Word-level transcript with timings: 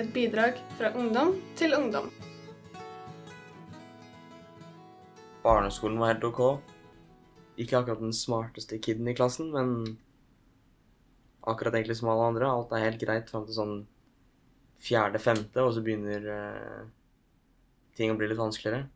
Et 0.00 0.08
bidrag 0.14 0.56
fra 0.78 0.94
ungdom 0.96 1.34
til 1.60 1.74
ungdom. 1.76 2.06
Barneskolen 5.42 5.98
var 6.00 6.14
helt 6.14 6.24
OK. 6.24 6.40
Ikke 7.60 7.76
akkurat 7.82 8.00
den 8.00 8.14
smarteste 8.16 8.78
kiden 8.80 9.10
i 9.10 9.14
klassen, 9.18 9.50
men 9.52 9.98
akkurat 11.44 11.76
egentlig 11.76 11.98
som 12.00 12.08
alle 12.14 12.30
andre. 12.30 12.48
Alt 12.48 12.72
er 12.72 12.86
helt 12.86 13.02
greit 13.02 13.28
fram 13.28 13.44
til 13.44 13.58
sånn 13.58 13.76
fjerde-femte, 14.80 15.60
og 15.60 15.76
så 15.76 15.84
begynner 15.84 16.32
eh, 16.32 16.82
ting 17.98 18.14
å 18.14 18.16
bli 18.16 18.30
litt 18.30 18.40
vanskeligere. 18.40 18.86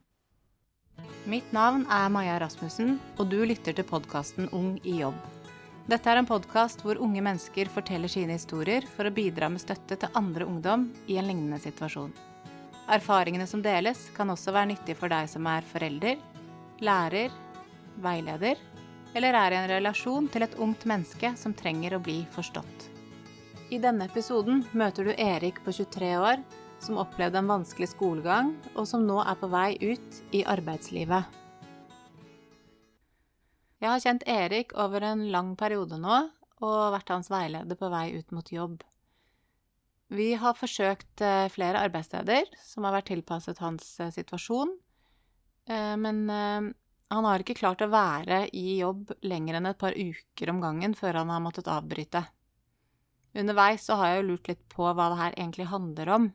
Mitt 1.28 1.52
navn 1.52 1.84
er 1.92 2.08
Maja 2.16 2.40
Rasmussen, 2.40 2.96
og 3.18 3.28
du 3.28 3.42
lytter 3.44 3.76
til 3.76 3.92
podkasten 3.92 4.48
Ung 4.56 4.78
i 4.88 5.02
jobb. 5.02 5.33
Dette 5.84 6.08
er 6.08 6.16
en 6.16 6.28
podkast 6.28 6.80
hvor 6.80 6.96
unge 7.04 7.20
mennesker 7.20 7.68
forteller 7.68 8.08
sine 8.08 8.38
historier 8.38 8.86
for 8.88 9.04
å 9.04 9.12
bidra 9.12 9.50
med 9.52 9.60
støtte 9.60 9.98
til 10.00 10.16
andre 10.16 10.46
ungdom 10.48 10.86
i 11.12 11.18
en 11.20 11.28
lignende 11.28 11.58
situasjon. 11.60 12.14
Erfaringene 12.94 13.44
som 13.48 13.60
deles, 13.64 14.06
kan 14.16 14.32
også 14.32 14.54
være 14.56 14.70
nyttige 14.72 14.96
for 14.96 15.12
deg 15.12 15.28
som 15.28 15.44
er 15.48 15.68
forelder, 15.68 16.16
lærer, 16.80 17.36
veileder 18.00 18.56
eller 19.14 19.36
er 19.38 19.52
i 19.52 19.60
en 19.60 19.70
relasjon 19.74 20.30
til 20.32 20.46
et 20.48 20.56
ungt 20.56 20.88
menneske 20.88 21.34
som 21.36 21.52
trenger 21.52 21.98
å 21.98 22.02
bli 22.02 22.22
forstått. 22.32 22.88
I 23.68 23.76
denne 23.80 24.08
episoden 24.08 24.64
møter 24.72 25.04
du 25.04 25.12
Erik 25.20 25.60
på 25.64 25.72
23 25.72 26.14
år, 26.16 26.40
som 26.80 27.00
opplevde 27.00 27.44
en 27.44 27.52
vanskelig 27.58 27.92
skolegang, 27.92 28.54
og 28.72 28.88
som 28.88 29.04
nå 29.04 29.20
er 29.20 29.36
på 29.36 29.52
vei 29.52 29.70
ut 29.84 30.20
i 30.32 30.46
arbeidslivet. 30.48 31.43
Jeg 33.82 33.90
har 33.90 34.02
kjent 34.02 34.26
Erik 34.30 34.72
over 34.80 35.04
en 35.04 35.26
lang 35.32 35.54
periode 35.58 35.98
nå, 36.00 36.18
og 36.64 36.92
vært 36.94 37.10
hans 37.12 37.30
veileder 37.32 37.78
på 37.78 37.90
vei 37.92 38.06
ut 38.16 38.30
mot 38.34 38.52
jobb. 38.52 38.82
Vi 40.14 40.34
har 40.38 40.56
forsøkt 40.56 41.22
eh, 41.24 41.48
flere 41.52 41.80
arbeidssteder 41.86 42.50
som 42.62 42.86
har 42.86 42.94
vært 42.98 43.10
tilpasset 43.10 43.60
hans 43.64 43.96
eh, 44.00 44.12
situasjon, 44.14 44.70
eh, 45.70 45.94
men 46.00 46.24
han 46.28 47.28
har 47.28 47.42
ikke 47.42 47.58
klart 47.58 47.82
å 47.84 47.90
være 47.92 48.44
i 48.56 48.78
jobb 48.80 49.12
lenger 49.26 49.58
enn 49.58 49.68
et 49.70 49.80
par 49.80 49.96
uker 49.96 50.50
om 50.50 50.62
gangen 50.62 50.96
før 50.98 51.20
han 51.20 51.32
har 51.32 51.42
måttet 51.44 51.70
avbryte. 51.70 52.24
Underveis 53.34 53.84
så 53.86 53.98
har 53.98 54.12
jeg 54.12 54.22
jo 54.22 54.28
lurt 54.30 54.50
litt 54.50 54.64
på 54.70 54.86
hva 54.86 55.10
det 55.10 55.20
her 55.20 55.36
egentlig 55.36 55.66
handler 55.70 56.10
om. 56.14 56.26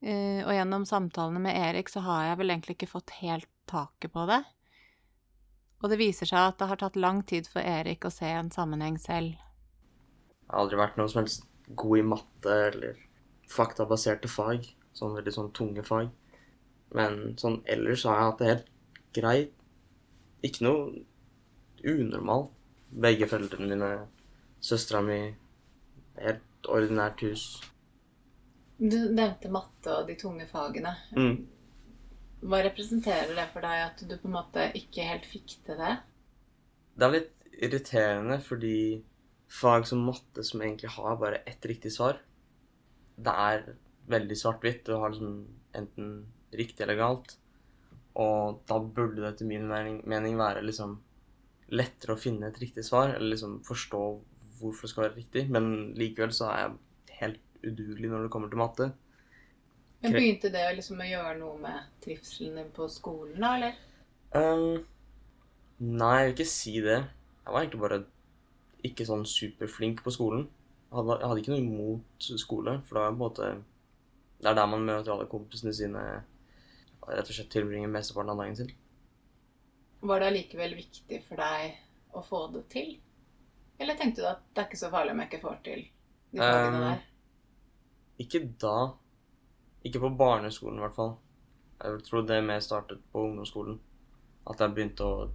Og 0.00 0.50
gjennom 0.54 0.86
samtalene 0.88 1.42
med 1.44 1.58
Erik 1.58 1.90
så 1.92 2.02
har 2.02 2.24
jeg 2.28 2.38
vel 2.40 2.52
egentlig 2.54 2.76
ikke 2.76 2.90
fått 2.90 3.12
helt 3.20 3.48
taket 3.70 4.12
på 4.14 4.24
det. 4.30 4.40
Og 5.80 5.92
det 5.92 6.00
viser 6.00 6.28
seg 6.28 6.50
at 6.50 6.58
det 6.60 6.68
har 6.68 6.80
tatt 6.80 6.98
lang 7.00 7.22
tid 7.24 7.48
for 7.48 7.64
Erik 7.64 8.04
å 8.04 8.12
se 8.12 8.28
en 8.28 8.50
sammenheng 8.52 8.98
selv. 9.00 9.36
Jeg 9.36 10.50
har 10.52 10.64
aldri 10.64 10.80
vært 10.80 10.98
noe 11.00 11.08
som 11.08 11.22
helst 11.22 11.46
god 11.78 12.00
i 12.00 12.08
matte 12.10 12.56
eller 12.66 12.98
faktabaserte 13.50 14.28
fag. 14.28 14.66
Sånn 14.96 15.14
veldig 15.16 15.32
sånn 15.32 15.52
tunge 15.56 15.84
fag. 15.86 16.10
Men 16.96 17.38
sånn 17.40 17.60
ellers 17.70 18.04
har 18.04 18.18
jeg 18.18 18.28
hatt 18.28 18.42
det 18.42 18.50
helt 18.50 18.70
greit 19.16 19.56
ikke 20.46 20.64
noe 20.64 21.04
unormalt. 21.84 22.52
Begge 22.90 23.28
foreldrene 23.30 23.68
mine, 23.70 23.88
søstera 24.58 24.98
mi, 25.04 25.18
helt 26.18 26.68
ordinært 26.68 27.22
hus. 27.22 27.44
Du 28.80 28.96
nevnte 29.12 29.52
matte 29.52 29.92
og 29.94 30.08
de 30.08 30.16
tunge 30.18 30.48
fagene. 30.50 30.96
Mm. 31.14 31.36
Hva 32.40 32.62
representerer 32.64 33.34
det 33.36 33.46
for 33.52 33.64
deg 33.64 33.84
at 33.84 34.00
du 34.00 34.16
på 34.16 34.28
en 34.30 34.36
måte 34.38 34.70
ikke 34.78 35.04
helt 35.04 35.28
fikk 35.28 35.58
til 35.66 35.80
det? 35.80 35.96
Det 36.96 37.06
er 37.06 37.16
litt 37.16 37.36
irriterende 37.60 38.38
fordi 38.44 38.76
fag 39.50 39.86
som 39.88 40.06
matte 40.06 40.44
som 40.46 40.62
egentlig 40.62 40.92
har 40.94 41.18
bare 41.20 41.42
ett 41.48 41.66
riktig 41.66 41.92
svar, 41.92 42.20
det 43.20 43.34
er 43.34 43.64
veldig 44.10 44.36
svart-hvitt. 44.38 44.84
Du 44.86 44.96
har 44.96 45.12
liksom 45.12 45.42
enten 45.76 46.10
riktig 46.56 46.84
eller 46.86 46.98
galt. 46.98 47.36
Og 48.20 48.62
da 48.68 48.78
burde 48.80 49.20
det 49.20 49.28
etter 49.34 49.48
min 49.48 49.68
mening 49.68 50.38
være 50.38 50.64
liksom 50.64 50.96
lettere 51.70 52.16
å 52.16 52.20
finne 52.20 52.48
et 52.48 52.58
riktig 52.58 52.82
svar, 52.86 53.12
eller 53.14 53.34
liksom 53.34 53.60
forstå 53.66 54.02
hvorfor 54.60 54.86
det 54.86 54.92
skal 54.92 55.06
være 55.06 55.18
riktig. 55.18 55.44
Men 55.52 55.92
likevel 55.98 56.34
så 56.34 56.48
er 56.50 56.64
jeg 56.64 57.20
helt 57.20 57.46
udugelig 57.62 58.10
når 58.10 58.26
det 58.26 58.32
kommer 58.34 58.50
til 58.50 58.62
matte. 58.62 58.90
Men 60.00 60.14
Begynte 60.16 60.48
det 60.52 60.62
liksom 60.78 61.02
å 61.02 61.08
gjøre 61.08 61.34
noe 61.36 61.58
med 61.60 61.88
trivselen 62.00 62.56
din 62.56 62.70
på 62.72 62.86
skolen, 62.88 63.36
da, 63.42 63.50
eller? 63.58 63.74
Um, 64.32 64.86
nei, 65.82 66.14
jeg 66.16 66.30
vil 66.30 66.34
ikke 66.36 66.48
si 66.48 66.72
det. 66.80 66.96
Jeg 67.44 67.52
var 67.52 67.60
egentlig 67.60 67.82
bare 67.82 68.00
ikke 68.88 69.06
sånn 69.08 69.26
superflink 69.28 70.00
på 70.04 70.14
skolen. 70.14 70.46
Jeg 70.88 70.96
hadde, 70.96 71.18
jeg 71.20 71.30
hadde 71.30 71.42
ikke 71.42 71.52
noe 71.52 71.64
imot 71.66 72.30
skole, 72.40 72.76
for 72.88 72.96
da 72.96 73.04
var 73.04 73.10
på 73.10 73.16
en 73.16 73.20
måte 73.20 73.50
Det 74.40 74.48
er 74.48 74.56
der 74.56 74.70
man 74.72 74.86
møter 74.88 75.12
alle 75.12 75.28
kompisene 75.28 75.74
sine 75.76 76.04
rett 77.10 77.28
og 77.28 77.34
slett 77.34 77.50
tilbringer 77.52 77.92
mesteparten 77.92 78.32
av 78.32 78.40
dagen 78.40 78.56
sin. 78.56 78.72
Var 80.00 80.22
det 80.22 80.30
allikevel 80.30 80.76
viktig 80.78 81.20
for 81.26 81.42
deg 81.42 82.16
å 82.16 82.22
få 82.24 82.46
det 82.54 82.64
til? 82.72 82.94
Eller 83.80 83.98
tenkte 84.00 84.24
du 84.24 84.28
at 84.30 84.42
det 84.48 84.62
er 84.62 84.68
ikke 84.70 84.80
så 84.80 84.90
farlig 84.92 85.12
om 85.12 85.20
jeg 85.22 85.30
ikke 85.30 85.42
får 85.44 85.60
til 85.66 85.84
de 86.32 86.40
fagene 86.40 86.80
um, 86.80 86.86
der? 86.86 87.04
Ikke 88.24 88.42
da. 88.64 88.76
Ikke 89.84 90.00
på 90.00 90.10
barneskolen, 90.16 90.78
i 90.78 90.84
hvert 90.84 90.96
fall. 90.96 91.14
Jeg 91.80 92.02
tror 92.04 92.26
det 92.28 92.42
mer 92.44 92.60
startet 92.60 93.00
på 93.12 93.24
ungdomsskolen. 93.24 93.78
At 94.50 94.60
jeg 94.60 94.74
begynte 94.76 95.06
å 95.06 95.30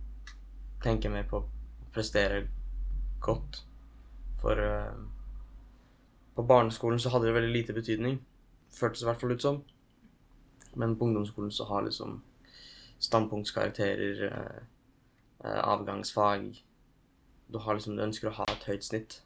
tenke 0.84 1.10
mer 1.10 1.26
på 1.30 1.40
å 1.42 1.48
prestere 1.94 2.46
godt. 3.26 3.64
For 4.42 4.60
uh, 4.62 4.94
på 6.36 6.46
barneskolen 6.46 7.02
så 7.02 7.10
hadde 7.14 7.32
det 7.32 7.38
veldig 7.40 7.54
lite 7.56 7.74
betydning. 7.74 8.20
Føltes 8.76 9.02
i 9.02 9.10
hvert 9.10 9.22
fall 9.22 9.34
ut 9.34 9.42
som. 9.42 9.62
Men 10.76 10.98
på 11.00 11.10
ungdomsskolen 11.10 11.52
så 11.52 11.66
har 11.72 11.88
liksom 11.88 12.20
standpunktskarakterer, 13.02 14.26
uh, 14.30 14.64
avgangsfag 15.46 16.64
Du 17.48 17.58
har 17.62 17.76
liksom, 17.78 17.96
du 17.96 18.02
ønsker 18.02 18.32
å 18.32 18.38
ha 18.40 18.46
et 18.50 18.64
høyt 18.66 18.84
snitt. 18.84 19.20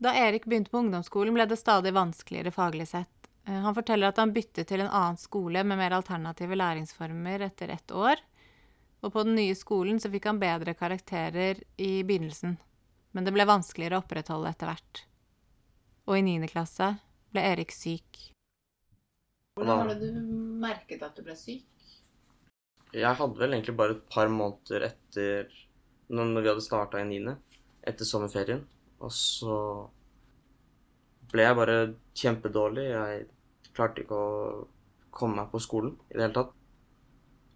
Da 0.00 0.12
Erik 0.16 0.44
begynte 0.48 0.72
på 0.72 0.80
ungdomsskolen, 0.80 1.32
ble 1.36 1.46
det 1.48 1.56
stadig 1.60 1.92
vanskeligere 1.96 2.52
faglig 2.52 2.86
sett. 2.88 3.19
Eh, 3.50 3.60
han 3.60 3.74
forteller 3.74 4.10
at 4.10 4.20
han 4.22 4.32
byttet 4.32 4.68
til 4.70 4.84
en 4.84 4.90
annen 4.90 5.18
skole 5.18 5.64
med 5.66 5.78
mer 5.80 5.96
alternative 5.96 6.58
læringsformer 6.58 7.46
etter 7.48 7.74
ett 7.74 7.90
år. 7.90 8.20
Og 9.00 9.12
på 9.12 9.24
den 9.26 9.34
nye 9.38 9.56
skolen 9.56 9.98
så 10.00 10.10
fikk 10.12 10.28
han 10.28 10.40
bedre 10.42 10.76
karakterer 10.78 11.62
i 11.80 12.02
begynnelsen. 12.06 12.58
Men 13.10 13.26
det 13.26 13.32
ble 13.34 13.48
vanskeligere 13.48 13.98
å 13.98 14.04
opprettholde 14.04 14.52
etter 14.52 14.70
hvert. 14.70 15.06
Og 16.06 16.18
i 16.18 16.24
niende 16.26 16.50
klasse 16.50 16.92
ble 17.32 17.42
Erik 17.48 17.72
syk. 17.74 18.20
Hvordan 19.58 19.82
var 19.82 19.90
det 19.90 20.12
du 20.12 20.20
merket 20.62 21.02
at 21.02 21.16
du 21.16 21.24
ble 21.26 21.34
syk? 21.38 21.66
Jeg 22.94 23.18
hadde 23.18 23.38
vel 23.38 23.54
egentlig 23.54 23.76
bare 23.78 23.96
et 23.96 24.06
par 24.10 24.30
måneder 24.32 24.88
etter 24.88 25.50
Når 26.10 26.40
vi 26.42 26.48
hadde 26.48 26.62
starta 26.64 26.98
i 26.98 27.06
niende, 27.06 27.36
etter 27.86 28.06
sommerferien. 28.06 28.64
Og 28.98 29.12
så 29.14 29.56
ble 31.30 31.44
jeg 31.46 31.58
bare 31.58 31.76
kjempedårlig. 32.18 32.86
Jeg 32.90 33.28
klarte 33.80 34.04
ikke 34.04 34.16
å 34.16 34.64
komme 35.10 35.40
meg 35.40 35.52
på 35.52 35.60
skolen 35.62 35.96
i 36.10 36.16
det 36.16 36.26
hele 36.26 36.36
tatt. 36.36 36.56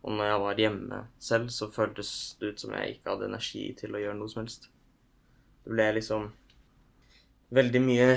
Og 0.05 0.13
når 0.13 0.29
jeg 0.29 0.41
var 0.43 0.61
hjemme 0.61 1.01
selv, 1.23 1.53
så 1.55 1.71
føltes 1.73 2.11
det 2.41 2.53
ut 2.53 2.65
som 2.65 2.75
jeg 2.77 2.97
ikke 2.97 3.15
hadde 3.15 3.29
energi 3.31 3.65
til 3.79 3.95
å 3.95 4.01
gjøre 4.03 4.19
noe 4.19 4.33
som 4.33 4.43
helst. 4.43 4.69
Det 5.65 5.73
ble 5.73 5.87
liksom 5.97 6.27
veldig 7.55 7.81
mye 7.85 8.09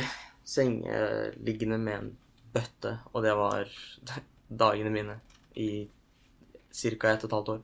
sengeliggende 0.48 1.78
med 1.80 1.96
en 2.02 2.10
bøtte, 2.52 2.98
og 3.14 3.24
det 3.24 3.36
var 3.38 3.72
dagene 4.64 4.92
mine 4.92 5.20
i 5.56 5.88
ca. 5.88 7.14
ett 7.14 7.24
og 7.24 7.30
et 7.30 7.38
halvt 7.38 7.54
år. 7.56 7.64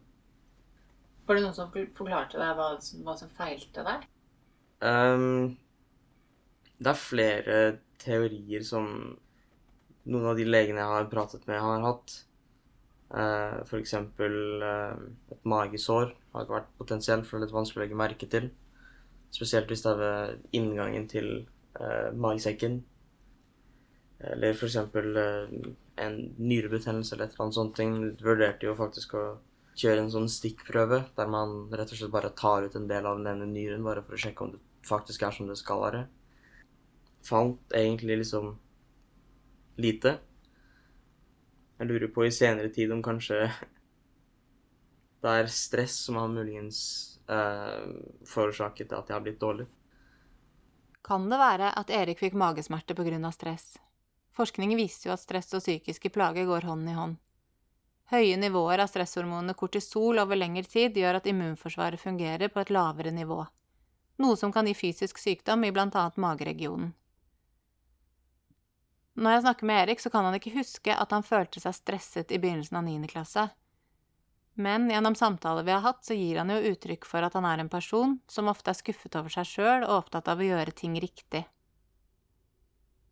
Var 1.23 1.35
det 1.35 1.43
noen 1.43 1.55
som 1.55 1.71
forklarte 1.71 2.39
deg 2.39 2.55
hva, 2.57 2.69
hva 3.03 3.17
som 3.19 3.31
feilte 3.35 3.83
deg? 3.87 4.07
Um, 4.83 5.55
det 6.79 6.91
er 6.91 6.99
flere 6.99 7.59
teorier 8.03 8.65
som 8.67 8.89
noen 10.09 10.29
av 10.31 10.37
de 10.39 10.45
legene 10.47 10.81
jeg 10.81 10.93
har 10.93 11.09
pratet 11.11 11.45
med, 11.49 11.61
har 11.63 11.83
hatt. 11.87 12.15
Uh, 13.13 13.61
for 13.69 13.77
eksempel 13.77 14.63
uh, 14.65 14.97
et 15.31 15.43
magesår 15.45 16.15
har 16.33 16.49
vært 16.49 16.71
potensielt, 16.79 17.27
for 17.27 17.37
det 17.37 17.43
er 17.43 17.47
litt 17.47 17.57
vanskelig 17.59 17.81
å 17.81 17.83
legge 17.83 17.99
merke 17.99 18.29
til. 18.29 18.49
Spesielt 19.33 19.69
hvis 19.69 19.85
det 19.85 19.93
er 19.93 20.01
ved 20.01 20.57
inngangen 20.57 21.07
til 21.11 21.29
uh, 21.79 22.09
magesekken. 22.13 22.81
Eller 24.33 24.57
f.eks. 24.57 24.79
Uh, 24.95 25.73
en 26.03 26.19
nyrebetennelse 26.41 27.13
eller 27.13 27.27
et 27.27 27.35
eller 27.35 27.45
annet 27.45 27.59
sånt. 27.59 27.75
ting. 27.77 27.97
Vurderte 28.23 28.65
jo 28.65 28.77
faktisk 28.77 29.15
å 29.19 29.25
kjøre 29.77 30.03
en 30.03 30.11
sånn 30.13 30.29
stikkprøve 30.29 31.03
der 31.17 31.29
man 31.29 31.67
rett 31.73 31.91
og 31.93 31.97
slett 31.97 32.13
bare 32.13 32.33
tar 32.37 32.65
ut 32.65 32.75
en 32.77 32.89
del 32.89 33.07
av 33.09 33.17
den 33.19 33.29
ene 33.31 33.49
nyren 33.49 33.85
bare 33.85 34.03
for 34.05 34.17
å 34.17 34.21
sjekke 34.21 34.45
om 34.45 34.53
det 34.53 34.61
faktisk 34.85 35.23
er 35.25 35.33
som 35.37 35.49
det 35.49 35.57
skal 35.59 35.81
være. 35.81 36.03
Fant 37.23 37.73
egentlig 37.77 38.19
liksom 38.23 38.55
lite. 39.75 40.17
Jeg 41.77 41.89
lurer 41.89 42.11
på 42.13 42.25
i 42.25 42.31
senere 42.31 42.69
tid 42.73 42.91
om 42.93 43.01
kanskje 43.03 43.47
det 45.23 45.37
er 45.39 45.49
stress 45.51 45.95
som 46.05 46.19
har 46.19 46.29
muligens 46.31 46.81
eh, 47.29 47.87
forårsaket 48.29 48.93
at 48.93 49.09
jeg 49.09 49.17
har 49.17 49.23
blitt 49.25 49.41
dårlig. 49.41 49.67
Kan 51.03 51.27
det 51.29 51.39
være 51.39 51.73
at 51.75 51.91
Erik 51.91 52.21
fikk 52.21 52.37
magesmerter 52.39 52.95
pga. 52.95 53.31
stress? 53.31 53.77
Forskning 54.33 54.75
viser 54.75 55.09
jo 55.09 55.13
at 55.13 55.21
stress 55.21 55.53
og 55.53 55.61
psykiske 55.61 56.09
plager 56.09 56.45
går 56.45 56.65
hånd 56.65 56.89
i 56.89 56.95
hånd. 56.97 57.17
Høye 58.13 58.37
nivåer 58.37 58.79
av 58.83 58.89
stresshormonet 58.91 59.57
kortisol 59.57 60.19
over 60.19 60.37
lengre 60.37 60.63
tid 60.63 60.97
gjør 60.97 61.19
at 61.19 61.27
immunforsvaret 61.29 62.01
fungerer 62.01 62.51
på 62.51 62.61
et 62.61 62.71
lavere 62.73 63.11
nivå, 63.11 63.39
noe 64.21 64.37
som 64.37 64.51
kan 64.51 64.67
gi 64.67 64.73
fysisk 64.77 65.17
sykdom 65.17 65.63
i 65.63 65.71
annet 65.73 66.17
mageregionen. 66.17 66.93
Når 69.13 69.35
jeg 69.35 69.43
snakker 69.43 69.69
med 69.69 69.81
Erik, 69.83 69.99
så 70.01 70.09
kan 70.09 70.25
han 70.25 70.37
ikke 70.37 70.55
huske 70.55 70.93
at 70.95 71.11
han 71.13 71.25
følte 71.25 71.61
seg 71.61 71.75
stresset 71.77 72.33
i 72.33 72.39
begynnelsen 72.41 72.79
av 72.79 72.85
niende 72.87 73.09
klasse. 73.11 73.47
Men 74.53 74.89
gjennom 74.89 75.15
samtaler 75.17 75.65
vi 75.65 75.73
har 75.73 75.83
hatt, 75.85 76.01
så 76.05 76.17
gir 76.17 76.39
han 76.41 76.49
jo 76.53 76.73
uttrykk 76.73 77.05
for 77.09 77.25
at 77.25 77.33
han 77.37 77.45
er 77.49 77.61
en 77.61 77.69
person 77.69 78.19
som 78.29 78.49
ofte 78.49 78.73
er 78.73 78.77
skuffet 78.77 79.17
over 79.17 79.33
seg 79.33 79.49
sjøl 79.49 79.85
og 79.85 79.95
opptatt 79.99 80.29
av 80.29 80.41
å 80.41 80.47
gjøre 80.47 80.73
ting 80.77 80.97
riktig. 81.01 81.43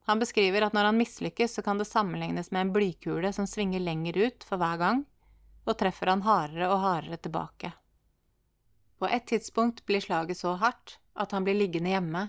Han 0.09 0.21
beskriver 0.21 0.65
at 0.65 0.73
når 0.73 0.89
han 0.89 0.97
mislykkes, 0.97 1.53
så 1.57 1.61
kan 1.65 1.77
det 1.77 1.89
sammenlignes 1.89 2.49
med 2.51 2.65
en 2.65 2.73
blykule 2.73 3.29
som 3.33 3.49
svinger 3.49 3.81
lenger 3.81 4.17
ut 4.17 4.45
for 4.45 4.61
hver 4.61 4.81
gang, 4.81 5.05
og 5.65 5.77
treffer 5.77 6.09
han 6.09 6.25
hardere 6.25 6.69
og 6.73 6.81
hardere 6.81 7.21
tilbake. 7.21 7.73
På 8.97 9.09
et 9.09 9.25
tidspunkt 9.29 9.85
blir 9.85 10.01
slaget 10.01 10.37
så 10.41 10.55
hardt 10.61 10.97
at 11.13 11.33
han 11.33 11.45
blir 11.45 11.57
liggende 11.57 11.93
hjemme 11.93 12.27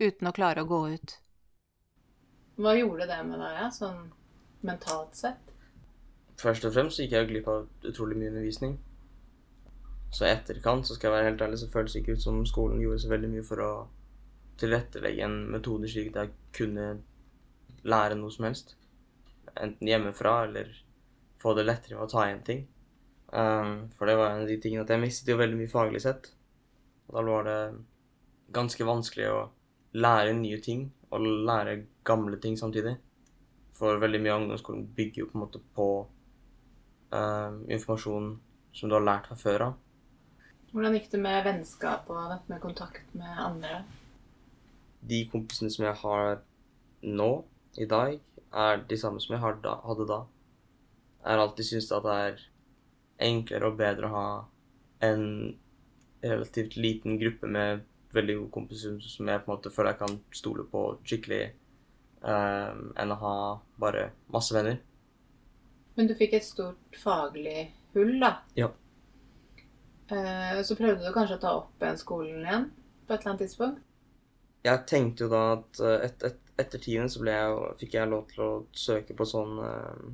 uten 0.00 0.28
å 0.28 0.36
klare 0.36 0.64
å 0.64 0.68
gå 0.68 0.80
ut. 0.96 1.16
Hva 2.54 2.74
gjorde 2.78 3.08
det 3.10 3.20
med 3.26 3.40
deg, 3.42 3.62
sånn 3.74 4.04
mentalt 4.66 5.16
sett? 5.18 5.54
Først 6.38 6.66
og 6.66 6.74
fremst 6.74 7.00
gikk 7.00 7.14
jeg 7.16 7.30
glipp 7.30 7.48
av 7.50 7.64
utrolig 7.86 8.18
mye 8.18 8.30
undervisning. 8.30 8.76
Så 10.14 10.26
i 10.26 10.30
etterkant 10.30 10.86
så 10.86 10.94
skal 10.94 11.08
jeg 11.08 11.16
være 11.16 11.28
helt 11.30 11.42
ærlig, 11.42 11.58
så 11.58 11.70
føles 11.72 11.94
det 11.94 12.04
ikke 12.04 12.14
ut 12.14 12.22
som 12.22 12.44
skolen 12.46 12.82
gjorde 12.82 13.00
så 13.02 13.10
veldig 13.10 13.30
mye 13.32 13.46
for 13.46 13.62
å 13.64 13.72
tilrettelegge 14.60 15.26
en 15.26 15.40
metode 15.50 15.90
slik 15.90 16.12
at 16.12 16.20
jeg 16.20 16.34
kunne 16.54 16.86
lære 17.82 18.18
noe 18.20 18.30
som 18.30 18.46
helst. 18.46 18.76
Enten 19.54 19.90
hjemmefra 19.90 20.36
eller 20.46 20.70
få 21.42 21.56
det 21.58 21.66
lettere 21.66 21.98
med 21.98 22.06
å 22.06 22.12
ta 22.12 22.28
igjen 22.28 22.44
ting. 22.46 22.62
Um, 23.34 23.90
for 23.98 24.06
det 24.06 24.14
var 24.20 24.30
en 24.30 24.44
av 24.44 24.50
de 24.50 24.60
tingene 24.62 24.84
at 24.86 24.92
jeg 24.94 25.02
mistet 25.02 25.32
jo 25.32 25.40
veldig 25.40 25.58
mye 25.58 25.72
faglig 25.72 26.04
sett. 26.04 26.30
Og 27.10 27.18
da 27.18 27.24
var 27.26 27.48
det 27.48 27.58
ganske 28.54 28.86
vanskelig 28.86 29.26
å 29.32 29.40
lære 29.98 30.38
nye 30.38 30.60
ting 30.62 30.86
og 31.10 31.26
lære 31.26 31.80
gamle 32.06 32.38
ting 32.42 32.58
samtidig. 32.60 32.96
For 33.74 33.98
veldig 34.02 34.20
mye 34.22 34.34
av 34.34 34.42
ungdomsskolen 34.42 34.84
bygger 34.96 35.24
jo 35.24 35.30
på 35.30 35.38
en 35.38 35.44
måte 35.44 35.60
på 35.74 35.88
uh, 37.14 37.56
informasjon 37.66 38.36
som 38.74 38.90
du 38.90 38.96
har 38.96 39.06
lært 39.06 39.30
fra 39.30 39.38
før 39.38 39.66
av. 39.68 39.80
Hvordan 40.74 40.96
gikk 40.96 41.10
det 41.12 41.20
med 41.22 41.44
vennskap 41.46 42.08
og 42.10 42.48
med 42.50 42.60
kontakt 42.62 43.12
med 43.14 43.38
andre? 43.38 43.82
De 45.06 45.20
kompisene 45.30 45.70
som 45.70 45.86
jeg 45.86 45.98
har 46.00 46.40
nå, 47.04 47.30
i 47.78 47.86
dag, 47.90 48.16
er 48.54 48.82
de 48.88 48.98
samme 48.98 49.20
som 49.22 49.34
jeg 49.34 49.42
hadde 49.42 50.06
da. 50.08 50.20
Jeg 51.24 51.30
har 51.30 51.42
alltid 51.42 51.68
syntes 51.68 51.92
at 51.94 52.06
det 52.06 52.16
er 52.24 52.42
enklere 53.28 53.70
og 53.70 53.78
bedre 53.78 54.08
å 54.08 54.14
ha 54.14 54.28
en 55.06 55.24
relativt 56.24 56.76
liten 56.76 57.18
gruppe 57.20 57.50
med 57.50 57.84
veldig 58.14 58.36
gode 58.38 58.54
kompiser 58.54 58.98
som 59.02 59.28
jeg 59.28 59.42
på 59.42 59.50
en 59.50 59.54
måte 59.56 59.72
føler 59.74 59.94
jeg 59.94 60.00
kan 60.02 60.18
stole 60.34 60.66
på 60.70 60.84
skikkelig, 61.04 61.42
um, 62.24 62.90
enn 62.96 63.12
å 63.14 63.18
ha 63.20 63.36
bare 63.80 64.08
masse 64.32 64.54
venner. 64.56 64.80
Men 65.94 66.08
du 66.10 66.14
fikk 66.18 66.34
et 66.38 66.46
stort 66.46 66.98
faglig 66.98 67.68
hull, 67.94 68.16
da. 68.22 68.32
Ja. 68.58 68.70
Uh, 70.10 70.60
så 70.66 70.76
prøvde 70.76 71.04
du 71.04 71.12
kanskje 71.14 71.38
å 71.38 71.42
ta 71.44 71.52
opp 71.60 71.84
igjen 71.84 72.00
skolen 72.00 72.42
igjen 72.42 72.66
på 73.06 73.14
et 73.14 73.20
eller 73.20 73.32
annet 73.32 73.44
tidspunkt? 73.46 73.84
Jeg 74.64 74.84
tenkte 74.88 75.26
jo 75.26 75.30
da 75.32 75.44
at 75.54 75.80
uh, 75.84 75.94
et, 76.04 76.26
et, 76.26 76.42
etter 76.60 76.82
tiende 76.82 77.12
så 77.12 77.24
jeg, 77.28 77.62
fikk 77.80 77.96
jeg 77.98 78.10
lov 78.10 78.26
til 78.32 78.44
å 78.44 78.50
søke 78.76 79.16
på 79.16 79.28
sånn 79.28 79.56
uh, 79.60 80.04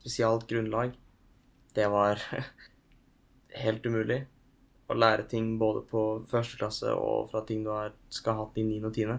spesialt 0.00 0.48
grunnlag. 0.50 0.96
Det 1.76 1.86
var 1.92 2.22
helt 3.64 3.86
umulig 3.86 4.22
å 4.88 4.96
lære 4.96 5.26
ting 5.28 5.56
både 5.60 5.82
på 5.90 6.02
første 6.28 6.58
klasse 6.60 6.92
og 6.96 7.28
fra 7.32 7.42
ting 7.46 7.64
du 7.66 7.70
har, 7.74 7.92
skal 8.12 8.38
ha 8.38 8.46
hatt 8.46 8.56
i 8.60 8.64
9. 8.64 8.78
og 8.88 8.94
10. 8.94 9.18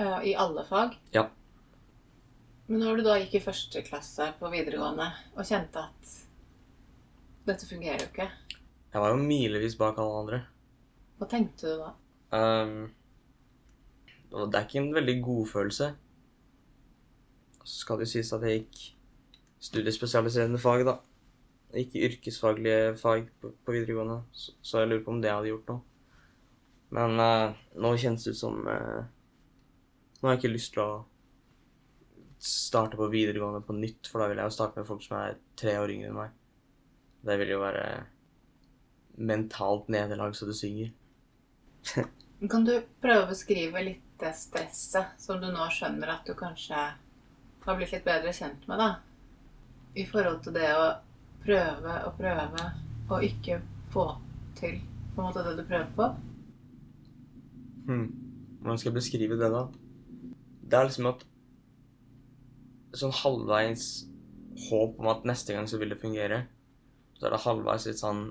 Uh, 0.00 0.20
I 0.28 0.34
alle 0.36 0.64
fag? 0.68 0.96
Ja. 1.14 1.28
Men 2.66 2.82
når 2.82 2.98
du 2.98 3.06
da 3.06 3.16
gikk 3.20 3.38
i 3.38 3.44
første 3.44 3.82
klasse 3.86 4.32
på 4.40 4.50
videregående 4.52 5.06
og 5.36 5.46
kjente 5.46 5.84
at 5.86 6.16
dette 7.46 7.68
fungerer 7.68 8.02
jo 8.02 8.08
ikke 8.10 8.26
Jeg 8.26 9.02
var 9.02 9.12
jo 9.12 9.22
milevis 9.22 9.76
bak 9.78 10.00
alle 10.02 10.20
andre. 10.22 10.40
Hva 11.16 11.28
tenkte 11.30 11.70
du 11.70 11.84
da? 11.84 11.92
Um, 12.36 12.90
det 14.50 14.58
er 14.58 14.66
ikke 14.66 14.82
en 14.82 14.94
veldig 14.94 15.16
god 15.24 15.46
følelse. 15.46 15.90
Så 17.62 17.80
skal 17.80 18.00
det 18.00 18.08
jo 18.08 18.14
sies 18.16 18.32
at 18.34 18.44
jeg 18.44 18.64
gikk 18.64 18.80
studiespesialiserende 19.68 20.60
fag, 20.60 20.84
da. 20.88 20.98
Ikke 21.76 22.04
yrkesfaglige 22.08 22.96
fag 23.00 23.30
på, 23.40 23.52
på 23.64 23.74
videregående, 23.74 24.20
så, 24.32 24.52
så, 24.62 24.78
jeg 24.80 24.90
lurer 24.90 25.04
på 25.04 25.14
om 25.14 25.22
det 25.22 25.32
hadde 25.32 25.52
gjort 25.52 25.72
noe. 25.72 25.80
Men 26.96 27.20
uh, 27.20 27.56
nå 27.82 27.96
kjennes 27.98 28.24
det 28.26 28.36
ut 28.36 28.40
som 28.40 28.60
uh, 28.68 29.06
Nå 30.26 30.32
har 30.32 30.40
jeg 30.40 30.40
ikke 30.40 30.56
lyst 30.56 30.72
til 30.74 30.80
å 30.82 30.92
starte 32.42 32.98
på 32.98 33.06
videregående 33.12 33.60
på 33.62 33.76
nytt, 33.78 34.08
for 34.10 34.18
da 34.18 34.26
vil 34.26 34.40
jeg 34.40 34.50
jo 34.50 34.54
starte 34.56 34.80
med 34.80 34.88
folk 34.88 35.04
som 35.04 35.20
er 35.20 35.36
tre 35.54 35.76
år 35.78 35.92
yngre 35.94 36.08
enn 36.10 36.16
meg. 36.16 36.32
Det 37.22 37.36
vil 37.38 37.52
jo 37.52 37.60
være 37.60 37.84
mentalt 39.30 39.86
nederlag 39.94 40.34
så 40.34 40.48
det 40.50 40.56
synger. 40.58 40.90
kan 42.56 42.66
du 42.66 42.74
prøve 42.98 43.22
å 43.22 43.30
beskrive 43.30 43.84
litt 43.86 44.02
det 44.18 44.34
stresset 44.34 45.14
som 45.22 45.38
du 45.38 45.46
nå 45.46 45.70
skjønner 45.78 46.16
at 46.16 46.26
du 46.26 46.34
kanskje 46.34 46.82
har 47.68 47.78
blitt 47.78 47.94
litt 47.94 48.10
bedre 48.10 48.34
kjent 48.34 48.66
med, 48.66 48.82
da? 48.82 48.90
I 49.94 50.10
forhold 50.10 50.42
til 50.42 50.58
det 50.58 50.74
å 50.74 50.90
prøve 51.46 51.96
og 52.02 52.18
prøve 52.18 52.68
og 53.12 53.30
ikke 53.30 53.62
få 53.94 54.10
til 54.58 54.82
på 55.14 55.22
en 55.22 55.30
måte 55.30 55.46
det 55.46 55.54
du 55.62 55.66
prøver 55.70 55.96
på? 56.02 56.12
Hmm. 57.86 58.06
Hvordan 58.58 58.82
skal 58.82 58.90
jeg 58.90 59.02
beskrive 59.04 59.38
det, 59.38 59.54
da? 59.54 59.68
Det 60.66 60.78
er 60.78 60.88
liksom 60.88 61.10
at 61.12 61.24
Sånn 62.96 63.12
halvveis 63.12 64.06
håp 64.70 65.00
om 65.02 65.08
at 65.10 65.26
neste 65.28 65.52
gang 65.52 65.66
så 65.68 65.76
vil 65.76 65.90
det 65.92 65.98
fungere. 66.00 66.46
Så 67.18 67.26
er 67.26 67.34
det 67.34 67.42
halvveis 67.44 67.84
litt 67.90 68.00
sånn 68.00 68.22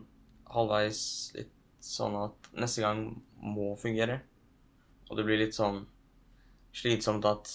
Halvveis 0.55 1.01
litt 1.35 1.51
sånn 1.85 2.15
at 2.17 2.49
neste 2.57 2.81
gang 2.81 3.03
må 3.41 3.73
fungere. 3.77 4.19
Og 5.09 5.19
det 5.19 5.25
blir 5.27 5.41
litt 5.41 5.57
sånn 5.57 5.83
slitsomt 6.75 7.25
at 7.29 7.51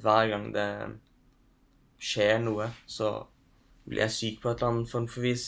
hver 0.00 0.30
gang 0.32 0.50
det 0.54 0.68
skjer 2.02 2.40
noe, 2.42 2.70
så 2.86 3.12
blir 3.86 4.04
jeg 4.06 4.16
syk 4.16 4.42
på 4.42 4.50
et 4.50 4.60
eller 4.60 4.72
annet 4.72 4.92
form 4.92 5.08
for 5.10 5.26
vis. 5.26 5.46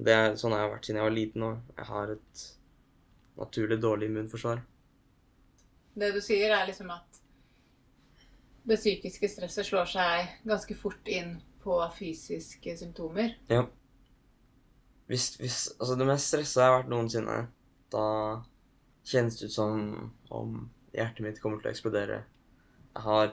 Det 0.00 0.14
er 0.14 0.36
sånn 0.40 0.54
jeg 0.54 0.64
har 0.64 0.72
vært 0.72 0.88
siden 0.88 1.00
jeg 1.00 1.08
var 1.08 1.16
liten, 1.16 1.46
òg. 1.46 1.62
jeg 1.76 1.88
har 1.90 2.12
et 2.14 2.44
naturlig 3.40 3.80
dårlig 3.82 4.08
immunforsvar. 4.10 4.62
Det 6.00 6.12
du 6.14 6.20
sier, 6.24 6.52
er 6.54 6.68
liksom 6.68 6.92
at 6.94 7.09
det 8.68 8.76
psykiske 8.76 9.28
stresset 9.28 9.66
slår 9.66 9.88
seg 9.88 10.34
ganske 10.48 10.76
fort 10.78 11.08
inn 11.08 11.38
på 11.62 11.76
fysiske 11.96 12.76
symptomer? 12.76 13.34
Ja. 13.50 13.66
Hvis, 15.10 15.34
hvis 15.40 15.60
Altså, 15.78 15.96
det 15.98 16.06
mest 16.06 16.30
stressa 16.30 16.60
jeg 16.62 16.70
har 16.70 16.78
vært 16.82 16.92
noensinne, 16.92 17.38
da 17.90 18.04
kjennes 19.10 19.38
det 19.40 19.48
ut 19.50 19.56
som 19.56 19.80
om 20.30 20.60
hjertet 20.94 21.24
mitt 21.24 21.40
kommer 21.42 21.60
til 21.60 21.70
å 21.70 21.74
eksplodere. 21.74 22.20
Jeg 22.94 23.02
har 23.06 23.32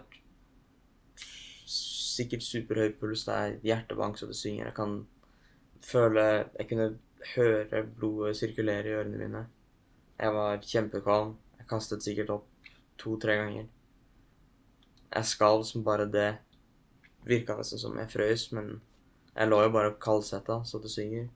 sikkert 2.18 2.46
superhøy 2.46 2.96
puls. 3.00 3.26
Det 3.28 3.36
er 3.36 3.58
hjertebank 3.66 4.18
så 4.18 4.30
det 4.30 4.38
synger. 4.40 4.70
Jeg 4.70 4.78
kan 4.78 4.98
føle 5.86 6.26
Jeg 6.58 6.68
kunne 6.72 6.88
høre 7.36 7.84
blodet 8.00 8.38
sirkulere 8.40 8.90
i 8.90 8.98
ørene 8.98 9.22
mine. 9.22 9.46
Jeg 10.18 10.34
var 10.34 10.62
kjempekvalm. 10.64 11.36
Jeg 11.60 11.70
kastet 11.70 12.06
sikkert 12.06 12.34
opp 12.34 12.72
to-tre 12.98 13.38
ganger. 13.38 13.68
Jeg 15.14 15.32
skalv 15.32 15.64
som 15.68 15.86
bare 15.88 16.10
det. 16.12 16.30
Virka 17.28 17.58
nesten 17.58 17.80
som 17.82 17.98
jeg 18.00 18.12
frøs, 18.12 18.52
men 18.56 18.78
jeg 19.34 19.50
lå 19.50 19.60
jo 19.66 19.74
bare 19.74 19.96
kaldsvetta 20.02 20.62
så 20.66 20.80
det 20.84 20.92
synger. 20.92 21.28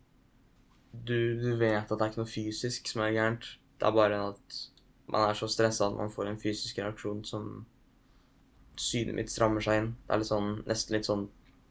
Du, 0.91 1.39
du 1.39 1.55
vet 1.59 1.83
at 1.83 1.91
det 1.91 2.05
er 2.05 2.11
ikke 2.11 2.21
noe 2.23 2.31
fysisk 2.31 2.87
som 2.91 3.03
er 3.05 3.15
gærent. 3.15 3.47
Det 3.79 3.87
er 3.87 3.95
bare 3.95 4.21
at 4.31 4.61
man 5.11 5.27
er 5.27 5.37
så 5.37 5.47
stressa 5.51 5.87
at 5.87 5.97
man 5.97 6.11
får 6.11 6.29
en 6.29 6.39
fysisk 6.39 6.79
reaksjon 6.79 7.23
som 7.27 7.51
Synet 8.81 9.13
mitt 9.13 9.29
strammer 9.29 9.61
seg 9.61 9.77
inn. 9.77 9.89
Det 10.07 10.13
er 10.15 10.21
litt 10.21 10.29
sånn, 10.29 10.51
nesten 10.65 10.95
litt 10.95 11.05
sånn 11.05 11.25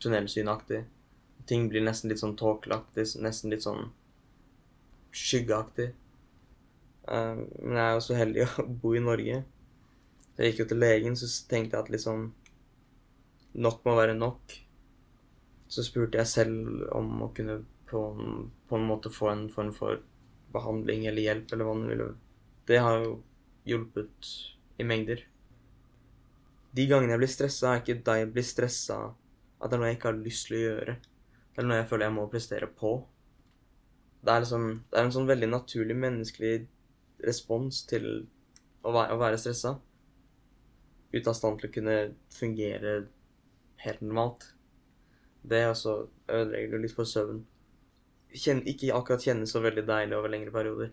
tunnelsynaktig. 0.04 0.82
Ting 1.48 1.64
blir 1.72 1.82
nesten 1.82 2.12
litt 2.12 2.20
sånn 2.20 2.36
tåkelaktig, 2.38 3.06
nesten 3.24 3.50
litt 3.50 3.64
sånn 3.64 3.88
skyggeaktig. 5.16 5.88
Uh, 7.08 7.40
men 7.64 7.80
jeg 7.80 7.86
er 7.86 7.96
jo 7.96 8.04
så 8.04 8.18
heldig 8.18 8.44
å 8.44 8.66
bo 8.84 8.92
i 8.94 9.02
Norge. 9.02 9.40
Jeg 10.40 10.54
gikk 10.54 10.62
jo 10.62 10.68
til 10.70 10.80
legen, 10.80 11.16
så 11.20 11.28
tenkte 11.50 11.76
jeg 11.76 11.84
at 11.84 11.92
liksom 11.92 12.30
Nok 13.60 13.80
må 13.84 13.96
være 13.98 14.14
nok. 14.14 14.54
Så 15.68 15.82
spurte 15.82 16.20
jeg 16.20 16.30
selv 16.30 16.84
om 16.94 17.24
å 17.26 17.32
kunne 17.34 17.58
på 17.90 18.02
en, 18.14 18.46
på 18.70 18.78
en 18.78 18.86
måte 18.86 19.10
få 19.10 19.26
en 19.32 19.48
form 19.50 19.72
for 19.74 19.98
behandling 20.54 21.08
eller 21.10 21.26
hjelp, 21.26 21.52
eller 21.52 21.66
hva 21.66 21.74
man 21.74 21.90
ville. 21.90 22.06
Det 22.70 22.78
har 22.78 23.02
jo 23.02 23.16
hjulpet 23.66 24.30
i 24.78 24.86
mengder. 24.86 25.26
De 26.70 26.86
gangene 26.86 27.16
jeg 27.16 27.22
blir 27.24 27.32
stressa, 27.34 27.74
er 27.74 27.82
ikke 27.82 27.98
da 28.06 28.16
jeg 28.20 28.30
blir 28.32 28.46
stressa 28.46 29.00
at 29.60 29.68
det 29.68 29.76
er 29.76 29.82
noe 29.82 29.90
jeg 29.90 29.98
ikke 29.98 30.12
har 30.12 30.22
lyst 30.22 30.46
til 30.48 30.56
å 30.56 30.62
gjøre. 30.62 30.96
Det 31.50 31.60
er 31.60 31.68
noe 31.68 31.80
jeg 31.82 31.88
føler 31.90 32.06
jeg 32.06 32.16
må 32.16 32.30
prestere 32.32 32.70
på. 32.80 32.94
Det 34.20 34.32
er, 34.32 34.44
liksom, 34.44 34.66
det 34.88 34.96
er 34.96 35.06
en 35.06 35.14
sånn 35.18 35.28
veldig 35.28 35.50
naturlig 35.50 35.96
menneskelig 35.98 36.54
respons 37.26 37.82
til 37.90 38.06
å 38.86 38.94
være, 38.94 39.16
å 39.16 39.20
være 39.20 39.40
stressa. 39.42 39.74
Ute 41.10 41.30
av 41.30 41.36
stand 41.36 41.60
til 41.60 41.70
å 41.70 41.74
kunne 41.74 41.96
fungere 42.34 42.94
helt 43.84 44.02
normalt. 44.04 44.44
Det 45.42 45.64
også 45.66 45.94
ødelegger 46.28 46.76
jo 46.76 46.82
litt 46.84 46.94
for 46.96 47.08
søvn. 47.08 47.40
Kjenn, 48.30 48.60
ikke 48.68 48.92
akkurat 48.94 49.24
kjennes 49.24 49.50
så 49.50 49.62
veldig 49.64 49.86
deilig 49.88 50.18
over 50.18 50.30
lengre 50.30 50.54
perioder. 50.54 50.92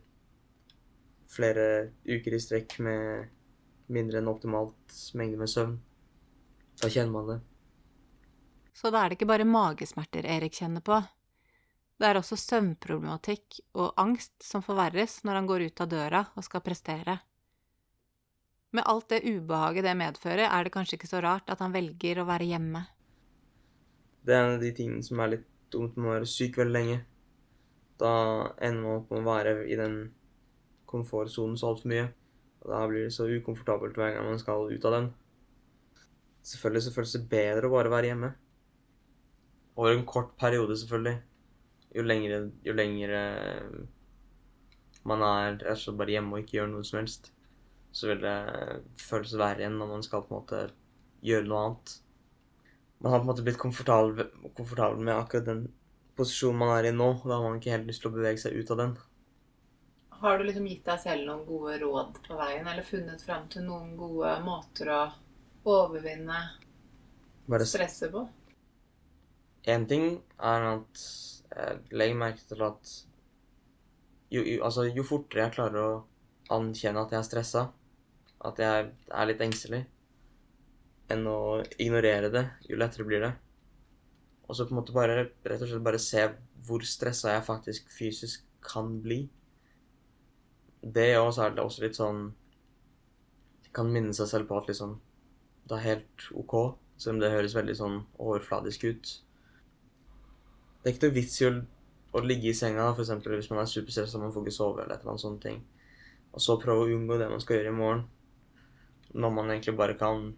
Flere 1.29 1.67
uker 2.07 2.33
i 2.33 2.39
strekk 2.41 2.79
med 2.85 3.27
mindre 3.93 4.21
enn 4.21 4.31
optimalt 4.31 4.95
mengde 5.19 5.37
med 5.39 5.51
søvn. 5.51 5.77
Da 6.81 6.89
kjenner 6.89 7.13
man 7.13 7.29
det. 7.33 7.37
Så 8.77 8.91
da 8.93 9.03
er 9.03 9.09
det 9.09 9.17
ikke 9.17 9.29
bare 9.29 9.47
magesmerter 9.47 10.25
Erik 10.29 10.57
kjenner 10.57 10.83
på. 10.85 10.99
Det 11.97 12.05
er 12.05 12.19
også 12.19 12.37
søvnproblematikk 12.37 13.59
og 13.81 13.95
angst 13.97 14.35
som 14.45 14.61
forverres 14.65 15.23
når 15.25 15.39
han 15.39 15.47
går 15.49 15.65
ut 15.69 15.81
av 15.81 15.89
døra 15.89 16.21
og 16.37 16.45
skal 16.45 16.61
prestere. 16.65 17.17
Med 18.75 18.83
alt 18.85 19.09
det 19.09 19.23
ubehaget 19.23 19.85
det 19.87 19.95
medfører, 19.95 20.47
er 20.49 20.63
det 20.63 20.73
kanskje 20.73 20.97
ikke 20.97 21.09
så 21.09 21.21
rart 21.23 21.49
at 21.49 21.61
han 21.63 21.75
velger 21.75 22.19
å 22.19 22.27
være 22.27 22.49
hjemme. 22.49 22.83
Det 24.27 24.35
er 24.35 24.43
en 24.43 24.57
av 24.57 24.63
de 24.63 24.73
tingene 24.75 25.05
som 25.07 25.21
er 25.23 25.37
litt 25.37 25.45
dumt 25.71 25.95
med 25.95 26.09
å 26.09 26.15
være 26.17 26.27
syk 26.27 26.59
veldig 26.59 26.75
lenge. 26.75 26.97
Da 27.97 28.11
ender 28.59 28.83
man 28.83 28.99
opp 28.99 29.13
med 29.13 29.23
å 29.23 29.27
være 29.29 29.53
i 29.71 29.77
den 29.79 29.95
komfortsonen 30.89 31.55
så 31.59 31.71
altfor 31.71 31.93
mye. 31.93 32.09
Og 32.65 32.73
da 32.73 32.81
blir 32.91 33.07
det 33.07 33.15
så 33.15 33.29
ukomfortabelt 33.31 33.95
hver 33.97 34.17
gang 34.17 34.27
man 34.27 34.41
skal 34.41 34.67
ut 34.67 34.89
av 34.89 34.97
den. 34.97 35.07
Selvfølgelig 36.47 36.83
så 36.83 36.93
føles 36.95 37.15
det 37.15 37.29
bedre 37.31 37.69
å 37.69 37.73
bare 37.73 37.93
være 37.93 38.11
hjemme. 38.11 38.33
Over 39.77 39.95
en 39.95 40.05
kort 40.09 40.35
periode, 40.39 40.75
selvfølgelig. 40.79 41.17
Jo 41.95 42.03
lengre, 42.03 42.41
jo 42.67 42.75
lengre 42.75 43.21
man 45.07 45.23
er 45.23 45.55
rett 45.61 45.77
og 45.77 45.81
slett 45.85 45.99
bare 46.01 46.17
hjemme 46.17 46.35
og 46.35 46.43
ikke 46.43 46.57
gjør 46.59 46.71
noe 46.73 46.87
som 46.87 46.99
helst, 46.99 47.31
så 47.97 48.11
vil 48.11 48.21
det 48.21 48.37
føles 49.01 49.33
verre 49.39 49.63
igjen 49.63 49.79
når 49.79 49.89
man 49.95 50.03
skal 50.05 50.21
på 50.25 50.33
en 50.33 50.41
måte 50.41 50.61
gjøre 51.25 51.49
noe 51.49 51.61
annet. 51.63 51.93
Man 53.01 53.13
har 53.13 53.21
på 53.21 53.25
en 53.25 53.31
måte 53.31 53.45
blitt 53.45 53.59
komfortabel, 53.61 54.27
komfortabel 54.57 55.01
med 55.01 55.15
akkurat 55.15 55.47
den 55.47 55.63
posisjonen 56.17 56.59
man 56.61 56.73
er 56.75 56.89
i 56.89 56.93
nå, 56.93 57.07
da 57.23 57.37
har 57.37 57.45
man 57.45 57.57
ikke 57.59 57.73
helt 57.73 57.89
lyst 57.89 58.03
til 58.03 58.11
å 58.11 58.17
bevege 58.17 58.41
seg 58.41 58.57
ut 58.57 58.73
av 58.73 58.81
den. 58.83 58.93
Har 60.17 60.37
du 60.37 60.45
liksom 60.47 60.65
gitt 60.69 60.85
deg 60.85 61.01
selv 61.01 61.27
noen 61.27 61.43
gode 61.45 61.77
råd 61.81 62.21
på 62.25 62.37
veien, 62.39 62.65
eller 62.65 62.85
funnet 62.85 63.21
fram 63.21 63.45
til 63.53 63.65
noen 63.67 63.91
gode 63.97 64.33
måter 64.45 64.93
å 64.93 65.01
overvinne 65.67 66.41
Bare 67.47 67.67
stresset 67.69 68.11
på? 68.11 68.25
Én 69.67 69.85
ting 69.87 70.17
er 70.37 70.69
at 70.71 71.03
jeg 71.47 71.97
legger 71.97 72.19
merke 72.19 72.43
til 72.49 72.63
at 72.65 72.93
jo, 74.33 74.41
jo, 74.41 74.57
altså, 74.65 74.87
jo 74.91 75.05
fortere 75.07 75.45
jeg 75.45 75.55
klarer 75.55 75.81
å 75.81 75.91
anerkjenne 76.57 77.03
at 77.03 77.13
jeg 77.13 77.21
er 77.21 77.27
stressa, 77.27 77.63
at 78.45 78.59
jeg 78.61 78.89
er 78.89 79.29
litt 79.29 79.41
engstelig, 79.41 79.83
enn 81.09 81.23
å 81.29 81.63
ignorere 81.79 82.29
det, 82.33 82.43
jo 82.69 82.77
lettere 82.77 83.07
blir 83.07 83.23
det. 83.23 83.31
Og 84.47 84.55
så 84.55 84.67
på 84.67 84.75
en 84.75 84.81
måte 84.81 84.95
bare 84.95 85.23
rett 85.25 85.61
og 85.61 85.67
slett 85.67 85.83
bare 85.83 86.01
se 86.01 86.27
hvor 86.67 86.83
stressa 86.87 87.33
jeg 87.33 87.47
faktisk 87.47 87.89
fysisk 87.91 88.45
kan 88.63 88.97
bli 89.03 89.25
det 90.81 91.09
gjør 91.11 91.31
så 91.31 91.45
er 91.45 91.61
også 91.61 91.83
litt 91.83 91.97
sånn 91.97 92.27
Kan 93.75 93.91
minne 93.93 94.13
seg 94.15 94.29
selv 94.29 94.49
på 94.49 94.57
at 94.59 94.69
liksom 94.71 94.97
det 95.67 95.75
er 95.75 95.83
helt 95.83 96.25
OK, 96.39 96.53
selv 96.95 97.17
om 97.17 97.17
det 97.19 97.29
høres 97.33 97.53
veldig 97.57 97.73
sånn 97.75 97.95
overfladisk 98.23 98.85
ut. 98.87 99.09
Det 100.79 100.87
er 100.87 100.93
ikke 100.93 101.09
noe 101.09 101.15
vits 101.17 101.33
i 101.41 101.47
å, 101.49 101.49
å 102.15 102.21
ligge 102.23 102.47
i 102.47 102.53
senga, 102.55 102.85
for 102.93 103.03
eksempel, 103.03 103.35
hvis 103.35 103.49
man 103.51 103.59
er 103.59 103.67
superstressa 103.67 104.15
og 104.15 104.23
man 104.23 104.31
får 104.31 104.45
ikke 104.45 104.55
sove, 104.55 104.85
eller 104.85 104.95
et 104.95 105.03
eller 105.03 105.11
annet 105.11 105.25
sånt 105.25 105.41
ting. 105.43 105.59
Og 106.31 106.45
så 106.45 106.55
prøve 106.63 106.85
å 106.85 106.95
unngå 106.95 107.17
det 107.19 107.27
man 107.33 107.43
skal 107.43 107.59
gjøre 107.59 107.73
i 107.73 107.77
morgen, 107.81 108.05
når 109.13 109.33
man 109.33 109.51
egentlig 109.51 109.77
bare 109.77 109.97
kan 109.99 110.31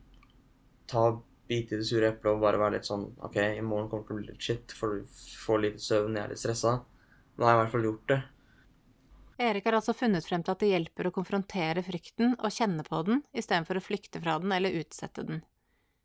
ta 0.90 1.10
bite 1.50 1.76
i 1.76 1.80
det 1.82 1.88
sure 1.90 2.12
eplet 2.12 2.36
og 2.36 2.44
bare 2.44 2.60
være 2.62 2.78
litt 2.78 2.90
sånn 2.90 3.08
OK, 3.26 3.38
i 3.38 3.66
morgen 3.66 3.90
kommer 3.90 4.04
det 4.04 4.10
til 4.10 4.16
å 4.16 4.20
bli 4.20 4.28
litt 4.30 4.46
shit, 4.46 4.76
for 4.78 5.00
du 5.00 5.22
får 5.46 5.64
lite 5.64 5.82
søvn, 5.84 6.18
jeg 6.18 6.28
er 6.28 6.34
litt 6.34 6.42
stressa. 6.42 6.76
Nå 7.38 7.48
har 7.48 7.56
jeg 7.56 7.58
i 7.58 7.62
hvert 7.64 7.74
fall 7.74 7.88
gjort 7.90 8.12
det. 8.12 8.20
Erik 9.40 9.70
har 9.70 9.78
altså 9.78 9.96
funnet 9.96 10.26
frem 10.28 10.44
til 10.44 10.52
at 10.52 10.62
det 10.62 10.74
hjelper 10.74 11.08
å 11.08 11.14
konfrontere 11.16 11.84
frykten 11.86 12.34
og 12.36 12.52
kjenne 12.52 12.84
på 12.84 13.00
den, 13.08 13.22
istedenfor 13.32 13.80
å 13.80 13.84
flykte 13.84 14.20
fra 14.20 14.36
den 14.44 14.52
eller 14.52 14.76
utsette 14.82 15.24
den. 15.26 15.40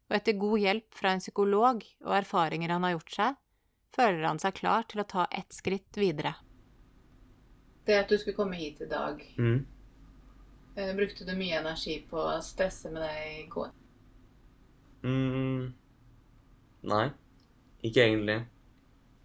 Og 0.07 0.19
etter 0.21 0.39
god 0.39 0.63
hjelp 0.63 0.95
fra 0.95 1.15
en 1.15 1.23
psykolog 1.25 1.83
og 2.05 2.15
erfaringer 2.15 2.71
han 2.71 2.87
har 2.87 2.95
gjort 2.95 3.17
seg, 3.17 3.41
føler 3.95 4.27
han 4.29 4.41
seg 4.43 4.55
klar 4.61 4.87
til 4.91 5.03
å 5.03 5.09
ta 5.11 5.27
ett 5.35 5.55
skritt 5.55 5.99
videre. 5.99 6.37
Det 7.85 7.99
at 8.01 8.09
du 8.09 8.17
skulle 8.17 8.39
komme 8.39 8.57
hit 8.57 8.81
i 8.81 8.89
dag, 8.89 9.21
mm. 9.37 9.59
Eh, 10.77 10.95
brukte 10.97 11.25
du 11.25 11.35
mye 11.39 11.61
energi 11.61 12.01
på 12.11 12.19
å 12.19 12.41
stresse 12.43 12.91
med 12.91 13.05
deg 13.05 13.45
i 13.45 13.45
går? 13.51 13.71
Mm. 15.05 15.69
Nei, 16.91 17.05
ikke 17.87 18.03
egentlig. 18.09 18.41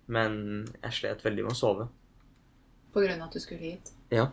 Men 0.10 0.38
jeg 0.84 0.98
slet 1.00 1.26
veldig 1.26 1.48
med 1.48 1.56
å 1.56 1.58
sove. 1.58 1.88
På 2.94 3.02
grunn 3.02 3.22
av 3.22 3.30
at 3.30 3.38
du 3.38 3.42
skulle 3.42 3.62
hit? 3.64 3.92
Ja. 4.14 4.28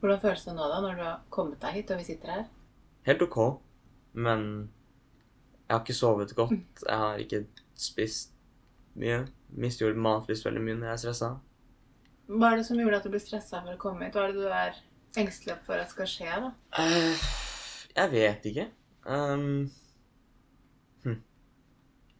Hvordan 0.00 0.20
føles 0.22 0.44
det 0.46 0.54
nå, 0.54 0.66
da, 0.70 0.80
når 0.82 0.98
du 0.98 1.04
har 1.06 1.22
kommet 1.34 1.62
deg 1.62 1.78
hit 1.78 1.92
og 1.94 2.02
vi 2.02 2.08
sitter 2.08 2.34
her? 2.34 2.44
Helt 3.06 3.22
OK. 3.26 3.38
Men 4.18 4.44
jeg 5.66 5.74
har 5.74 5.82
ikke 5.82 5.98
sovet 5.98 6.34
godt. 6.38 6.58
Jeg 6.82 6.98
har 7.02 7.22
ikke 7.22 7.44
spist 7.78 8.34
mye. 8.98 9.24
Jo 9.56 9.92
matlyst 10.02 10.46
veldig 10.46 10.62
mye 10.62 10.78
når 10.80 10.90
jeg 10.90 10.96
er 10.96 11.02
stressa. 11.04 11.32
Hva 12.26 12.50
er 12.50 12.60
det 12.60 12.66
som 12.66 12.78
gjorde 12.80 12.98
at 12.98 13.06
du 13.06 13.12
ble 13.14 13.22
stressa 13.22 13.62
for 13.62 13.74
å 13.74 13.80
komme 13.80 14.06
hit? 14.06 14.14
Hva 14.18 14.26
er 14.26 14.34
det 14.34 14.42
du 14.42 14.50
er 14.50 14.78
engstelig 15.20 15.56
for 15.66 15.80
at 15.80 15.92
skal 15.92 16.08
skje, 16.10 16.40
da? 16.44 16.50
Uh, 16.76 17.24
jeg 17.96 18.12
vet 18.12 18.48
ikke. 18.50 18.66
Um, 19.06 19.70
hm. 21.04 21.18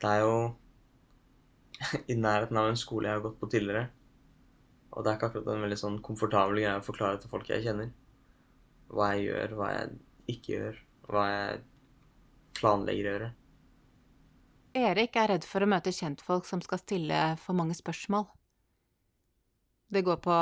Det 0.01 0.11
er 0.15 0.25
jo 0.25 0.37
i 2.13 2.17
nærheten 2.17 2.61
av 2.61 2.71
en 2.71 2.81
skole 2.81 3.09
jeg 3.09 3.19
har 3.19 3.25
gått 3.27 3.39
på 3.41 3.51
tidligere. 3.53 3.87
Og 4.97 5.05
det 5.05 5.11
er 5.11 5.19
ikke 5.19 5.31
akkurat 5.31 5.53
en 5.53 5.65
veldig 5.67 5.81
sånn 5.81 5.97
komfortabel 6.05 6.63
greie 6.63 6.77
å 6.79 6.85
forklare 6.85 7.21
til 7.21 7.33
folk 7.33 7.49
jeg 7.53 7.67
kjenner. 7.67 7.91
Hva 8.89 9.13
jeg 9.15 9.27
gjør, 9.27 9.57
hva 9.59 9.73
jeg 9.75 9.97
ikke 10.37 10.53
gjør, 10.55 10.79
hva 11.11 11.25
jeg 11.29 11.59
planlegger 12.57 13.09
å 13.09 13.13
gjøre. 13.17 13.35
Erik 14.77 15.17
er 15.17 15.31
redd 15.33 15.45
for 15.49 15.65
å 15.65 15.69
møte 15.69 15.93
kjentfolk 15.93 16.49
som 16.49 16.63
skal 16.65 16.81
stille 16.81 17.21
for 17.41 17.57
mange 17.57 17.77
spørsmål. 17.77 18.27
Det 19.93 20.03
går 20.05 20.19
på 20.25 20.37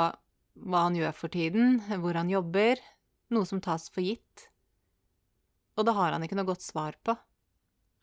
hva 0.55 0.85
han 0.87 0.97
gjør 0.97 1.15
for 1.15 1.33
tiden, 1.33 1.79
hvor 2.01 2.17
han 2.17 2.31
jobber, 2.31 2.79
noe 3.33 3.47
som 3.47 3.61
tas 3.63 3.89
for 3.91 4.05
gitt. 4.05 4.47
Og 5.75 5.87
det 5.87 5.95
har 5.97 6.15
han 6.15 6.23
ikke 6.23 6.37
noe 6.39 6.47
godt 6.47 6.63
svar 6.63 6.95
på. 7.03 7.15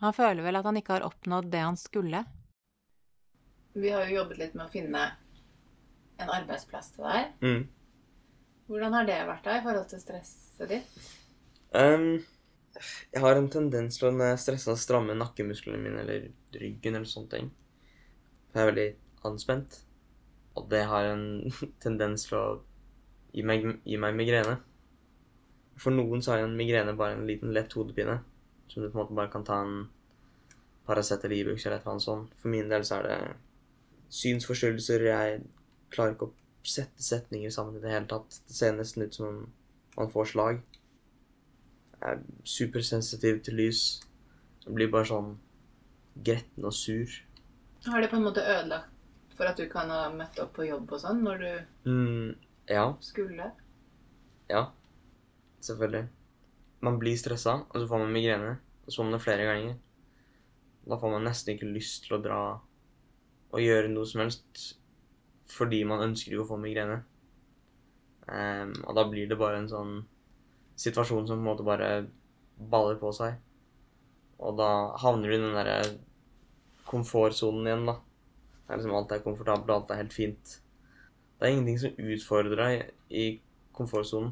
Han 0.02 0.14
føler 0.16 0.44
vel 0.44 0.58
at 0.58 0.66
han 0.66 0.78
ikke 0.80 0.96
har 0.98 1.06
oppnådd 1.06 1.48
det 1.52 1.62
han 1.62 1.78
skulle. 1.78 2.24
Vi 3.72 3.92
har 3.92 4.04
jo 4.08 4.18
jobbet 4.20 4.40
litt 4.40 4.56
med 4.58 4.66
å 4.66 4.72
finne 4.72 5.04
en 6.20 6.32
arbeidsplass 6.32 6.92
til 6.96 7.06
deg. 7.06 7.30
Mm. 7.40 7.62
Hvordan 8.68 8.96
har 8.98 9.08
det 9.08 9.18
vært 9.28 9.46
da 9.46 9.56
i 9.56 9.62
forhold 9.64 9.88
til 9.90 10.02
stresset 10.02 10.68
ditt? 10.70 11.08
Um, 11.72 12.20
jeg 13.12 13.22
har 13.24 13.38
en 13.38 13.48
tendens 13.52 13.96
til 13.98 14.10
å 14.10 14.12
når 14.12 14.32
jeg 14.32 14.36
er 14.36 14.42
stressa, 14.44 14.76
stramme 14.80 15.16
nakkemusklene 15.16 15.80
mine 15.80 16.04
eller 16.04 16.28
ryggen 16.60 16.98
eller 16.98 17.08
sånne 17.08 17.32
ting. 17.32 17.48
Jeg 18.52 18.60
er 18.60 18.68
veldig 18.68 18.88
anspent. 19.28 19.80
Og 20.56 20.68
det 20.70 20.84
har 20.90 21.08
en 21.12 21.24
tendens 21.84 22.26
til 22.28 22.38
å 22.38 22.44
gi 23.32 23.44
meg, 23.46 23.64
gi 23.88 23.98
meg 24.00 24.16
migrene. 24.18 24.58
For 25.80 25.94
noen 25.94 26.22
så 26.22 26.34
er 26.34 26.44
en 26.44 26.56
migrene 26.58 26.94
bare 26.96 27.16
en 27.16 27.26
liten 27.28 27.52
lett 27.56 27.72
hodepine. 27.76 28.20
Som 28.68 28.84
du 28.84 28.90
på 28.90 28.96
en 28.96 29.02
måte 29.02 29.16
bare 29.16 29.32
kan 29.32 29.46
ta 29.46 29.62
en 29.64 29.88
Paracet 30.86 31.24
eller 31.24 31.36
Ibux 31.36 31.66
eller 31.66 31.76
et 31.76 31.82
eller 31.84 31.94
annet 31.94 32.04
sånt. 32.04 32.36
For 32.42 32.52
min 32.52 32.70
del 32.70 32.84
så 32.84 32.98
er 32.98 33.08
det 33.08 33.18
synsforstyrrelser. 34.12 35.06
Jeg 35.08 35.42
klarer 35.94 36.16
ikke 36.16 36.30
å 36.30 36.66
sette 36.66 37.04
setninger 37.04 37.52
sammen 37.54 37.78
i 37.78 37.82
det 37.82 37.92
hele 37.92 38.08
tatt. 38.10 38.40
Det 38.48 38.56
ser 38.56 38.76
nesten 38.76 39.06
ut 39.06 39.16
som 39.16 39.42
man 39.96 40.12
får 40.12 40.32
slag. 40.32 40.62
Jeg 42.00 42.16
er 42.16 42.24
supersensitiv 42.44 43.42
til 43.46 43.60
lys. 43.62 43.82
Jeg 44.66 44.74
blir 44.74 44.90
bare 44.90 45.08
sånn 45.10 45.36
gretten 46.26 46.66
og 46.66 46.74
sur. 46.76 47.14
Har 47.86 48.02
det 48.02 48.10
på 48.10 48.18
en 48.18 48.26
måte 48.26 48.42
ødelagt 48.42 48.91
for 49.42 49.50
at 49.50 49.58
du 49.58 49.66
kan 49.66 49.90
ha 49.90 50.04
møtt 50.14 50.38
opp 50.38 50.52
på 50.54 50.68
jobb 50.68 50.92
og 50.94 51.00
sånn 51.02 51.24
når 51.26 51.40
du 51.40 51.90
mm, 51.90 52.26
ja. 52.70 52.84
skulle? 53.02 53.48
Ja. 54.46 54.68
Selvfølgelig. 55.66 56.04
Man 56.86 56.98
blir 57.02 57.18
stressa, 57.18 57.56
og 57.66 57.74
så 57.74 57.88
får 57.90 58.04
man 58.04 58.14
migrene. 58.14 58.52
Og 58.84 58.92
så 58.92 59.00
får 59.00 59.08
man 59.08 59.16
det 59.16 59.24
flere 59.24 59.48
ganger. 59.48 59.80
Da 60.86 60.98
får 60.98 61.14
man 61.16 61.26
nesten 61.26 61.56
ikke 61.56 61.72
lyst 61.74 62.06
til 62.06 62.14
å 62.18 62.20
dra 62.22 62.38
og 63.52 63.60
gjøre 63.60 63.90
noe 63.90 64.06
som 64.08 64.22
helst 64.22 64.62
fordi 65.52 65.82
man 65.84 66.04
ønsker 66.06 66.32
ikke 66.32 66.44
å 66.46 66.50
få 66.52 66.60
migrene. 66.62 67.00
Um, 68.30 68.70
og 68.86 68.94
da 68.96 69.04
blir 69.10 69.26
det 69.28 69.36
bare 69.42 69.58
en 69.58 69.68
sånn 69.68 69.98
situasjon 70.78 71.26
som 71.26 71.34
på 71.34 71.42
en 71.42 71.48
måte 71.50 71.66
bare 71.66 71.90
baller 72.56 73.02
på 73.02 73.10
seg. 73.18 73.42
Og 74.38 74.54
da 74.62 74.70
havner 75.02 75.34
du 75.34 75.36
i 75.36 75.42
den 75.42 75.58
derre 75.58 75.82
komfortsonen 76.86 77.66
igjen, 77.66 77.86
da. 77.90 77.98
Det 78.72 78.78
er 78.78 78.80
liksom 78.80 78.94
alt 78.96 79.10
er 79.12 79.18
komfortabelt, 79.20 79.70
alt 79.70 79.90
er 79.92 79.98
helt 80.00 80.14
fint. 80.16 80.52
Det 81.36 81.44
er 81.44 81.50
ingenting 81.52 81.80
som 81.82 81.98
utfordrer 82.14 82.56
deg 82.56 83.16
i 83.20 83.24
komfortsonen. 83.76 84.30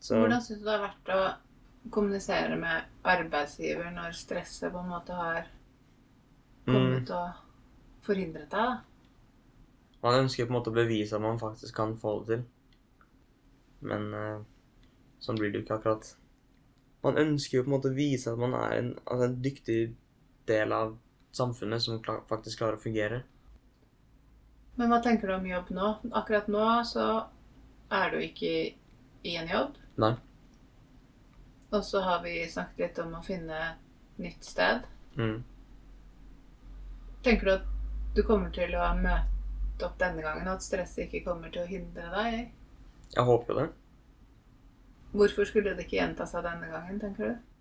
Så 0.00 0.16
Hvordan 0.16 0.40
syns 0.40 0.62
du 0.62 0.64
det 0.64 0.72
har 0.72 0.86
vært 0.86 1.10
å 1.12 1.90
kommunisere 1.92 2.56
med 2.56 2.88
arbeidsgiver 3.12 3.92
når 3.92 4.16
stresset 4.16 4.72
på 4.72 4.80
en 4.80 4.88
måte 4.88 5.18
har 5.20 5.52
kommet 6.64 7.12
mm. 7.12 7.14
og 7.18 8.08
forhindret 8.08 8.48
deg, 8.56 8.72
da? 8.72 10.00
Man 10.08 10.22
ønsker 10.22 10.48
på 10.48 10.54
en 10.54 10.60
måte 10.62 10.72
å 10.72 10.80
bevise 10.80 11.20
at 11.20 11.26
man 11.28 11.44
faktisk 11.44 11.76
kan 11.76 11.92
få 12.00 12.16
det 12.22 12.30
til. 12.32 12.48
Men 13.92 14.10
uh, 14.16 14.42
sånn 15.20 15.36
blir 15.36 15.52
det 15.52 15.60
jo 15.60 15.66
ikke 15.66 15.82
akkurat. 15.82 16.14
Man 17.04 17.20
ønsker 17.20 17.60
jo 17.60 17.68
på 17.68 17.74
en 17.74 17.76
måte 17.76 17.92
å 17.92 18.00
vise 18.00 18.32
at 18.32 18.40
man 18.40 18.56
er 18.64 18.78
en, 18.80 18.92
altså 19.04 19.28
en 19.28 19.40
dyktig 19.44 19.80
del 20.48 20.72
av 20.72 20.96
samfunnet 21.32 21.82
som 21.82 22.02
klar, 22.02 22.22
faktisk 22.28 22.60
klarer 22.60 22.78
å 22.78 22.82
fungere. 22.82 23.22
Men 24.76 24.92
hva 24.92 25.00
tenker 25.04 25.28
du 25.28 25.34
om 25.36 25.46
jobb 25.46 25.70
nå? 25.76 25.88
Akkurat 26.16 26.48
nå 26.48 26.66
så 26.88 27.06
er 27.92 28.12
du 28.12 28.20
ikke 28.24 28.52
i 29.22 29.34
en 29.36 29.50
jobb. 29.50 29.76
Nei. 30.00 30.14
Og 31.72 31.84
så 31.84 32.00
har 32.04 32.22
vi 32.24 32.38
snakket 32.48 32.80
litt 32.80 33.02
om 33.04 33.14
å 33.16 33.24
finne 33.24 33.60
nytt 34.20 34.44
sted. 34.44 34.84
Mm. 35.16 35.42
Tenker 37.24 37.46
du 37.46 37.52
at 37.54 37.68
du 38.16 38.22
kommer 38.26 38.52
til 38.52 38.74
å 38.76 38.88
møte 38.98 39.86
opp 39.86 39.96
denne 40.00 40.24
gangen, 40.24 40.48
og 40.48 40.58
at 40.58 40.64
stresset 40.64 41.06
ikke 41.06 41.24
kommer 41.30 41.52
til 41.52 41.64
å 41.64 41.70
hindre 41.70 42.08
deg? 42.12 42.50
Jeg 43.12 43.24
håper 43.28 43.60
det. 43.60 43.68
Hvorfor 45.12 45.48
skulle 45.48 45.74
det 45.76 45.86
ikke 45.86 45.98
gjenta 46.00 46.26
seg 46.28 46.44
denne 46.46 46.68
gangen, 46.72 47.00
tenker 47.00 47.28
du? 47.28 47.51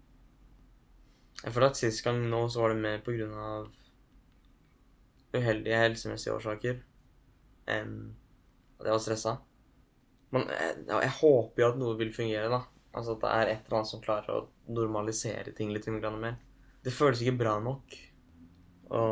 Jeg 1.41 1.53
føler 1.53 1.71
at 1.71 1.79
sist 1.79 2.03
gang 2.05 2.19
nå 2.29 2.41
så 2.51 2.61
var 2.63 2.73
det 2.73 2.83
mer 2.83 2.99
på 3.05 3.15
grunn 3.15 3.33
av 3.33 3.69
uheldige 5.31 5.79
helsemessige 5.79 6.35
årsaker 6.35 6.81
enn 7.71 7.95
at 8.81 8.85
jeg 8.85 8.93
var 8.93 9.01
stressa. 9.01 9.33
Men 10.31 10.47
jeg, 10.51 10.77
jeg, 10.89 11.15
håper 11.19 11.63
jo 11.63 11.69
at 11.71 11.81
noe 11.81 11.97
vil 11.99 12.13
fungere, 12.15 12.51
da. 12.51 12.61
Altså 12.91 13.15
at 13.15 13.23
det 13.23 13.31
er 13.31 13.51
et 13.51 13.65
eller 13.65 13.79
annet 13.79 13.91
som 13.91 14.03
klarer 14.03 14.31
å 14.35 14.47
normalisere 14.71 15.53
ting 15.55 15.71
litt 15.73 15.87
mer. 15.91 16.39
Det 16.83 16.93
føles 16.93 17.21
ikke 17.21 17.39
bra 17.43 17.57
nok 17.63 17.97
å 18.91 19.03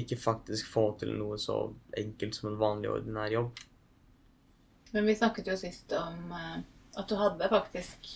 ikke 0.00 0.18
faktisk 0.18 0.70
få 0.70 0.84
til 1.00 1.12
noe 1.18 1.38
så 1.38 1.62
enkelt 1.98 2.36
som 2.36 2.50
en 2.50 2.58
vanlig, 2.60 2.90
ordinær 2.90 3.30
jobb. 3.32 3.62
Men 4.94 5.06
vi 5.06 5.16
snakket 5.18 5.50
jo 5.50 5.56
sist 5.58 5.92
om 5.94 6.32
eh, 6.34 6.58
at 6.98 7.10
du 7.10 7.14
hadde 7.18 7.50
faktisk 7.50 8.10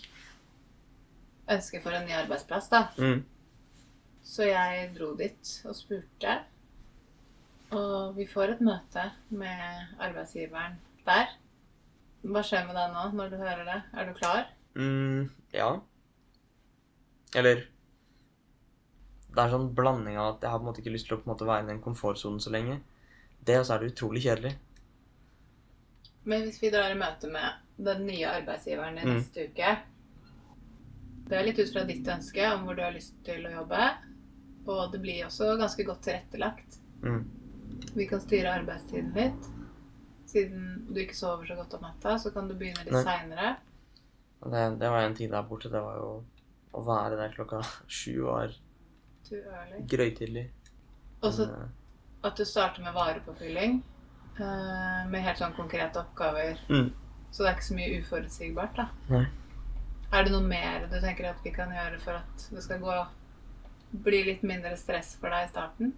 ønske 1.50 1.80
for 1.84 1.94
en 1.96 2.06
ny 2.08 2.14
arbeidsplass, 2.16 2.70
da. 2.72 2.86
Mm. 2.98 3.24
Så 4.24 4.48
jeg 4.48 4.90
dro 4.96 5.12
dit 5.18 5.54
og 5.68 5.76
spurte. 5.76 6.38
Og 7.74 8.16
vi 8.16 8.26
får 8.30 8.54
et 8.54 8.62
møte 8.64 9.08
med 9.34 9.96
arbeidsgiveren 10.02 10.78
der. 11.06 11.32
Hva 12.24 12.40
skjer 12.46 12.64
med 12.68 12.76
deg 12.78 12.92
nå 12.94 13.08
når 13.18 13.32
du 13.32 13.36
hører 13.40 13.64
det? 13.68 13.80
Er 13.92 14.08
du 14.08 14.14
klar? 14.16 14.46
mm, 14.74 15.30
ja. 15.52 15.68
Eller 17.34 17.66
Det 19.34 19.42
er 19.42 19.50
sånn 19.50 19.72
blanding 19.74 20.14
av 20.14 20.36
at 20.36 20.44
jeg 20.44 20.50
har 20.52 20.60
på 20.60 20.62
en 20.62 20.68
måte 20.68 20.80
ikke 20.80 20.92
lyst 20.94 21.08
til 21.08 21.16
å 21.16 21.20
på 21.20 21.26
en 21.26 21.32
måte 21.32 21.46
være 21.48 21.64
i 21.64 21.70
den 21.72 21.80
komfortsonen 21.82 22.38
så 22.40 22.52
lenge. 22.54 22.78
Det, 23.42 23.56
og 23.58 23.66
så 23.66 23.74
er 23.74 23.82
det 23.82 23.88
utrolig 23.90 24.22
kjedelig. 24.22 24.52
Men 26.30 26.46
hvis 26.46 26.60
vi 26.62 26.70
drar 26.70 26.92
i 26.94 26.98
møte 26.98 27.28
med 27.28 27.58
den 27.88 28.06
nye 28.06 28.28
arbeidsgiveren 28.30 29.00
din 29.00 29.10
mm. 29.10 29.16
neste 29.18 29.48
uke 29.50 29.72
Det 31.28 31.36
er 31.38 31.46
litt 31.46 31.60
ut 31.60 31.72
fra 31.72 31.84
ditt 31.88 32.08
ønske 32.08 32.48
om 32.52 32.66
hvor 32.66 32.76
du 32.76 32.82
har 32.84 32.94
lyst 32.94 33.16
til 33.24 33.46
å 33.48 33.52
jobbe. 33.54 33.88
Og 34.64 34.82
det 34.92 35.00
blir 35.02 35.26
også 35.26 35.54
ganske 35.60 35.86
godt 35.86 36.02
tilrettelagt. 36.06 36.78
Mm. 37.04 37.22
Vi 37.94 38.06
kan 38.08 38.22
styre 38.22 38.56
arbeidstiden 38.60 39.12
litt. 39.16 39.48
Siden 40.28 40.84
du 40.90 41.00
ikke 41.02 41.16
sover 41.16 41.48
så 41.48 41.56
godt 41.58 41.76
om 41.78 41.84
natta, 41.86 42.16
så 42.18 42.32
kan 42.34 42.48
du 42.48 42.56
begynne 42.58 42.84
litt 42.86 43.06
seinere. 43.06 43.54
Det, 44.44 44.64
det, 44.80 44.90
var 44.90 45.04
en 45.04 45.16
tid 45.16 45.32
der 45.32 45.46
borte. 45.48 45.72
Det 45.72 45.80
var 45.80 46.00
jo 46.00 46.10
å 46.74 46.84
være 46.84 47.18
der 47.20 47.34
klokka 47.36 47.62
sju 48.00 48.24
var 48.26 48.52
grøytidlig. 49.88 50.48
Og 51.24 51.30
så 51.32 51.46
eh, 51.48 51.68
at 52.24 52.36
du 52.36 52.44
starter 52.48 52.84
med 52.84 52.96
varepåfylling. 52.96 53.82
Uh, 54.34 55.04
med 55.06 55.22
helt 55.22 55.38
sånn 55.38 55.54
konkrete 55.54 56.00
oppgaver. 56.00 56.58
Mm. 56.66 56.90
Så 57.30 57.44
det 57.44 57.50
er 57.50 57.56
ikke 57.56 57.66
så 57.68 57.76
mye 57.78 57.98
uforutsigbart, 58.00 58.78
da. 58.80 58.86
Nei. 59.12 59.24
Er 60.14 60.22
det 60.22 60.30
noe 60.30 60.46
mer 60.46 60.84
du 60.86 60.94
tenker 61.02 61.26
at 61.26 61.40
vi 61.42 61.50
kan 61.50 61.72
gjøre 61.74 61.98
for 61.98 62.20
at 62.20 62.42
det 62.54 62.62
skal 62.62 62.78
gå 62.82 62.98
bli 64.04 64.20
litt 64.28 64.44
mindre 64.46 64.76
stress 64.78 65.16
for 65.18 65.34
deg 65.34 65.48
i 65.48 65.50
starten? 65.50 65.90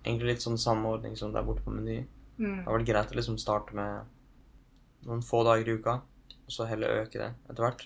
Egentlig 0.00 0.30
litt 0.30 0.44
sånn 0.46 0.56
samme 0.60 0.88
ordning 0.88 1.18
som 1.20 1.34
der 1.34 1.44
borte 1.44 1.64
på 1.66 1.74
Meny. 1.74 1.98
Mm. 2.38 2.62
Det 2.62 2.64
har 2.64 2.78
vært 2.78 2.88
greit 2.88 3.12
å 3.12 3.18
liksom 3.18 3.36
starte 3.42 3.76
med 3.76 5.04
noen 5.04 5.20
få 5.24 5.42
dager 5.44 5.68
i 5.68 5.76
uka, 5.76 5.98
og 6.46 6.56
så 6.56 6.68
heller 6.70 7.02
øke 7.02 7.20
det 7.20 7.28
etter 7.50 7.66
hvert. 7.66 7.84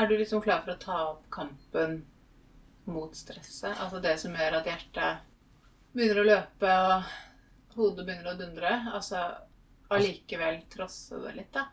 Er 0.00 0.08
du 0.08 0.16
liksom 0.16 0.40
klar 0.40 0.64
for 0.64 0.72
å 0.72 0.80
ta 0.80 0.98
opp 1.10 1.28
kampen 1.36 2.00
mot 2.88 3.12
stresset? 3.16 3.76
Altså 3.76 4.00
det 4.00 4.16
som 4.24 4.32
gjør 4.32 4.62
at 4.62 4.72
hjertet 4.72 5.28
begynner 5.92 6.22
å 6.22 6.28
løpe 6.30 6.74
og 6.88 7.76
hodet 7.76 8.08
begynner 8.08 8.32
å 8.32 8.38
dundre, 8.40 8.74
altså 8.96 9.26
allikevel 9.92 10.62
trosse 10.72 11.20
det 11.20 11.36
litt, 11.36 11.52
da? 11.52 11.68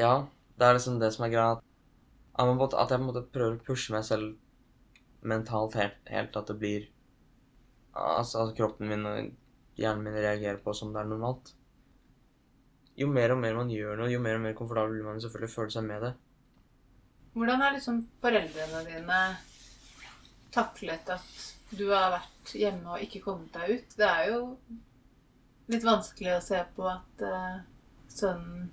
Ja, 0.00 0.14
det 0.60 0.66
er 0.68 0.76
liksom 0.76 0.98
det 1.00 1.08
som 1.14 1.24
er 1.24 1.32
greia. 1.32 1.58
At 2.36 2.44
jeg 2.44 2.88
på 2.90 2.96
en 2.96 3.06
måte 3.06 3.26
prøver 3.32 3.56
å 3.56 3.64
pushe 3.64 3.94
meg 3.94 4.04
selv 4.04 4.34
mentalt 5.26 5.76
helt, 5.76 6.00
helt 6.08 6.36
at 6.36 6.48
det 6.48 6.56
blir 6.60 6.88
altså, 7.92 8.44
at 8.44 8.56
kroppen 8.56 8.88
min 8.88 9.06
og 9.08 9.30
hjernen 9.80 10.04
min 10.04 10.16
reagerer 10.20 10.60
på 10.64 10.74
som 10.76 10.92
det 10.92 11.00
er 11.00 11.08
normalt. 11.08 11.52
Jo 13.00 13.08
mer 13.08 13.32
og 13.32 13.40
mer 13.40 13.56
man 13.56 13.72
gjør 13.72 14.02
noe, 14.02 14.10
jo 14.12 14.20
mer 14.20 14.36
og 14.36 14.44
mer 14.44 14.56
komfortabel 14.58 14.98
vil 14.98 15.08
man 15.08 15.22
selvfølgelig 15.22 15.54
føle 15.54 15.74
seg 15.74 15.86
med 15.88 16.04
det. 16.04 16.12
Hvordan 17.32 17.62
har 17.62 17.72
liksom 17.76 18.02
foreldrene 18.20 18.82
dine 18.88 19.20
taklet 20.52 21.12
at 21.14 21.44
du 21.70 21.86
har 21.92 22.10
vært 22.16 22.54
hjemme 22.58 22.96
og 22.96 23.04
ikke 23.06 23.22
kommet 23.24 23.54
deg 23.56 23.78
ut? 23.78 23.96
Det 23.96 24.08
er 24.08 24.32
jo 24.32 24.42
litt 25.70 25.86
vanskelig 25.86 26.34
å 26.36 26.44
se 26.44 26.60
på 26.76 26.88
at 26.90 27.24
uh, 27.24 27.62
sønnen 28.10 28.68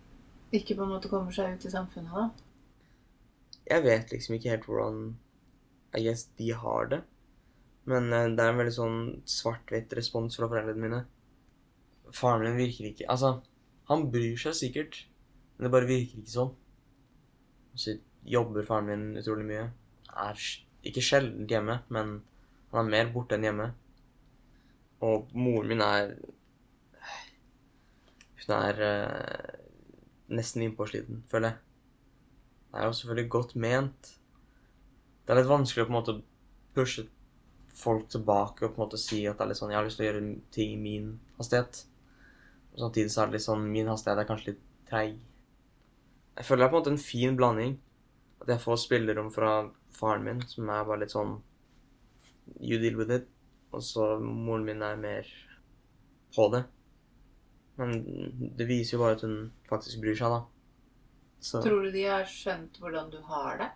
ikke 0.56 0.78
på 0.78 0.86
en 0.86 0.94
måte 0.94 1.10
kommer 1.12 1.34
seg 1.36 1.56
ut 1.56 1.66
i 1.68 1.72
samfunnet, 1.74 2.14
da? 2.14 2.30
Jeg 3.68 3.84
vet 3.84 4.14
liksom 4.14 4.38
ikke 4.38 4.54
helt 4.54 4.68
hvordan 4.70 5.00
I 5.98 6.04
guess 6.06 6.28
de 6.40 6.52
har 6.56 6.92
det. 6.94 7.02
Men 7.88 8.12
uh, 8.12 8.28
det 8.32 8.44
er 8.44 8.52
en 8.52 8.62
veldig 8.62 8.76
sånn 8.76 9.00
svart-hvitt 9.28 9.96
respons 9.98 10.40
fra 10.40 10.50
foreldrene 10.52 10.84
mine. 10.84 11.02
Faren 12.16 12.46
min 12.46 12.60
virker 12.60 12.90
ikke 12.90 13.08
Altså, 13.12 13.38
han 13.90 14.08
bryr 14.12 14.40
seg 14.40 14.56
sikkert, 14.56 15.02
men 15.56 15.68
det 15.68 15.74
bare 15.74 15.90
virker 15.90 16.22
ikke 16.22 16.36
sånn. 16.36 16.54
Så 17.78 17.98
jobber 18.28 18.68
faren 18.68 18.90
min 18.92 19.20
utrolig 19.20 19.46
mye. 19.48 19.68
Er 20.12 20.48
ikke 20.88 21.04
sjelden 21.04 21.48
hjemme, 21.50 21.82
men 21.94 22.18
han 22.74 22.88
er 22.88 22.94
mer 22.94 23.14
borte 23.14 23.38
enn 23.38 23.48
hjemme. 23.48 23.70
Og 25.08 25.32
moren 25.36 25.72
min 25.72 25.84
er 25.84 26.16
hun 28.48 28.54
er 28.56 29.57
nesten 30.30 30.66
innpåsliten, 30.66 31.24
føler 31.32 31.52
jeg. 31.52 31.60
Det 32.72 32.80
er 32.82 32.90
jo 32.90 32.96
selvfølgelig 32.98 33.30
godt 33.34 33.56
ment. 33.56 34.10
Det 35.26 35.34
er 35.34 35.40
litt 35.42 35.52
vanskelig 35.52 35.86
å 35.86 35.88
på 35.88 35.94
en 35.94 36.00
måte 36.00 36.18
pushe 36.78 37.08
folk 37.78 38.08
tilbake 38.10 38.66
og 38.66 38.74
på 38.74 38.82
en 38.82 38.86
måte 38.86 39.00
si 39.02 39.24
at 39.30 39.38
det 39.38 39.46
er 39.46 39.52
litt 39.52 39.60
sånn, 39.60 39.72
jeg 39.74 39.80
har 39.80 39.88
lyst 39.88 40.00
til 40.00 40.08
å 40.08 40.10
gjøre 40.10 40.24
ting 40.54 40.74
i 40.74 40.82
min 40.82 41.10
hastighet. 41.38 41.82
Og 42.74 42.84
samtidig 42.86 43.14
så 43.14 43.24
er 43.24 43.30
det 43.30 43.38
litt 43.38 43.46
sånn 43.48 43.66
Min 43.74 43.90
hastighet 43.90 44.22
er 44.22 44.30
kanskje 44.30 44.52
litt 44.52 44.64
treig. 44.90 45.18
Jeg 46.38 46.46
føler 46.46 46.64
det 46.64 46.68
er 46.68 46.72
på 46.72 46.78
en 46.78 46.84
måte 46.84 46.94
en 46.94 47.02
fin 47.02 47.38
blanding. 47.38 47.78
At 48.44 48.52
jeg 48.54 48.62
får 48.62 48.82
spillerom 48.84 49.32
fra 49.34 49.52
faren 49.98 50.26
min, 50.26 50.44
som 50.46 50.70
er 50.70 50.86
bare 50.86 51.02
litt 51.06 51.16
sånn 51.16 51.40
You 52.62 52.78
deal 52.80 53.00
with 53.00 53.14
it. 53.14 53.26
Og 53.74 53.82
så 53.84 54.16
moren 54.22 54.66
min 54.68 54.84
er 54.86 55.00
mer 55.02 55.32
på 56.36 56.48
det. 56.54 56.64
Men 57.78 57.98
det 58.58 58.66
viser 58.70 58.98
jo 58.98 59.04
bare 59.04 59.18
at 59.18 59.26
hun 59.26 59.52
faktisk 59.70 60.02
bryr 60.02 60.18
seg, 60.18 60.34
da. 60.34 60.42
Så. 61.40 61.62
Tror 61.62 61.86
du 61.86 61.92
de 61.94 62.06
har 62.10 62.26
skjønt 62.30 62.80
hvordan 62.82 63.12
du 63.14 63.20
har 63.30 63.60
det? 63.62 63.70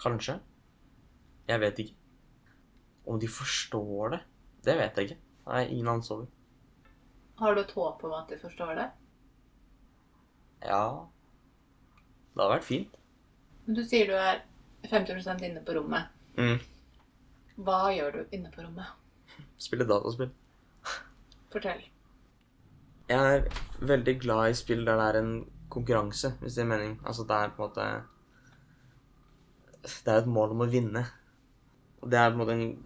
Kanskje. 0.00 0.38
Jeg 1.48 1.60
vet 1.60 1.82
ikke. 1.84 1.94
Om 3.08 3.20
de 3.20 3.28
forstår 3.28 4.14
det, 4.16 4.20
det 4.64 4.76
vet 4.80 4.96
jeg 4.96 5.10
ikke. 5.10 5.20
Nei, 5.48 5.62
ingen 5.72 5.88
anelse 5.88 6.14
over. 6.14 6.26
Har 7.38 7.54
du 7.54 7.60
et 7.62 7.76
håp 7.76 8.02
om 8.04 8.14
at 8.16 8.32
de 8.32 8.40
forstår 8.40 8.74
det? 8.76 8.88
Ja. 10.66 10.82
Det 12.32 12.42
hadde 12.42 12.54
vært 12.56 12.66
fint. 12.66 12.96
Men 13.66 13.78
du 13.78 13.84
sier 13.84 14.08
du 14.08 14.16
er 14.16 14.42
50 14.88 15.44
inne 15.46 15.62
på 15.64 15.76
rommet. 15.76 16.08
Mm. 16.38 16.58
Hva 17.64 17.78
gjør 17.94 18.18
du 18.18 18.36
inne 18.36 18.50
på 18.54 18.64
rommet? 18.64 18.90
Spiller 19.60 19.88
dataspill. 19.88 20.32
Fortell. 21.52 21.82
Jeg 23.08 23.36
er 23.36 23.46
veldig 23.88 24.14
glad 24.20 24.50
i 24.50 24.56
spill 24.58 24.84
der 24.84 24.98
det 25.00 25.06
er 25.08 25.18
en 25.22 25.32
konkurranse, 25.72 26.34
hvis 26.40 26.58
det 26.58 26.64
er 26.64 26.72
mening. 26.72 26.98
Altså 27.06 27.24
det 27.28 27.36
er 27.36 27.54
på 27.56 27.62
en 27.62 27.68
måte 27.68 27.86
Det 29.82 30.12
er 30.12 30.18
et 30.18 30.26
mål 30.28 30.52
om 30.52 30.64
å 30.64 30.68
vinne. 30.68 31.04
Og 32.02 32.10
det 32.10 32.18
er 32.18 32.30
på 32.30 32.36
en 32.36 32.42
måte 32.42 32.56
en 32.56 32.84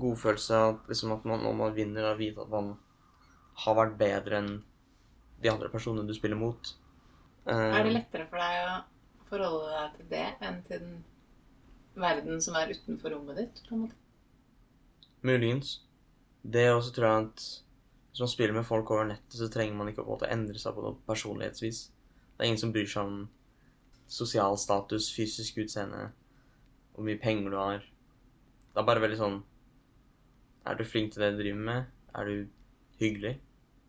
godfølelse 0.00 0.60
av 0.66 0.78
liksom 0.88 1.12
at 1.12 1.24
man, 1.28 1.42
når 1.42 1.56
man 1.58 1.74
vinner, 1.76 2.06
å 2.08 2.18
vite 2.18 2.40
at 2.44 2.52
man 2.52 2.76
har 3.64 3.76
vært 3.78 3.98
bedre 3.98 4.38
enn 4.40 4.52
de 5.42 5.50
andre 5.50 5.68
personene 5.72 6.08
du 6.08 6.14
spiller 6.16 6.38
mot. 6.38 6.70
Er 7.50 7.82
det 7.84 7.92
lettere 7.92 8.28
for 8.30 8.40
deg 8.40 8.70
å 8.70 8.78
forholde 9.28 9.74
deg 9.74 9.98
til 9.98 10.08
det 10.14 10.28
enn 10.40 10.62
til 10.68 10.80
den 10.84 10.94
verden 12.06 12.40
som 12.42 12.56
er 12.58 12.72
utenfor 12.72 13.12
rommet 13.14 13.42
ditt? 13.42 13.60
på 13.66 13.74
en 13.74 13.84
måte? 13.84 13.98
Muligens. 15.24 15.76
Det 16.42 16.70
også 16.72 16.94
tror 16.94 17.08
jeg 17.08 17.26
at 17.26 17.44
hvis 18.14 18.20
man 18.22 18.28
spiller 18.30 18.54
med 18.54 18.62
folk 18.62 18.90
over 18.94 19.08
nettet, 19.08 19.34
så 19.34 19.48
trenger 19.50 19.74
man 19.74 19.88
ikke 19.90 20.04
å 20.06 20.16
endre 20.30 20.60
seg 20.62 20.76
på 20.76 20.82
noe 20.84 20.94
personlighetsvis. 21.02 21.78
Det 22.30 22.44
er 22.44 22.46
ingen 22.46 22.60
som 22.60 22.70
bryr 22.70 22.86
seg 22.86 23.08
om 23.08 23.16
sosial 24.06 24.54
status, 24.54 25.08
fysisk 25.10 25.56
utseende, 25.64 26.12
hvor 26.94 27.08
mye 27.08 27.18
penger 27.18 27.50
du 27.50 27.56
har. 27.58 27.80
Det 28.70 28.78
er 28.78 28.86
bare 28.86 29.02
veldig 29.02 29.18
sånn 29.18 29.40
Er 30.64 30.78
du 30.78 30.84
flink 30.86 31.10
til 31.12 31.24
det 31.24 31.32
du 31.34 31.40
driver 31.42 31.64
med? 31.66 31.88
Er 32.14 32.30
du 32.30 32.46
hyggelig? 33.00 33.32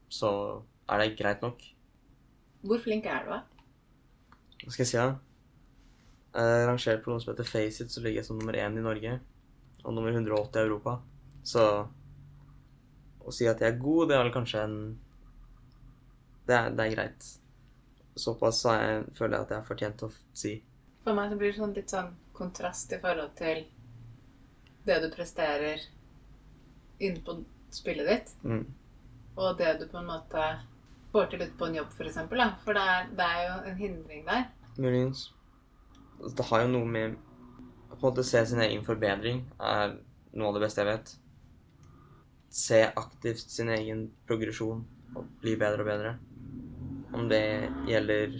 Så 0.09 0.31
er 0.89 1.03
det 1.03 1.19
greit 1.19 1.45
nok. 1.45 1.61
Hvor 2.65 2.81
flink 2.81 3.05
er 3.05 3.27
du, 3.27 3.29
da? 3.29 3.37
Hva 4.63 4.73
skal 4.73 4.83
jeg 4.87 4.89
si, 4.89 4.97
da? 4.97 5.13
Eh, 6.33 6.63
rangert 6.65 7.05
på 7.05 7.13
noe 7.13 7.21
som 7.21 7.35
heter 7.35 7.47
Faceit, 7.47 7.93
så 7.93 8.01
ligger 8.01 8.23
jeg 8.23 8.29
som 8.31 8.41
nummer 8.41 8.57
én 8.57 8.81
i 8.81 8.87
Norge. 8.89 9.19
Og 9.85 9.93
nummer 9.93 10.09
180 10.09 10.57
i 10.57 10.65
Europa. 10.65 10.97
Så 11.45 11.67
å 13.25 13.33
si 13.33 13.47
at 13.49 13.59
jeg 13.63 13.73
er 13.73 13.79
god, 13.81 14.07
det 14.09 14.15
er 14.17 14.23
vel 14.23 14.33
kanskje 14.35 14.63
en 14.63 14.77
Det 16.47 16.53
er, 16.55 16.69
det 16.77 16.85
er 16.85 16.93
greit. 16.95 17.27
Såpass 18.15 18.59
så 18.61 18.75
jeg, 18.77 19.05
føler 19.17 19.37
jeg 19.39 19.45
at 19.47 19.49
jeg 19.49 19.57
har 19.59 19.65
fortjent 19.67 20.03
å 20.05 20.09
si. 20.37 20.51
For 21.03 21.17
meg 21.17 21.31
så 21.31 21.37
blir 21.39 21.51
det 21.51 21.57
sånn 21.57 21.73
litt 21.73 21.89
sånn 21.89 22.11
kontrast 22.37 22.93
i 22.93 22.99
forhold 23.01 23.33
til 23.39 23.63
det 24.85 24.99
du 25.01 25.07
presterer 25.15 25.81
inne 27.01 27.23
på 27.25 27.39
spillet 27.73 28.07
ditt, 28.07 28.29
Mm. 28.45 28.65
og 29.37 29.57
det 29.57 29.79
du 29.79 29.87
på 29.87 29.97
en 29.97 30.05
måte 30.07 30.43
får 31.11 31.29
til 31.31 31.41
ute 31.41 31.57
på 31.57 31.65
en 31.65 31.75
jobb, 31.75 31.91
for 31.97 32.05
eksempel. 32.05 32.39
For 32.63 32.73
det 32.77 32.81
er, 32.93 33.07
det 33.17 33.25
er 33.25 33.41
jo 33.47 33.55
en 33.71 33.77
hindring 33.77 34.25
der. 34.25 34.45
Muligens. 34.77 35.31
Altså, 36.21 36.35
Det 36.37 36.45
har 36.45 36.61
jo 36.61 36.67
noe 36.67 36.85
med 36.85 37.15
Å 37.91 37.95
på 37.97 38.07
en 38.07 38.13
måte 38.13 38.23
se 38.25 38.45
sin 38.45 38.59
egen 38.59 38.83
forbedring 38.83 39.45
er 39.59 39.97
noe 40.33 40.47
av 40.49 40.53
det 40.55 40.61
beste 40.65 40.81
jeg 40.81 40.87
vet. 40.89 41.15
Se 42.55 42.81
aktivt 42.87 43.49
sin 43.51 43.69
egen 43.73 44.05
progresjon 44.27 44.85
og 45.15 45.27
bli 45.41 45.55
bedre 45.59 45.83
og 45.83 45.89
bedre. 45.89 46.13
Om 47.15 47.27
det 47.31 47.41
gjelder 47.89 48.37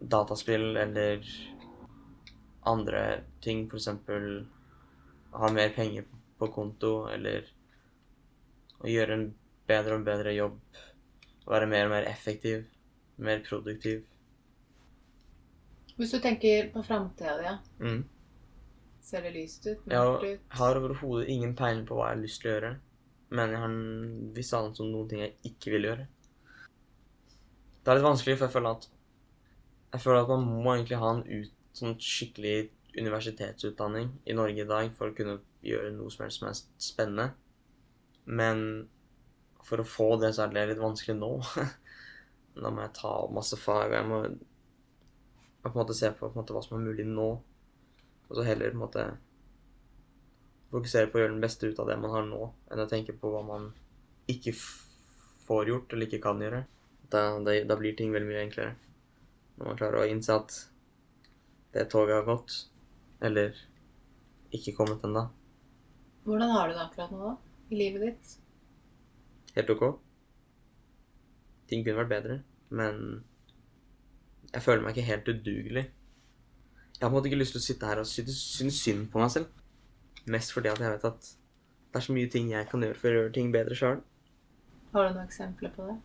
dataspill 0.00 0.76
eller 0.76 1.26
andre 2.66 3.02
ting, 3.44 3.66
f.eks. 3.68 3.88
ha 5.36 5.50
mer 5.52 5.74
penger 5.76 6.08
på 6.38 6.48
konto 6.52 7.06
eller 7.12 7.46
å 8.80 8.88
gjøre 8.90 9.16
en 9.16 9.26
bedre 9.68 9.98
og 9.98 10.04
bedre 10.08 10.34
jobb. 10.36 10.58
Være 11.46 11.68
mer 11.70 11.86
og 11.86 11.94
mer 11.94 12.08
effektiv, 12.10 12.64
mer 13.22 13.40
produktiv. 13.46 14.02
Hvis 15.96 16.12
du 16.12 16.18
tenker 16.20 16.68
på 16.74 16.82
framtida 16.84 17.36
di, 17.38 17.46
ja. 17.46 17.54
Mm. 17.80 18.02
ser 19.00 19.22
det 19.24 19.32
lyst 19.36 19.64
ut? 19.66 19.78
Jeg 19.86 19.96
Mørkt 19.96 20.24
ut? 20.26 20.40
har 20.58 20.76
overhodet 20.80 21.28
ingen 21.32 21.54
peiling 21.56 21.86
på 21.88 21.96
hva 21.96 22.10
jeg 22.10 22.16
har 22.16 22.22
lyst 22.24 22.42
til 22.42 22.50
å 22.50 22.54
gjøre. 22.56 22.72
Men 23.34 23.50
jeg 23.50 23.62
har 23.62 23.70
en 23.70 24.76
om 24.84 24.92
noen 24.92 25.08
ting 25.10 25.22
jeg 25.24 25.34
ikke 25.50 25.72
vil 25.74 25.88
gjøre. 25.88 26.06
Det 27.82 27.90
er 27.90 27.98
litt 27.98 28.06
vanskelig, 28.06 28.36
for 28.36 28.46
jeg 28.46 28.54
føler 28.54 28.76
at 28.76 28.88
Jeg 29.94 30.02
føler 30.02 30.22
at 30.22 30.30
man 30.32 30.62
må 30.64 30.74
egentlig 30.74 30.98
ha 31.00 31.10
en 31.14 31.22
ut, 31.24 31.52
sånn 31.76 31.94
skikkelig 32.02 32.56
universitetsutdanning 32.96 34.10
i 34.26 34.34
Norge 34.36 34.64
i 34.64 34.68
dag 34.68 34.90
for 34.96 35.10
å 35.10 35.16
kunne 35.16 35.38
gjøre 35.64 35.92
noe 35.94 36.12
som 36.12 36.24
helst 36.24 36.40
som 36.40 36.48
er 36.48 36.58
spennende. 36.82 37.26
Men 38.26 38.62
for 39.66 39.82
å 39.82 39.88
få 39.88 40.08
det, 40.20 40.32
så 40.34 40.44
er 40.44 40.54
det 40.54 40.66
litt 40.72 40.82
vanskelig 40.82 41.16
nå. 41.18 41.30
da 42.62 42.72
må 42.72 42.84
jeg 42.84 42.96
ta 42.98 43.12
opp 43.22 43.34
masse 43.36 43.58
fag, 43.60 43.90
og 43.90 43.96
jeg 43.96 44.08
må, 44.10 44.20
på 45.62 45.72
en 45.72 45.78
måte 45.80 45.96
se 45.96 46.10
på, 46.14 46.28
på 46.28 46.40
måte, 46.40 46.56
hva 46.56 46.64
som 46.64 46.78
er 46.78 46.86
mulig 46.86 47.06
nå. 47.08 47.30
Og 48.26 48.34
så 48.34 48.46
heller 48.46 48.74
på 48.74 48.78
en 48.78 48.84
måte 48.84 49.06
fokusere 50.72 51.10
på 51.10 51.18
å 51.18 51.22
gjøre 51.22 51.34
den 51.34 51.44
beste 51.44 51.70
ut 51.70 51.78
av 51.82 51.90
det 51.90 51.98
man 52.00 52.12
har 52.14 52.24
nå, 52.26 52.40
enn 52.70 52.82
å 52.82 52.88
tenke 52.90 53.14
på 53.16 53.30
hva 53.32 53.42
man 53.46 53.68
ikke 54.30 54.54
får 55.46 55.70
gjort 55.70 55.92
eller 55.92 56.08
ikke 56.08 56.22
kan 56.24 56.42
gjøre. 56.42 56.64
Da, 57.12 57.28
da, 57.46 57.54
da 57.68 57.76
blir 57.78 57.94
ting 57.98 58.14
veldig 58.14 58.28
mye 58.30 58.42
enklere. 58.46 58.74
Når 59.56 59.70
man 59.70 59.78
klarer 59.78 60.02
å 60.02 60.08
innse 60.10 60.34
at 60.34 60.56
det 61.76 61.86
toget 61.92 62.18
har 62.18 62.26
gått, 62.26 62.56
eller 63.24 63.54
ikke 64.54 64.74
kommet 64.76 65.04
ennå. 65.06 65.26
Hvordan 66.26 66.50
har 66.50 66.68
du 66.68 66.74
det 66.74 66.82
akkurat 66.82 67.14
nå, 67.14 67.22
da? 67.22 67.36
I 67.70 67.78
livet 67.78 68.04
ditt? 68.06 68.34
Helt 69.56 69.70
ok. 69.72 69.84
Ting 71.70 71.82
kunne 71.86 72.00
vært 72.02 72.12
bedre, 72.12 72.40
men 72.70 73.22
jeg 74.52 74.62
føler 74.62 74.84
meg 74.84 74.94
ikke 74.94 75.10
helt 75.10 75.30
udugelig. 75.30 75.84
Jeg 76.96 77.02
har 77.02 77.10
på 77.10 77.12
en 77.12 77.16
måte 77.18 77.30
ikke 77.30 77.40
lyst 77.40 77.56
til 77.56 77.62
å 77.62 77.66
sitte 77.66 77.88
her 77.90 78.00
og 78.00 78.08
synes 78.08 78.80
synd 78.80 79.08
på 79.12 79.20
meg 79.20 79.32
selv. 79.34 79.64
Mest 80.26 80.52
fordi 80.54 80.72
at 80.72 80.80
jeg 80.82 80.92
vet 80.96 81.04
at 81.08 81.28
det 81.96 82.00
er 82.00 82.04
så 82.04 82.14
mye 82.16 82.30
ting 82.30 82.50
jeg 82.50 82.68
kan 82.70 82.82
gjøre 82.82 82.98
for 83.00 83.08
å 83.08 83.20
gjøre 83.20 83.34
ting 83.36 83.52
bedre 83.54 83.76
sjøl. 83.78 84.00
Har 84.92 85.06
du 85.06 85.14
noen 85.14 85.28
eksempler 85.28 85.72
på 85.74 85.86
det? 85.86 85.96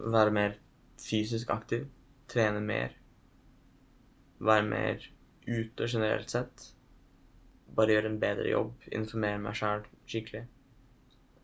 Være 0.00 0.34
mer 0.36 0.58
fysisk 1.00 1.50
aktiv. 1.52 1.88
Trene 2.30 2.60
mer. 2.64 2.94
Være 4.40 4.66
mer 4.68 5.08
ute 5.48 5.88
generelt 5.88 6.30
sett. 6.30 6.68
Bare 7.74 7.96
gjøre 7.96 8.12
en 8.12 8.20
bedre 8.22 8.48
jobb. 8.50 8.74
Informere 8.94 9.40
meg 9.42 9.58
sjæl 9.58 9.84
skikkelig. 10.04 10.44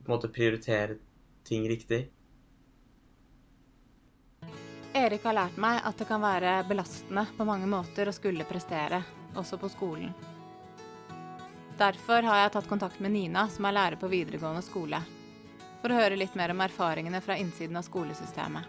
På 0.03 0.11
en 0.11 0.15
måte 0.15 0.33
prioritere 0.33 1.01
ting 1.47 1.67
riktig. 1.71 2.05
Erik 4.97 5.27
har 5.29 5.37
lært 5.37 5.59
meg 5.61 5.83
at 5.85 5.99
det 6.01 6.07
kan 6.09 6.23
være 6.23 6.61
belastende 6.69 7.27
på 7.37 7.45
mange 7.45 7.69
måter 7.69 8.09
å 8.09 8.17
skulle 8.17 8.47
prestere, 8.49 9.03
også 9.37 9.59
på 9.61 9.69
skolen. 9.75 10.15
Derfor 11.77 12.25
har 12.25 12.39
jeg 12.41 12.53
tatt 12.55 12.69
kontakt 12.71 13.01
med 13.05 13.13
Nina, 13.13 13.43
som 13.53 13.67
er 13.69 13.75
lærer 13.77 14.01
på 14.01 14.09
videregående 14.09 14.63
skole, 14.65 14.97
for 15.83 15.93
å 15.93 15.99
høre 15.99 16.17
litt 16.17 16.33
mer 16.39 16.55
om 16.55 16.63
erfaringene 16.65 17.21
fra 17.21 17.37
innsiden 17.37 17.77
av 17.77 17.85
skolesystemet. 17.85 18.65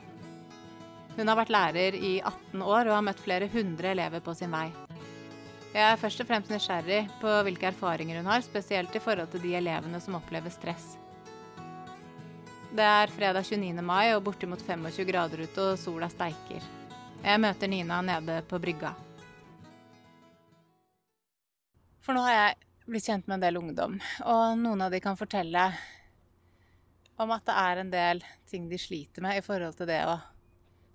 Hun 1.15 1.31
har 1.31 1.39
vært 1.39 1.53
lærer 1.55 1.95
i 1.95 2.17
18 2.19 2.61
år 2.61 2.89
og 2.89 2.97
har 2.97 3.05
møtt 3.07 3.23
flere 3.23 3.47
hundre 3.53 3.93
elever 3.95 4.21
på 4.21 4.35
sin 4.35 4.51
vei. 4.51 4.67
Jeg 5.71 5.85
er 5.85 6.01
først 6.01 6.19
og 6.21 6.27
fremst 6.27 6.51
nysgjerrig 6.51 6.99
på 7.21 7.31
hvilke 7.47 7.71
erfaringer 7.71 8.19
hun 8.19 8.27
har, 8.27 8.43
spesielt 8.43 8.99
i 8.99 9.01
forhold 9.01 9.31
til 9.31 9.45
de 9.45 9.55
elevene 9.55 10.03
som 10.03 10.19
opplever 10.19 10.51
stress. 10.51 10.97
Det 12.75 12.83
er 12.83 13.15
fredag 13.15 13.47
29. 13.47 13.81
mai 13.87 14.11
og 14.17 14.25
bortimot 14.27 14.61
25 14.67 15.07
grader 15.07 15.47
ute, 15.47 15.63
og 15.63 15.79
sola 15.79 16.11
steiker. 16.11 16.71
Jeg 17.23 17.39
møter 17.41 17.71
Nina 17.71 18.03
nede 18.03 18.41
på 18.51 18.59
brygga. 18.59 18.91
For 22.03 22.15
nå 22.15 22.27
har 22.27 22.35
jeg 22.35 22.66
blitt 22.87 23.07
kjent 23.07 23.27
med 23.27 23.37
en 23.37 23.45
del 23.45 23.59
ungdom, 23.59 23.99
og 24.23 24.57
noen 24.61 24.81
av 24.85 24.93
de 24.93 25.01
kan 25.03 25.17
fortelle 25.19 25.67
om 27.17 27.33
at 27.33 27.45
det 27.47 27.55
er 27.59 27.81
en 27.81 27.91
del 27.91 28.23
ting 28.47 28.67
de 28.69 28.79
sliter 28.79 29.25
med 29.25 29.39
i 29.39 29.43
forhold 29.45 29.77
til 29.77 29.89
det 29.89 30.01
å 30.07 30.17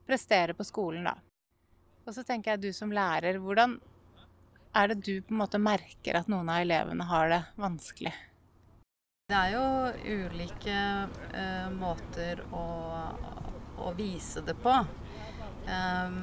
prestere 0.06 0.54
på 0.56 0.66
skolen, 0.66 1.06
da. 1.10 1.16
Og 2.06 2.14
så 2.16 2.24
tenker 2.26 2.54
jeg 2.54 2.62
du 2.62 2.70
som 2.74 2.92
lærer, 2.94 3.38
hvordan 3.42 3.76
er 4.74 4.90
det 4.90 5.02
du 5.04 5.14
på 5.20 5.34
en 5.34 5.42
måte 5.42 5.60
merker 5.62 6.18
at 6.18 6.30
noen 6.32 6.48
av 6.50 6.62
elevene 6.64 7.06
har 7.06 7.28
det 7.30 7.40
vanskelig? 7.60 8.12
Det 9.30 9.38
er 9.38 9.52
jo 9.54 9.66
ulike 10.26 10.78
eh, 11.32 11.68
måter 11.72 12.42
å, 12.52 12.64
å 13.80 13.92
vise 13.96 14.42
det 14.44 14.56
på. 14.60 14.74
Eh, 15.68 16.16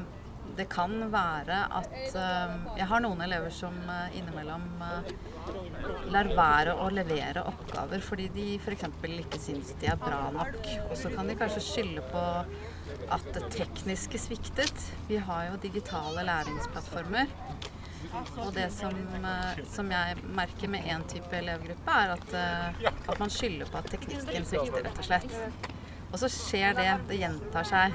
det 0.57 0.65
kan 0.71 0.93
være 1.13 1.59
at 1.79 1.93
eh, 2.17 2.55
Jeg 2.79 2.87
har 2.89 3.03
noen 3.03 3.21
elever 3.23 3.53
som 3.53 3.75
eh, 3.85 4.17
innimellom 4.19 4.65
eh, 4.83 5.11
lar 6.09 6.29
være 6.33 6.75
å 6.81 6.89
levere 6.93 7.43
oppgaver 7.49 8.01
fordi 8.03 8.27
de 8.33 8.45
f.eks. 8.57 8.85
ikke 9.23 9.41
syns 9.41 9.73
de 9.81 9.89
er 9.91 9.99
bra 10.01 10.27
nok. 10.35 10.59
Og 10.89 10.95
så 10.97 11.11
kan 11.13 11.29
de 11.29 11.37
kanskje 11.39 11.65
skylde 11.65 12.05
på 12.11 12.23
at 13.13 13.31
det 13.35 13.45
tekniske 13.53 14.21
sviktet. 14.21 14.85
Vi 15.09 15.19
har 15.21 15.49
jo 15.49 15.61
digitale 15.61 16.25
læringsplattformer. 16.27 17.29
Og 18.41 18.53
det 18.55 18.69
som, 18.73 18.95
eh, 19.23 19.59
som 19.69 19.91
jeg 19.91 20.15
merker 20.23 20.71
med 20.71 20.87
én 20.87 21.03
type 21.07 21.35
elevgruppe, 21.35 21.91
er 21.91 22.13
at, 22.15 22.33
eh, 22.33 22.87
at 23.07 23.19
man 23.19 23.29
skylder 23.29 23.69
på 23.69 23.77
at 23.77 23.91
teknikken 23.91 24.45
svikter, 24.45 24.83
rett 24.83 24.97
og 24.97 25.05
slett. 25.05 25.35
Og 26.11 26.17
så 26.19 26.29
skjer 26.31 26.73
det. 26.75 26.89
Det 27.07 27.19
gjentar 27.19 27.63
seg. 27.63 27.93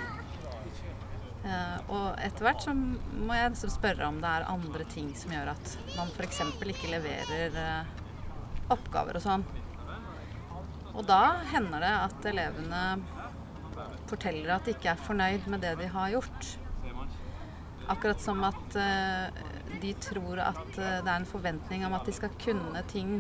Eh, 1.45 1.81
og 1.93 2.15
etter 2.25 2.47
hvert 2.47 2.63
så 2.65 2.73
må 2.73 3.35
jeg 3.37 3.53
liksom 3.53 3.73
spørre 3.75 4.09
om 4.09 4.21
det 4.23 4.31
er 4.31 4.47
andre 4.49 4.87
ting 4.89 5.11
som 5.19 5.35
gjør 5.35 5.53
at 5.53 5.75
man 5.93 6.13
f.eks. 6.15 6.41
ikke 6.73 6.93
leverer 6.93 7.59
eh, 7.61 7.91
oppgaver 8.73 9.19
og 9.19 9.25
sånn. 9.25 9.45
Og 10.95 11.03
da 11.05 11.43
hender 11.51 11.83
det 11.85 11.93
at 11.93 12.29
elevene 12.31 12.83
forteller 14.09 14.55
at 14.55 14.65
de 14.65 14.77
ikke 14.77 14.93
er 14.95 15.03
fornøyd 15.05 15.49
med 15.51 15.65
det 15.65 15.75
de 15.81 15.89
har 15.91 16.13
gjort. 16.15 16.53
Akkurat 17.91 18.23
som 18.23 18.39
at 18.47 18.77
uh, 18.79 19.43
de 19.83 19.91
tror 20.01 20.39
at 20.41 20.71
det 20.79 21.03
er 21.03 21.17
en 21.19 21.27
forventning 21.29 21.83
om 21.85 21.97
at 21.99 22.07
de 22.07 22.15
skal 22.15 22.31
kunne 22.41 22.81
ting 22.89 23.19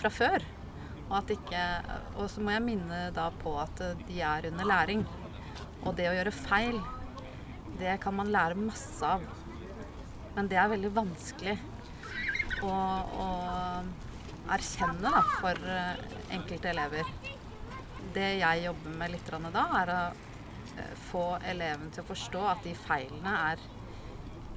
fra 0.00 0.10
før. 0.10 0.46
Og, 1.12 1.30
ikke, 1.30 1.60
og 2.16 2.30
så 2.32 2.42
må 2.42 2.56
jeg 2.56 2.64
minne 2.64 3.02
da 3.14 3.28
på 3.42 3.52
at 3.60 3.84
de 4.08 4.18
er 4.24 4.48
under 4.48 4.70
læring. 4.72 5.04
Og 5.84 5.92
det 5.98 6.08
å 6.08 6.16
gjøre 6.16 6.34
feil, 6.34 6.80
det 7.80 7.96
kan 8.02 8.16
man 8.16 8.32
lære 8.32 8.58
masse 8.58 9.06
av. 9.06 9.24
Men 10.36 10.48
det 10.48 10.58
er 10.60 10.72
veldig 10.72 10.92
vanskelig 10.96 11.56
å, 12.64 12.72
å 12.72 13.28
erkjenne 14.52 15.12
da, 15.12 15.22
for 15.40 15.72
enkelte 16.32 16.72
elever. 16.72 17.08
Det 18.12 18.28
jeg 18.40 18.64
jobber 18.66 18.96
med 19.00 19.12
litt 19.12 19.28
da, 19.52 19.66
er 19.82 19.92
å 19.92 20.02
få 21.10 21.24
eleven 21.48 21.92
til 21.92 22.04
å 22.04 22.08
forstå 22.08 22.42
at 22.48 22.64
de 22.66 22.72
feilene 22.76 23.36
er 23.50 23.62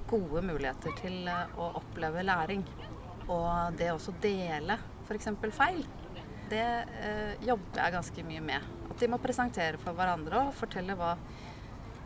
gode 0.09 0.43
muligheter 0.45 0.93
til 0.99 1.27
eh, 1.29 1.57
å 1.59 1.71
oppleve 1.81 2.23
læring. 2.25 2.63
Og 3.25 3.77
det 3.79 3.89
å 3.93 4.15
dele 4.21 4.77
f.eks. 5.05 5.31
feil, 5.55 5.81
det 6.51 6.65
eh, 7.01 7.33
jobber 7.45 7.81
jeg 7.81 7.95
ganske 7.97 8.25
mye 8.27 8.43
med. 8.51 8.71
At 8.89 9.01
de 9.01 9.09
må 9.11 9.19
presentere 9.21 9.81
for 9.81 9.97
hverandre 9.97 10.45
og 10.47 10.55
fortelle 10.57 10.97
hva 10.97 11.15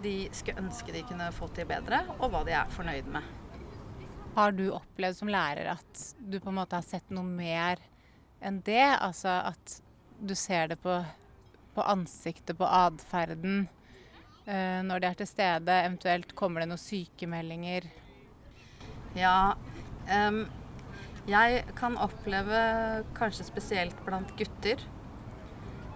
de 0.04 0.16
skulle 0.32 0.64
ønske 0.64 0.94
de 0.96 1.04
kunne 1.08 1.30
få 1.36 1.50
til 1.56 1.68
bedre, 1.70 2.04
og 2.20 2.32
hva 2.32 2.44
de 2.48 2.56
er 2.56 2.74
fornøyd 2.74 3.10
med. 3.12 3.26
Har 4.36 4.54
du 4.56 4.70
opplevd 4.72 5.18
som 5.18 5.32
lærer 5.32 5.72
at 5.74 6.04
du 6.20 6.38
på 6.40 6.52
en 6.52 6.60
måte 6.62 6.78
har 6.78 6.86
sett 6.86 7.10
noe 7.12 7.26
mer 7.28 7.82
enn 8.46 8.62
det? 8.66 8.86
Altså 9.00 9.42
at 9.50 9.80
du 10.20 10.36
ser 10.38 10.72
det 10.72 10.80
på, 10.84 11.00
på 11.76 11.84
ansiktet, 11.84 12.58
på 12.60 12.68
atferden? 12.68 13.66
Eh, 14.46 14.80
når 14.86 15.02
de 15.02 15.10
er 15.10 15.18
til 15.20 15.30
stede? 15.30 15.82
Eventuelt 15.86 16.36
kommer 16.38 16.64
det 16.64 16.72
noen 16.72 16.82
sykemeldinger? 16.82 17.90
Ja, 19.18 19.56
um, 20.30 20.44
jeg 21.30 21.64
kan 21.78 21.98
oppleve, 21.98 22.60
kanskje 23.18 23.48
spesielt 23.48 23.98
blant 24.06 24.32
gutter 24.38 24.82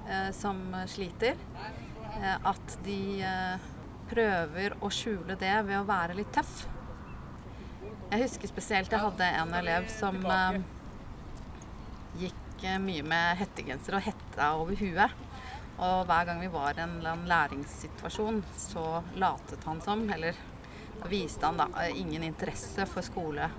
uh, 0.09 0.29
som 0.35 0.59
sliter, 0.89 1.37
uh, 2.17 2.37
at 2.51 2.77
de 2.85 2.99
uh, 3.21 3.69
prøver 4.13 4.77
å 4.81 4.91
skjule 4.93 5.37
det 5.39 5.55
ved 5.67 5.79
å 5.79 5.87
være 5.87 6.17
litt 6.17 6.31
tøff. 6.35 6.63
Jeg 8.13 8.21
husker 8.27 8.51
spesielt 8.51 8.93
jeg 8.93 9.01
hadde 9.01 9.27
en 9.41 9.53
elev 9.57 9.89
som 9.89 10.19
gikk 12.19 12.65
mye 12.83 13.03
med 13.03 13.39
hettegenser 13.41 13.97
og 13.97 14.05
hetta 14.05 14.53
over 14.59 14.77
huet. 14.79 15.21
Og 15.81 16.03
hver 16.05 16.27
gang 16.29 16.41
vi 16.43 16.51
var 16.53 16.77
i 16.77 16.83
en 16.83 17.25
læringssituasjon, 17.27 18.43
så 18.61 19.01
latet 19.19 19.65
han 19.65 19.81
som, 19.81 20.05
eller 20.13 20.37
viste 21.09 21.49
han 21.49 21.57
da 21.57 21.87
ingen 21.89 22.23
interesse 22.23 22.85
for 22.87 23.05
skole 23.05 23.49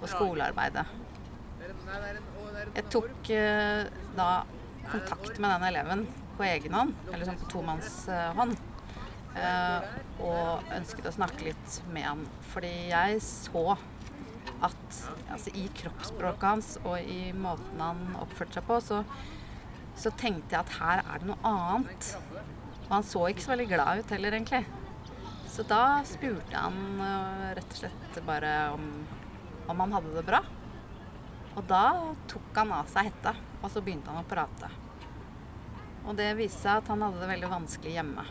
og 0.00 0.08
skolearbeidet. 0.08 0.86
Jeg 2.74 2.86
tok 2.92 3.30
eh, 3.34 3.84
da 4.16 4.30
kontakt 4.88 5.38
med 5.38 5.52
den 5.52 5.68
eleven 5.68 6.06
på 6.38 6.46
egen 6.48 6.74
hånd, 6.74 6.96
eller 7.12 7.28
sånn 7.28 7.40
på 7.42 7.52
tomannshånd. 7.52 8.67
Eh, 9.38 9.88
og 10.24 10.74
ønsket 10.74 11.06
å 11.08 11.14
snakke 11.14 11.50
litt 11.50 11.80
med 11.94 12.06
han. 12.08 12.26
Fordi 12.52 12.74
jeg 12.90 13.22
så 13.24 13.64
at 14.58 15.00
altså, 15.30 15.52
i 15.54 15.68
kroppsspråket 15.78 16.46
hans 16.48 16.70
og 16.82 16.96
i 16.98 17.30
måten 17.36 17.82
han 17.82 18.00
oppførte 18.18 18.58
seg 18.58 18.66
på, 18.66 18.80
så 18.82 19.02
så 19.98 20.12
tenkte 20.14 20.54
jeg 20.54 20.62
at 20.62 20.76
her 20.78 21.00
er 21.02 21.22
det 21.22 21.28
noe 21.28 21.38
annet. 21.46 22.10
Og 22.86 22.92
han 22.92 23.06
så 23.06 23.24
ikke 23.28 23.44
så 23.44 23.52
veldig 23.52 23.68
glad 23.70 24.02
ut 24.02 24.12
heller, 24.14 24.36
egentlig. 24.36 24.62
Så 25.50 25.64
da 25.66 26.00
spurte 26.06 26.54
han 26.54 27.00
uh, 27.02 27.48
rett 27.58 27.74
og 27.74 27.80
slett 27.80 28.20
bare 28.26 28.52
om, 28.76 28.84
om 29.66 29.82
han 29.82 29.96
hadde 29.96 30.14
det 30.14 30.26
bra. 30.28 30.42
Og 31.58 31.64
da 31.66 31.84
tok 32.30 32.60
han 32.60 32.76
av 32.76 32.90
seg 32.92 33.10
hetta, 33.10 33.34
og 33.58 33.72
så 33.72 33.82
begynte 33.82 34.12
han 34.12 34.22
å 34.22 34.28
prate. 34.30 34.70
Og 36.06 36.14
det 36.16 36.30
viste 36.38 36.62
seg 36.62 36.78
at 36.78 36.92
han 36.92 37.02
hadde 37.02 37.24
det 37.24 37.32
veldig 37.32 37.50
vanskelig 37.50 37.96
hjemme. 37.98 38.26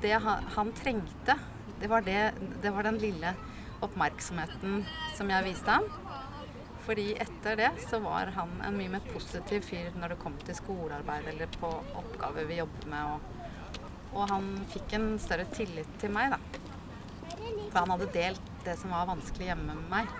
Det 0.00 0.16
han, 0.24 0.72
trengte, 0.72 1.36
det 1.80 1.88
var, 1.88 2.02
det, 2.02 2.32
det 2.62 2.70
var 2.72 2.86
den 2.88 2.98
lille 2.98 3.34
oppmerksomheten 3.84 4.84
som 5.16 5.32
jeg 5.32 5.44
viste 5.44 5.76
ham. 5.76 5.88
Fordi 6.86 7.10
etter 7.20 7.58
det 7.60 7.70
så 7.84 8.00
var 8.02 8.32
han 8.34 8.54
en 8.64 8.78
mye 8.78 8.94
mer 8.96 9.04
positiv 9.12 9.66
fyr 9.68 9.92
når 10.00 10.14
det 10.14 10.22
kom 10.22 10.38
til 10.40 10.56
skolearbeid 10.56 11.28
eller 11.34 11.52
på 11.60 11.68
oppgaver 12.00 12.48
vi 12.48 12.58
jobber 12.62 12.88
med. 12.90 13.12
Og, 13.12 13.84
og 14.16 14.32
han 14.32 14.50
fikk 14.72 14.96
en 14.96 15.12
større 15.22 15.46
tillit 15.52 15.92
til 16.00 16.12
meg, 16.16 16.32
da. 16.32 16.40
For 17.70 17.78
han 17.82 17.92
hadde 17.94 18.10
delt 18.16 18.52
det 18.64 18.76
som 18.80 18.92
var 18.96 19.08
vanskelig 19.12 19.50
hjemme 19.52 19.76
med 19.76 19.88
meg. 19.92 20.18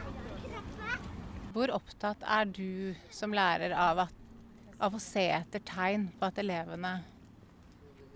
Hvor 1.50 1.72
opptatt 1.74 2.22
er 2.22 2.46
du 2.46 2.94
som 3.10 3.32
lærer 3.34 3.72
av, 3.74 4.04
at, 4.04 4.18
av 4.78 4.94
å 4.94 5.02
se 5.02 5.24
etter 5.34 5.64
tegn 5.66 6.10
på 6.20 6.28
at 6.28 6.38
elevene 6.38 7.00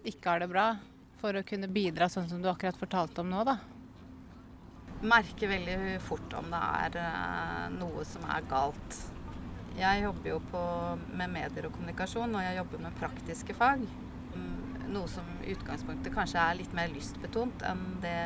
ikke 0.07 0.31
har 0.31 0.45
det 0.45 0.53
bra, 0.53 0.69
for 1.25 1.41
å 1.41 1.47
kunne 1.49 1.73
bidra 1.73 2.11
sånn 2.13 2.29
som 2.29 2.45
du 2.45 2.51
akkurat 2.53 2.77
fortalte 2.77 3.25
om 3.25 3.33
nå, 3.33 3.47
da? 3.49 3.57
merker 5.05 5.51
veldig 5.51 5.99
fort 6.05 6.33
om 6.39 6.47
det 6.53 6.61
er 6.61 6.99
uh, 7.01 7.65
noe 7.77 8.05
som 8.09 8.25
er 8.31 8.47
galt. 8.51 9.01
Jeg 9.75 10.05
jobber 10.05 10.31
jo 10.31 10.39
på, 10.53 10.63
med 11.19 11.33
medier 11.35 11.69
og 11.69 11.75
kommunikasjon, 11.75 12.37
og 12.37 12.45
jeg 12.45 12.59
jobber 12.61 12.85
med 12.87 12.97
praktiske 13.01 13.57
fag. 13.59 13.83
Mm, 14.35 14.87
noe 14.95 15.11
som 15.11 15.27
i 15.43 15.53
utgangspunktet 15.55 16.15
kanskje 16.15 16.41
er 16.41 16.61
litt 16.61 16.77
mer 16.77 16.93
lystbetont 16.95 17.67
enn 17.67 17.85
det 18.05 18.21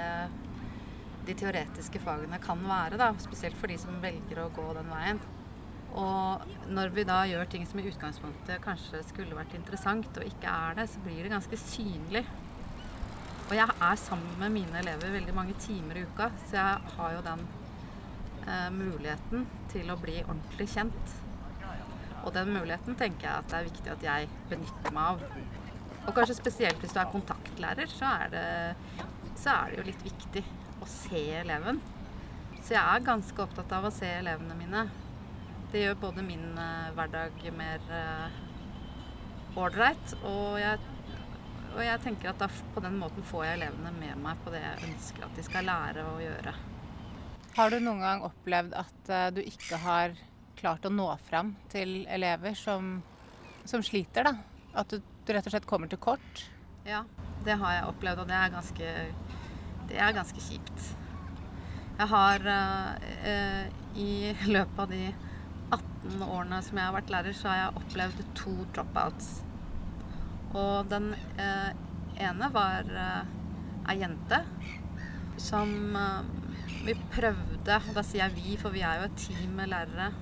de 1.29 1.35
teoretiske 1.37 2.01
fagene 2.01 2.39
kan 2.41 2.61
være. 2.65 3.01
Da, 3.01 3.11
spesielt 3.21 3.57
for 3.59 3.73
de 3.73 3.79
som 3.81 3.99
velger 4.05 4.45
å 4.45 4.53
gå 4.55 4.69
den 4.77 4.93
veien. 4.93 5.21
Og 5.99 6.45
når 6.69 6.93
vi 6.95 7.05
da 7.09 7.23
gjør 7.29 7.49
ting 7.51 7.65
som 7.69 7.81
i 7.81 7.89
utgangspunktet 7.89 8.63
kanskje 8.65 9.01
skulle 9.09 9.37
vært 9.37 9.57
interessant, 9.57 10.09
og 10.21 10.29
ikke 10.29 10.53
er 10.53 10.79
det, 10.79 10.87
så 10.93 11.03
blir 11.05 11.25
det 11.25 11.33
ganske 11.33 11.61
synlig. 11.65 12.25
Og 13.49 13.55
jeg 13.57 13.65
er 13.81 13.95
sammen 13.97 14.35
med 14.37 14.53
mine 14.53 14.81
elever 14.83 15.15
veldig 15.15 15.33
mange 15.33 15.55
timer 15.63 15.97
i 15.97 16.03
uka, 16.05 16.27
så 16.51 16.59
jeg 16.59 16.91
har 16.99 17.13
jo 17.15 17.21
den 17.25 17.45
eh, 18.45 18.67
muligheten 18.75 19.47
til 19.73 19.89
å 19.89 19.97
bli 19.97 20.19
ordentlig 20.21 20.67
kjent. 20.75 21.15
Og 22.27 22.35
den 22.35 22.51
muligheten 22.53 22.99
tenker 23.01 23.25
jeg 23.25 23.41
at 23.41 23.49
det 23.49 23.57
er 23.57 23.71
viktig 23.71 23.93
at 23.95 24.05
jeg 24.05 24.29
benytter 24.51 24.93
meg 24.93 25.15
av. 25.15 25.25
Og 26.03 26.13
kanskje 26.19 26.37
spesielt 26.37 26.85
hvis 26.85 26.93
du 26.93 27.01
er 27.01 27.09
kontaktlærer, 27.15 27.89
så 27.89 28.11
er 28.19 28.35
det, 28.35 28.45
så 29.41 29.55
er 29.55 29.73
det 29.73 29.81
jo 29.81 29.87
litt 29.89 30.05
viktig 30.11 30.45
å 30.85 30.91
se 30.99 31.25
eleven. 31.41 31.81
Så 32.59 32.77
jeg 32.77 32.83
er 32.83 33.09
ganske 33.09 33.45
opptatt 33.47 33.73
av 33.79 33.89
å 33.89 33.95
se 33.95 34.13
elevene 34.19 34.59
mine. 34.61 34.85
Det 35.73 35.87
gjør 35.87 35.99
både 36.05 36.25
min 36.25 36.45
uh, 36.61 36.93
hverdag 36.97 37.49
mer 37.57 37.81
ålreit, 39.57 40.17
uh, 40.21 40.29
og 40.35 40.61
jeg 40.61 40.98
og 41.75 41.81
jeg 41.85 42.01
tenker 42.03 42.33
at 42.33 42.41
da, 42.41 42.49
på 42.75 42.83
den 42.85 42.97
måten 43.01 43.25
får 43.27 43.45
jeg 43.47 43.59
elevene 43.59 43.93
med 43.99 44.21
meg 44.23 44.41
på 44.45 44.53
det 44.55 44.63
jeg 44.63 44.89
ønsker 44.89 45.27
at 45.27 45.37
de 45.37 45.45
skal 45.47 45.69
lære 45.69 46.05
å 46.07 46.17
gjøre. 46.23 46.55
Har 47.59 47.73
du 47.75 47.81
noen 47.83 48.03
gang 48.05 48.25
opplevd 48.27 48.75
at 48.79 49.11
uh, 49.11 49.29
du 49.35 49.41
ikke 49.43 49.81
har 49.83 50.15
klart 50.59 50.87
å 50.87 50.93
nå 50.93 51.07
fram 51.27 51.55
til 51.73 52.05
elever 52.11 52.55
som, 52.59 52.99
som 53.67 53.83
sliter, 53.83 54.29
da? 54.29 54.35
At 54.79 54.93
du, 54.93 55.01
du, 55.01 55.33
rett 55.33 55.47
og 55.47 55.55
slett 55.55 55.67
kommer 55.71 55.91
til 55.91 56.01
kort? 56.03 56.45
Ja, 56.87 57.05
det 57.47 57.59
har 57.59 57.77
jeg 57.77 57.89
opplevd, 57.91 58.23
og 58.23 58.31
det 58.31 58.39
er 58.39 58.55
ganske, 58.55 58.93
det 59.91 59.99
er 59.99 60.15
ganske 60.17 60.45
kjipt. 60.49 60.87
Jeg 61.99 62.11
har 62.13 62.47
uh, 62.47 63.09
uh, 63.27 63.99
i 63.99 64.11
løpet 64.47 64.85
av 64.85 64.95
de 64.95 65.03
18 65.75 66.23
årene 66.23 66.63
som 66.63 66.79
jeg 66.79 66.87
har 66.87 66.95
vært 66.95 67.13
lærer, 67.13 67.37
så 67.37 67.51
har 67.51 67.63
jeg 67.65 67.83
opplevd 67.83 68.25
to 68.39 68.55
dropouts. 68.77 69.39
Og 70.57 70.89
den 70.89 71.13
eh, 71.37 71.71
ene 72.25 72.49
var 72.53 72.89
eh, 72.89 73.35
ei 73.89 73.99
jente 74.01 74.41
som 75.39 75.97
eh, 75.97 76.23
vi 76.87 76.95
prøvde 77.13 77.77
og 77.89 77.95
Da 77.97 78.05
sier 78.07 78.25
jeg 78.25 78.37
vi, 78.39 78.57
for 78.61 78.73
vi 78.73 78.85
er 78.87 79.01
jo 79.01 79.09
et 79.09 79.19
team 79.21 79.57
med 79.59 79.69
lærere. 79.73 80.13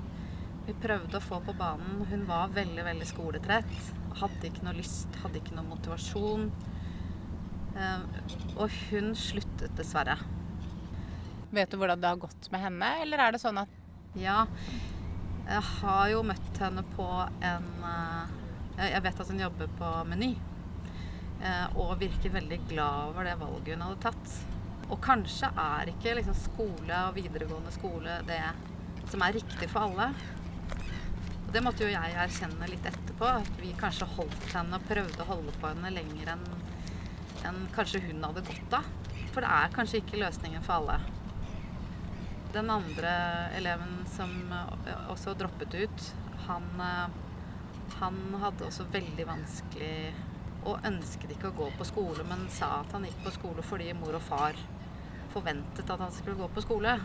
Vi 0.66 0.74
prøvde 0.82 1.20
å 1.20 1.22
få 1.22 1.38
på 1.46 1.54
banen. 1.54 2.00
Hun 2.10 2.24
var 2.26 2.50
veldig, 2.54 2.82
veldig 2.88 3.06
skoletrett. 3.06 3.76
Hadde 4.18 4.48
ikke 4.48 4.64
noe 4.66 4.74
lyst, 4.74 5.14
hadde 5.22 5.38
ikke 5.38 5.54
noe 5.54 5.68
motivasjon. 5.68 6.48
Eh, 7.76 8.24
og 8.56 8.80
hun 8.88 9.12
sluttet 9.18 9.76
dessverre. 9.78 10.16
Vet 11.54 11.70
du 11.70 11.78
hvordan 11.78 12.02
det 12.02 12.10
har 12.10 12.18
gått 12.20 12.50
med 12.50 12.64
henne, 12.66 12.90
eller 13.04 13.22
er 13.22 13.36
det 13.36 13.42
sånn 13.44 13.62
at 13.62 13.82
Ja. 14.18 14.46
Jeg 15.46 15.62
har 15.62 16.08
jo 16.10 16.24
møtt 16.26 16.58
henne 16.58 16.82
på 16.96 17.06
en 17.46 17.66
uh, 17.78 18.26
jeg 18.76 19.02
vet 19.06 19.20
at 19.22 19.32
hun 19.32 19.40
jobber 19.40 19.72
på 19.78 19.90
Meny. 20.10 20.34
Eh, 21.44 21.76
og 21.76 21.98
virker 22.00 22.32
veldig 22.32 22.60
glad 22.70 23.10
over 23.10 23.26
det 23.28 23.36
valget 23.40 23.74
hun 23.76 23.84
hadde 23.86 24.04
tatt. 24.04 24.36
Og 24.86 25.00
kanskje 25.02 25.50
er 25.58 25.90
ikke 25.92 26.14
liksom 26.18 26.36
skole 26.38 27.02
og 27.08 27.16
videregående 27.16 27.72
skole 27.74 28.20
det 28.28 28.42
som 29.10 29.22
er 29.22 29.36
riktig 29.36 29.68
for 29.70 29.88
alle. 29.88 30.10
Og 31.46 31.50
det 31.54 31.62
måtte 31.62 31.84
jo 31.86 31.90
jeg 31.92 32.16
erkjenne 32.22 32.70
litt 32.70 32.86
etterpå. 32.88 33.28
At 33.42 33.60
vi 33.60 33.74
kanskje 33.78 34.08
holdt 34.16 34.48
henne 34.54 34.78
og 34.78 34.88
prøvde 34.88 35.24
å 35.24 35.30
holde 35.32 35.54
på 35.60 35.70
henne 35.72 35.92
lenger 35.94 36.32
enn, 36.36 36.46
enn 37.46 37.60
kanskje 37.76 38.02
hun 38.08 38.24
hadde 38.26 38.46
godt 38.48 38.80
av. 38.80 38.88
For 39.34 39.44
det 39.44 39.52
er 39.52 39.74
kanskje 39.74 40.00
ikke 40.02 40.22
løsningen 40.24 40.64
for 40.64 40.80
alle. 40.80 41.00
den 42.56 42.70
andre 42.70 43.10
eleven 43.58 44.06
som 44.08 44.30
eh, 44.52 45.08
også 45.12 45.34
droppet 45.36 45.74
ut, 45.76 46.04
han, 46.46 46.68
eh, 46.80 47.16
han 48.00 48.18
hadde 48.42 48.66
også 48.66 48.88
veldig 48.92 49.26
vanskelig 49.28 49.96
og 50.66 50.86
ønsket 50.86 51.36
ikke 51.36 51.52
å 51.52 51.56
gå 51.56 51.68
på 51.78 51.86
skole, 51.86 52.24
men 52.26 52.48
sa 52.52 52.80
at 52.80 52.94
han 52.96 53.06
gikk 53.06 53.20
på 53.24 53.34
skole 53.36 53.64
fordi 53.64 53.92
mor 53.94 54.18
og 54.18 54.24
far 54.26 54.58
forventet 55.32 55.90
at 55.90 56.02
han 56.02 56.14
skulle 56.14 56.38
gå 56.40 56.48
på 56.54 56.64
skole. 56.64 56.96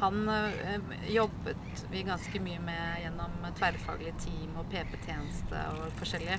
Han 0.00 0.28
øh, 0.28 0.92
jobbet 1.12 1.84
vi 1.92 2.04
ganske 2.06 2.40
mye 2.40 2.60
med 2.64 3.02
gjennom 3.02 3.34
tverrfaglige 3.58 4.14
team 4.24 4.54
og 4.60 4.68
PP-tjeneste 4.72 5.64
og 5.74 5.98
forskjellige. 6.00 6.38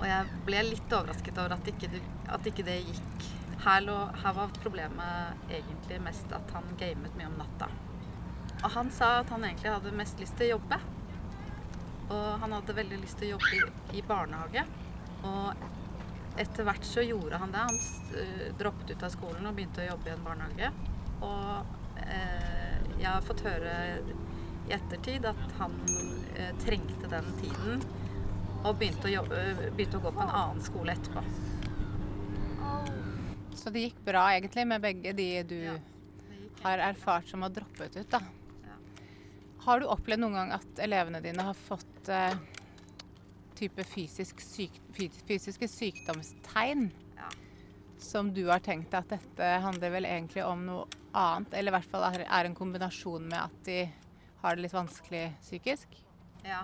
Og 0.00 0.06
jeg 0.08 0.40
ble 0.46 0.64
litt 0.66 0.96
overrasket 0.96 1.38
over 1.38 1.54
at 1.54 1.70
ikke, 1.70 1.90
at 2.34 2.50
ikke 2.50 2.66
det 2.66 2.80
gikk. 2.88 3.28
Her, 3.64 3.84
lå, 3.86 3.94
her, 4.20 4.34
var 4.36 4.56
problemet 4.58 5.46
egentlig 5.48 6.00
mest 6.02 6.32
at 6.34 6.50
han 6.56 6.74
gamet 6.80 7.14
mye 7.16 7.30
om 7.30 7.38
natta. 7.38 7.70
Og 8.64 8.66
han 8.74 8.90
sa 8.92 9.20
at 9.20 9.30
han 9.32 9.46
egentlig 9.46 9.70
hadde 9.70 9.94
mest 9.96 10.20
lyst 10.20 10.36
til 10.40 10.48
å 10.48 10.56
jobbe. 10.56 10.80
Og 12.10 12.26
han 12.42 12.52
hadde 12.52 12.76
veldig 12.76 13.00
lyst 13.00 13.20
til 13.20 13.32
å 13.32 13.36
jobbe 13.36 13.54
i, 13.56 14.00
i 14.00 14.04
barnehage. 14.06 14.64
Og 15.24 15.64
etter 16.40 16.66
hvert 16.66 16.86
så 16.86 17.04
gjorde 17.04 17.38
han 17.40 17.54
det. 17.54 17.62
Han 17.68 17.78
uh, 17.78 18.44
droppet 18.58 18.94
ut 18.94 19.06
av 19.06 19.14
skolen 19.14 19.48
og 19.48 19.56
begynte 19.56 19.84
å 19.84 19.88
jobbe 19.92 20.10
i 20.10 20.14
en 20.14 20.26
barnehage. 20.26 20.70
Og 21.24 21.74
uh, 22.00 22.78
jeg 22.98 23.08
har 23.08 23.26
fått 23.26 23.44
høre 23.46 23.74
i 24.64 24.74
ettertid 24.74 25.26
at 25.28 25.58
han 25.60 25.76
uh, 25.84 26.50
trengte 26.64 27.10
den 27.12 27.30
tiden 27.40 27.84
og 28.64 28.78
begynte 28.80 29.10
å, 29.10 29.12
jobbe, 29.12 29.40
begynte 29.76 29.98
å, 30.00 30.04
gå 30.06 30.12
på 30.14 30.24
en 30.24 30.36
annen 30.40 30.62
skole 30.64 30.94
etterpå. 30.94 31.24
Så 33.54 33.70
det 33.72 33.84
gikk 33.86 34.00
bra 34.04 34.26
egentlig 34.34 34.64
med 34.68 34.82
begge 34.82 35.12
de 35.16 35.26
du 35.48 35.58
ja, 35.62 35.74
har 36.64 36.80
erfart 36.90 37.28
som 37.28 37.44
har 37.44 37.52
droppet 37.54 37.96
ut, 37.96 38.08
da. 38.10 38.20
Har 39.64 39.80
du 39.80 39.86
opplevd 39.88 40.20
noen 40.20 40.34
gang 40.36 40.50
at 40.58 40.80
elevene 40.84 41.22
dine 41.24 41.44
har 41.46 41.56
fått 41.56 42.08
eh, 42.12 42.34
type 43.56 43.86
fysisk 43.88 44.42
syk, 44.44 44.76
fysiske 45.24 45.68
sykdomstegn? 45.72 46.90
Ja. 47.16 47.30
Som 48.00 48.34
du 48.36 48.42
har 48.50 48.60
tenkt 48.64 48.92
at 48.96 49.08
dette 49.14 49.48
handler 49.64 49.94
vel 49.94 50.08
egentlig 50.10 50.44
om 50.44 50.66
noe 50.66 50.84
annet? 51.16 51.56
Eller 51.56 51.72
i 51.72 51.76
hvert 51.78 51.88
fall 51.94 52.04
er, 52.10 52.26
er 52.28 52.50
en 52.50 52.58
kombinasjon 52.58 53.24
med 53.30 53.40
at 53.40 53.56
de 53.64 53.78
har 54.42 54.58
det 54.58 54.66
litt 54.66 54.76
vanskelig 54.76 55.24
psykisk? 55.40 55.96
Ja. 56.44 56.60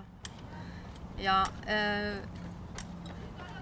Ja. 1.17 1.41
Eh, 1.65 2.21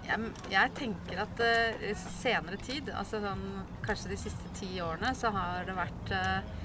jeg, 0.04 0.30
jeg, 0.52 0.76
tenker 0.76 1.24
at 1.24 1.40
uh, 1.40 1.90
senere 2.18 2.60
tid, 2.60 2.92
altså 2.92 3.22
sånn, 3.24 3.44
kanskje 3.86 4.12
de 4.12 4.20
siste 4.20 4.52
ti 4.58 4.74
årene, 4.84 5.14
så 5.16 5.30
har 5.32 5.64
det 5.68 5.76
vært 5.78 6.16
uh, 6.18 6.56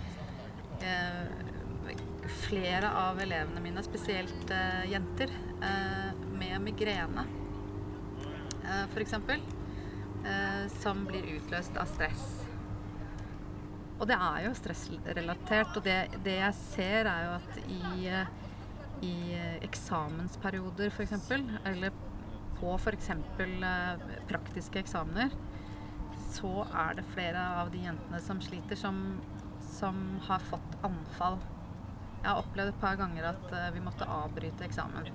eh 0.83 1.44
flere 2.45 2.89
av 2.99 3.19
elevene 3.21 3.61
mine, 3.63 3.83
spesielt 3.85 4.49
uh, 4.51 4.83
jenter, 4.89 5.31
uh, 5.61 6.11
med 6.35 6.57
migrene 6.65 7.25
uh, 8.63 8.85
f.eks. 8.89 9.15
som 10.81 11.03
blir 11.05 11.27
utløst 11.35 11.75
av 11.77 11.85
stress. 11.91 12.25
Og 13.99 14.07
det 14.09 14.15
er 14.17 14.47
jo 14.47 14.55
stressrelatert. 14.57 15.77
Og 15.77 15.85
det, 15.85 15.99
det 16.25 16.39
jeg 16.39 16.55
ser, 16.59 17.07
er 17.11 17.27
jo 17.27 17.35
at 17.37 17.59
i 17.69 18.09
i 19.03 19.33
eh, 19.35 19.55
eksamensperioder 19.63 20.87
f.eks., 20.87 21.31
eller 21.65 21.91
på 22.59 22.75
f.eks. 22.75 23.09
Eh, 23.09 24.05
praktiske 24.29 24.79
eksamener, 24.79 25.33
så 26.31 26.65
er 26.71 26.99
det 26.99 27.07
flere 27.13 27.41
av 27.61 27.71
de 27.73 27.83
jentene 27.85 28.21
som 28.23 28.41
sliter, 28.43 28.79
som, 28.79 29.19
som 29.75 29.99
har 30.27 30.43
fått 30.51 30.79
anfall. 30.87 31.39
Jeg 32.21 32.29
har 32.29 32.41
opplevd 32.41 32.73
et 32.73 32.81
par 32.81 32.99
ganger 32.99 33.29
at 33.31 33.51
eh, 33.53 33.73
vi 33.75 33.83
måtte 33.85 34.07
avbryte 34.09 34.65
eksamen. 34.65 35.09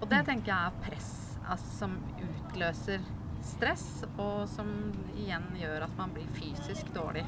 Og 0.00 0.08
det 0.10 0.24
tenker 0.26 0.50
jeg 0.52 0.70
er 0.70 0.80
press 0.84 1.12
altså, 1.44 1.70
som 1.84 1.98
utløser 2.24 3.04
stress, 3.44 4.04
og 4.16 4.48
som 4.48 4.68
igjen 5.16 5.44
gjør 5.60 5.84
at 5.86 5.96
man 5.98 6.14
blir 6.14 6.28
fysisk 6.36 6.88
dårlig. 6.94 7.24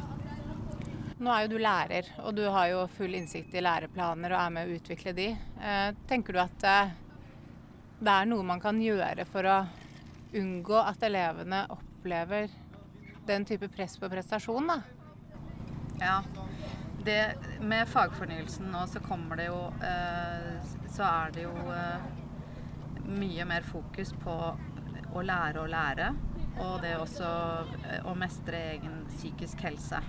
Nå 1.17 1.33
er 1.33 1.45
jo 1.45 1.55
du 1.55 1.59
lærer, 1.61 2.09
og 2.25 2.35
du 2.37 2.43
har 2.53 2.69
jo 2.73 2.83
full 2.93 3.17
innsikt 3.17 3.55
i 3.57 3.63
læreplaner 3.65 4.35
og 4.35 4.41
er 4.41 4.53
med 4.53 4.69
å 4.69 4.77
utvikle 4.77 5.15
de. 5.17 5.31
Eh, 5.33 5.89
tenker 6.09 6.37
du 6.37 6.41
at 6.43 6.67
eh, 6.69 6.95
det 8.01 8.13
er 8.13 8.29
noe 8.29 8.45
man 8.45 8.61
kan 8.61 8.81
gjøre 8.81 9.25
for 9.29 9.49
å 9.49 9.57
unngå 10.37 10.77
at 10.83 11.07
elevene 11.07 11.63
opplever 11.73 12.51
den 13.27 13.47
type 13.49 13.69
press 13.73 13.97
på 13.99 14.11
prestasjon, 14.13 14.69
da? 14.69 14.81
Ja. 16.01 16.19
Det, 17.07 17.35
med 17.61 17.89
fagfornyelsen 17.89 18.67
nå 18.73 18.81
så 18.91 18.99
kommer 19.01 19.39
det 19.39 19.45
jo 19.47 19.59
eh, 19.87 20.57
Så 20.91 21.05
er 21.07 21.35
det 21.37 21.45
jo 21.45 21.53
eh, 21.71 22.09
mye 23.07 23.45
mer 23.47 23.63
fokus 23.63 24.11
på 24.25 24.35
å 25.15 25.23
lære 25.23 25.63
å 25.63 25.69
lære. 25.71 26.09
Og 26.65 26.81
det 26.83 26.97
også 26.99 27.29
eh, 27.85 28.01
å 28.11 28.17
mestre 28.19 28.59
egen 28.73 29.05
psykisk 29.13 29.63
helse. 29.69 30.03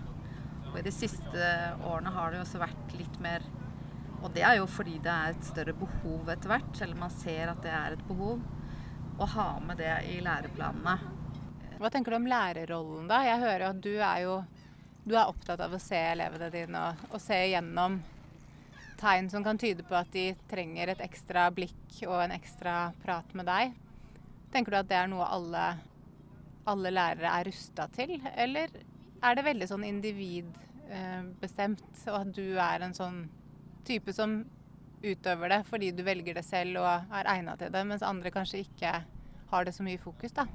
Og 0.71 0.79
i 0.81 0.85
de 0.87 0.95
siste 0.95 1.51
årene 1.85 2.15
har 2.17 2.33
det 2.33 2.41
jo 2.41 2.47
også 2.47 2.63
vært 2.65 2.97
litt 2.97 3.21
mer 3.23 3.45
Og 4.23 4.31
det 4.33 4.41
er 4.49 4.57
jo 4.57 4.65
fordi 4.65 4.97
det 4.97 5.13
er 5.13 5.35
et 5.35 5.45
større 5.45 5.77
behov 5.77 6.33
etter 6.33 6.49
hvert, 6.49 6.81
eller 6.81 6.97
man 6.97 7.13
ser 7.13 7.53
at 7.53 7.61
det 7.61 7.77
er 7.77 7.93
et 7.93 8.05
behov, 8.09 8.41
å 9.21 9.25
ha 9.37 9.51
med 9.61 9.77
det 9.77 9.93
i 10.09 10.17
læreplanene. 10.25 10.97
Hva 11.77 11.91
tenker 11.93 12.13
du 12.13 12.17
om 12.17 12.29
lærerrollen, 12.29 13.05
da? 13.09 13.21
Jeg 13.21 13.43
hører 13.45 13.69
at 13.69 13.85
du 13.85 13.93
er 13.93 14.23
jo 14.25 14.39
du 15.07 15.15
er 15.15 15.29
opptatt 15.31 15.61
av 15.63 15.71
å 15.71 15.79
se 15.79 15.95
elevene 16.11 16.49
dine 16.51 16.79
og, 16.89 17.03
og 17.15 17.21
se 17.23 17.37
igjennom 17.47 18.01
tegn 18.99 19.29
som 19.31 19.43
kan 19.45 19.57
tyde 19.61 19.83
på 19.87 19.95
at 19.95 20.09
de 20.11 20.35
trenger 20.51 20.91
et 20.91 21.01
ekstra 21.05 21.51
blikk 21.53 22.01
og 22.07 22.23
en 22.25 22.33
ekstra 22.35 22.91
prat 23.03 23.33
med 23.37 23.45
deg. 23.47 23.71
Tenker 24.51 24.71
du 24.73 24.77
at 24.81 24.89
det 24.89 24.97
er 24.99 25.07
noe 25.11 25.25
alle, 25.31 25.65
alle 26.67 26.91
lærere 26.91 27.29
er 27.39 27.47
rusta 27.47 27.87
til, 27.95 28.17
eller 28.35 28.67
er 29.23 29.37
det 29.37 29.47
veldig 29.47 29.67
sånn 29.69 29.85
individbestemt, 29.87 31.83
og 32.09 32.17
at 32.19 32.33
du 32.35 32.57
er 32.59 32.79
en 32.83 32.97
sånn 32.97 33.17
type 33.87 34.11
som 34.15 34.41
utøver 35.03 35.49
det 35.53 35.61
fordi 35.69 35.91
du 35.93 36.01
velger 36.03 36.33
det 36.39 36.45
selv 36.47 36.81
og 36.81 36.89
er 37.13 37.29
egna 37.37 37.55
til 37.59 37.71
det, 37.71 37.83
mens 37.87 38.03
andre 38.03 38.33
kanskje 38.33 38.63
ikke 38.65 38.91
har 39.51 39.61
det 39.63 39.73
så 39.77 39.83
mye 39.85 40.01
fokus, 40.01 40.33
da? 40.35 40.45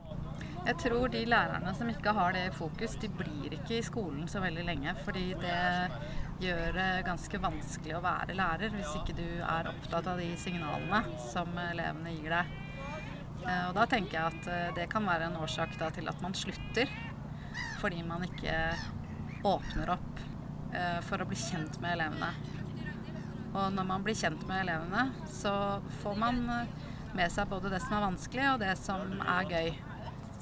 Jeg 0.62 0.78
tror 0.78 1.08
de 1.10 1.24
lærerne 1.26 1.72
som 1.74 1.88
ikke 1.90 2.12
har 2.14 2.34
det 2.36 2.44
i 2.46 2.54
fokus, 2.54 2.92
de 3.02 3.08
blir 3.10 3.56
ikke 3.56 3.80
i 3.80 3.82
skolen 3.82 4.28
så 4.30 4.38
veldig 4.44 4.62
lenge. 4.68 4.94
Fordi 5.02 5.24
det 5.42 5.62
gjør 6.42 6.76
det 6.76 6.88
ganske 7.06 7.40
vanskelig 7.42 7.96
å 7.98 8.02
være 8.04 8.36
lærer 8.38 8.74
hvis 8.74 8.94
ikke 9.00 9.16
du 9.18 9.26
er 9.42 9.70
opptatt 9.72 10.06
av 10.12 10.22
de 10.22 10.28
signalene 10.38 11.02
som 11.32 11.50
elevene 11.66 12.14
gir 12.14 12.30
deg. 12.36 12.54
Eh, 13.42 13.64
og 13.68 13.74
da 13.74 13.88
tenker 13.90 14.18
jeg 14.20 14.36
at 14.36 14.48
eh, 14.54 14.72
det 14.78 14.88
kan 14.90 15.06
være 15.06 15.32
en 15.32 15.40
årsak 15.42 15.74
til 15.80 16.10
at 16.10 16.22
man 16.22 16.34
slutter 16.38 16.90
fordi 17.82 18.04
man 18.06 18.22
ikke 18.22 18.54
åpner 19.42 19.96
opp 19.96 20.20
eh, 20.70 21.00
for 21.02 21.18
å 21.18 21.26
bli 21.26 21.38
kjent 21.42 21.80
med 21.82 21.96
elevene. 21.96 22.30
Og 23.52 23.72
når 23.74 23.88
man 23.88 24.04
blir 24.06 24.14
kjent 24.14 24.46
med 24.46 24.62
elevene, 24.62 25.08
så 25.26 25.54
får 26.04 26.20
man 26.22 26.44
med 27.12 27.32
seg 27.34 27.50
både 27.50 27.74
det 27.74 27.82
som 27.82 27.98
er 27.98 28.06
vanskelig, 28.06 28.46
og 28.54 28.62
det 28.62 28.76
som 28.80 29.18
er 29.26 29.50
gøy. 29.50 29.74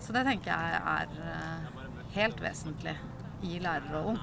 Så 0.01 0.15
det 0.17 0.25
tenker 0.27 0.51
jeg 0.51 0.81
er 0.81 1.11
eh, 1.31 1.81
helt 2.17 2.41
vesentlig 2.43 2.97
i 3.47 3.61
lærerrollen. 3.63 4.19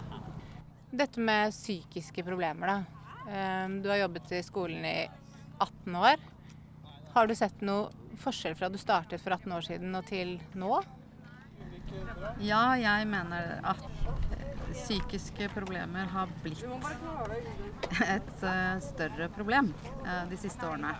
Dette 0.92 1.22
med 1.22 1.54
psykiske 1.54 2.24
problemer, 2.26 2.72
da. 2.72 2.78
Du 3.84 3.90
har 3.92 3.98
jobbet 4.00 4.32
i 4.38 4.44
skolen 4.46 4.86
i 4.88 5.02
18 5.60 5.96
år. 6.00 6.22
Har 7.12 7.28
du 7.28 7.34
sett 7.36 7.60
noe 7.66 7.90
forskjell 8.22 8.56
fra 8.56 8.70
du 8.72 8.78
startet 8.80 9.20
for 9.20 9.36
18 9.36 9.56
år 9.58 9.66
siden 9.68 9.98
og 10.00 10.08
til 10.08 10.38
nå? 10.56 10.78
Ja, 12.40 12.78
jeg 12.80 13.10
mener 13.12 13.58
at 13.68 13.84
psykiske 14.72 15.50
problemer 15.52 16.08
har 16.14 16.32
blitt 16.44 16.64
et 18.16 18.34
uh, 18.44 18.80
større 18.84 19.28
problem 19.36 19.74
de 20.32 20.40
siste 20.40 20.64
årene. 20.68 20.96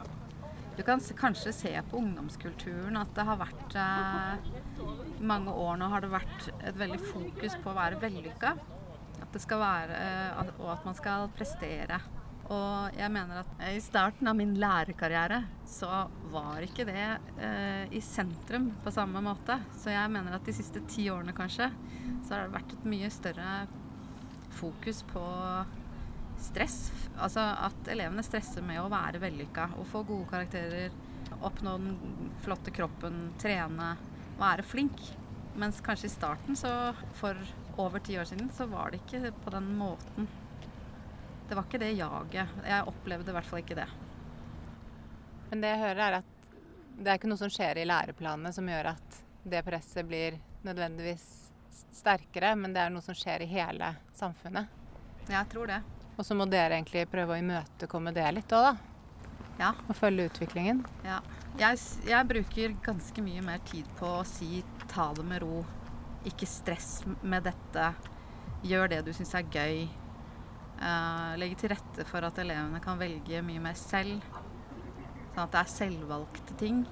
Du 0.78 0.84
kan 0.84 1.02
kanskje 1.18 1.54
se 1.54 1.82
på 1.90 1.98
ungdomskulturen 1.98 3.00
at 3.00 3.14
det 3.18 3.24
har 3.26 3.40
vært 3.40 3.78
mange 5.20 5.54
år 5.54 5.80
nå 5.80 5.88
har 5.92 6.04
det 6.04 6.12
vært 6.14 6.50
et 6.62 6.78
veldig 6.78 7.00
fokus 7.10 7.58
på 7.64 7.72
å 7.72 7.78
være 7.78 8.02
vellykka. 8.02 8.54
At 9.18 9.34
det 9.34 9.42
skal 9.42 9.62
være, 9.64 9.98
og 10.60 10.70
at 10.76 10.86
man 10.86 10.98
skal 10.98 11.28
prestere. 11.36 12.00
Og 12.54 12.96
jeg 12.96 13.12
mener 13.12 13.42
at 13.42 13.64
i 13.74 13.80
starten 13.84 14.30
av 14.30 14.38
min 14.40 14.54
lærerkarriere 14.60 15.42
så 15.68 16.06
var 16.32 16.64
ikke 16.64 16.86
det 16.88 17.08
eh, 17.44 17.90
i 17.92 18.00
sentrum 18.04 18.70
på 18.86 18.94
samme 18.96 19.20
måte. 19.24 19.58
Så 19.76 19.92
jeg 19.92 20.14
mener 20.14 20.38
at 20.38 20.48
de 20.48 20.56
siste 20.56 20.86
ti 20.88 21.10
årene 21.12 21.36
kanskje 21.36 21.68
så 22.24 22.38
har 22.38 22.46
det 22.46 22.56
vært 22.56 22.78
et 22.78 22.88
mye 22.88 23.12
større 23.12 23.58
fokus 24.56 25.04
på 25.12 25.26
stress. 26.40 26.80
Altså 27.20 27.44
at 27.68 27.92
elevene 27.92 28.24
stresser 28.24 28.64
med 28.64 28.80
å 28.80 28.92
være 28.94 29.20
vellykka 29.22 29.74
og 29.82 29.90
få 29.92 30.06
gode 30.08 30.30
karakterer, 30.32 30.96
oppnå 31.44 31.76
den 31.82 32.32
flotte 32.46 32.72
kroppen, 32.72 33.34
trene, 33.42 33.96
være 34.40 34.66
flink. 34.66 35.00
Mens 35.58 35.80
kanskje 35.82 36.10
i 36.10 36.14
starten 36.14 36.58
så 36.58 36.72
for 37.18 37.38
over 37.82 38.02
ti 38.06 38.18
år 38.20 38.28
siden 38.30 38.52
så 38.54 38.68
var 38.70 38.92
det 38.92 39.02
ikke 39.02 39.32
på 39.44 39.54
den 39.54 39.72
måten. 39.78 40.28
Det 41.50 41.56
var 41.56 41.66
ikke 41.66 41.82
det 41.82 41.94
jaget. 41.98 42.58
Jeg 42.68 42.90
opplevde 42.92 43.32
i 43.32 43.38
hvert 43.38 43.48
fall 43.48 43.64
ikke 43.64 43.78
det. 43.80 43.88
Men 45.50 45.64
det 45.64 45.72
jeg 45.72 45.84
hører, 45.86 46.02
er 46.04 46.20
at 46.20 46.34
det 46.98 47.12
er 47.12 47.20
ikke 47.20 47.30
noe 47.32 47.40
som 47.40 47.52
skjer 47.54 47.80
i 47.80 47.88
læreplanene 47.88 48.52
som 48.54 48.68
gjør 48.68 48.92
at 48.92 49.20
det 49.48 49.62
presset 49.64 50.08
blir 50.08 50.36
nødvendigvis 50.66 51.26
sterkere, 51.94 52.56
men 52.58 52.74
det 52.76 52.82
er 52.84 52.92
noe 52.92 53.06
som 53.06 53.16
skjer 53.16 53.46
i 53.46 53.50
hele 53.50 53.94
samfunnet. 54.18 54.68
Jeg 55.30 55.50
tror 55.52 55.70
det. 55.72 55.80
Og 56.18 56.26
så 56.26 56.36
må 56.36 56.48
dere 56.50 56.76
egentlig 56.76 57.06
prøve 57.10 57.36
å 57.36 57.40
imøtekomme 57.40 58.14
det 58.16 58.28
litt 58.34 58.54
òg, 58.58 58.72
da. 58.72 58.97
Ja. 59.58 59.74
Og 59.90 59.98
følge 59.98 60.28
utviklingen. 60.30 60.84
Ja. 61.06 61.20
Jeg, 61.58 61.80
jeg, 62.06 62.30
bruker 62.30 62.76
ganske 62.86 63.24
mye 63.26 63.42
mer 63.46 63.62
tid 63.66 63.88
på 63.98 64.20
å 64.20 64.26
si 64.28 64.62
ta 64.92 65.10
det 65.18 65.26
med 65.26 65.42
ro. 65.42 65.64
Ikke 66.30 66.50
stress 66.50 67.02
med 67.24 67.48
dette. 67.48 67.92
Gjør 68.68 68.92
det 68.92 69.02
du 69.08 69.14
syns 69.16 69.34
er 69.38 69.50
gøy. 69.50 69.88
Uh, 70.78 71.34
legge 71.42 71.58
til 71.64 71.74
rette 71.74 72.06
for 72.06 72.26
at 72.28 72.38
elevene 72.44 72.82
kan 72.84 73.00
velge 73.02 73.42
mye 73.46 73.64
mer 73.64 73.78
selv. 73.80 74.22
Sånn 75.34 75.44
at 75.48 75.56
det 75.56 75.64
er 75.64 75.74
selvvalgte 75.74 76.58
ting. 76.62 76.86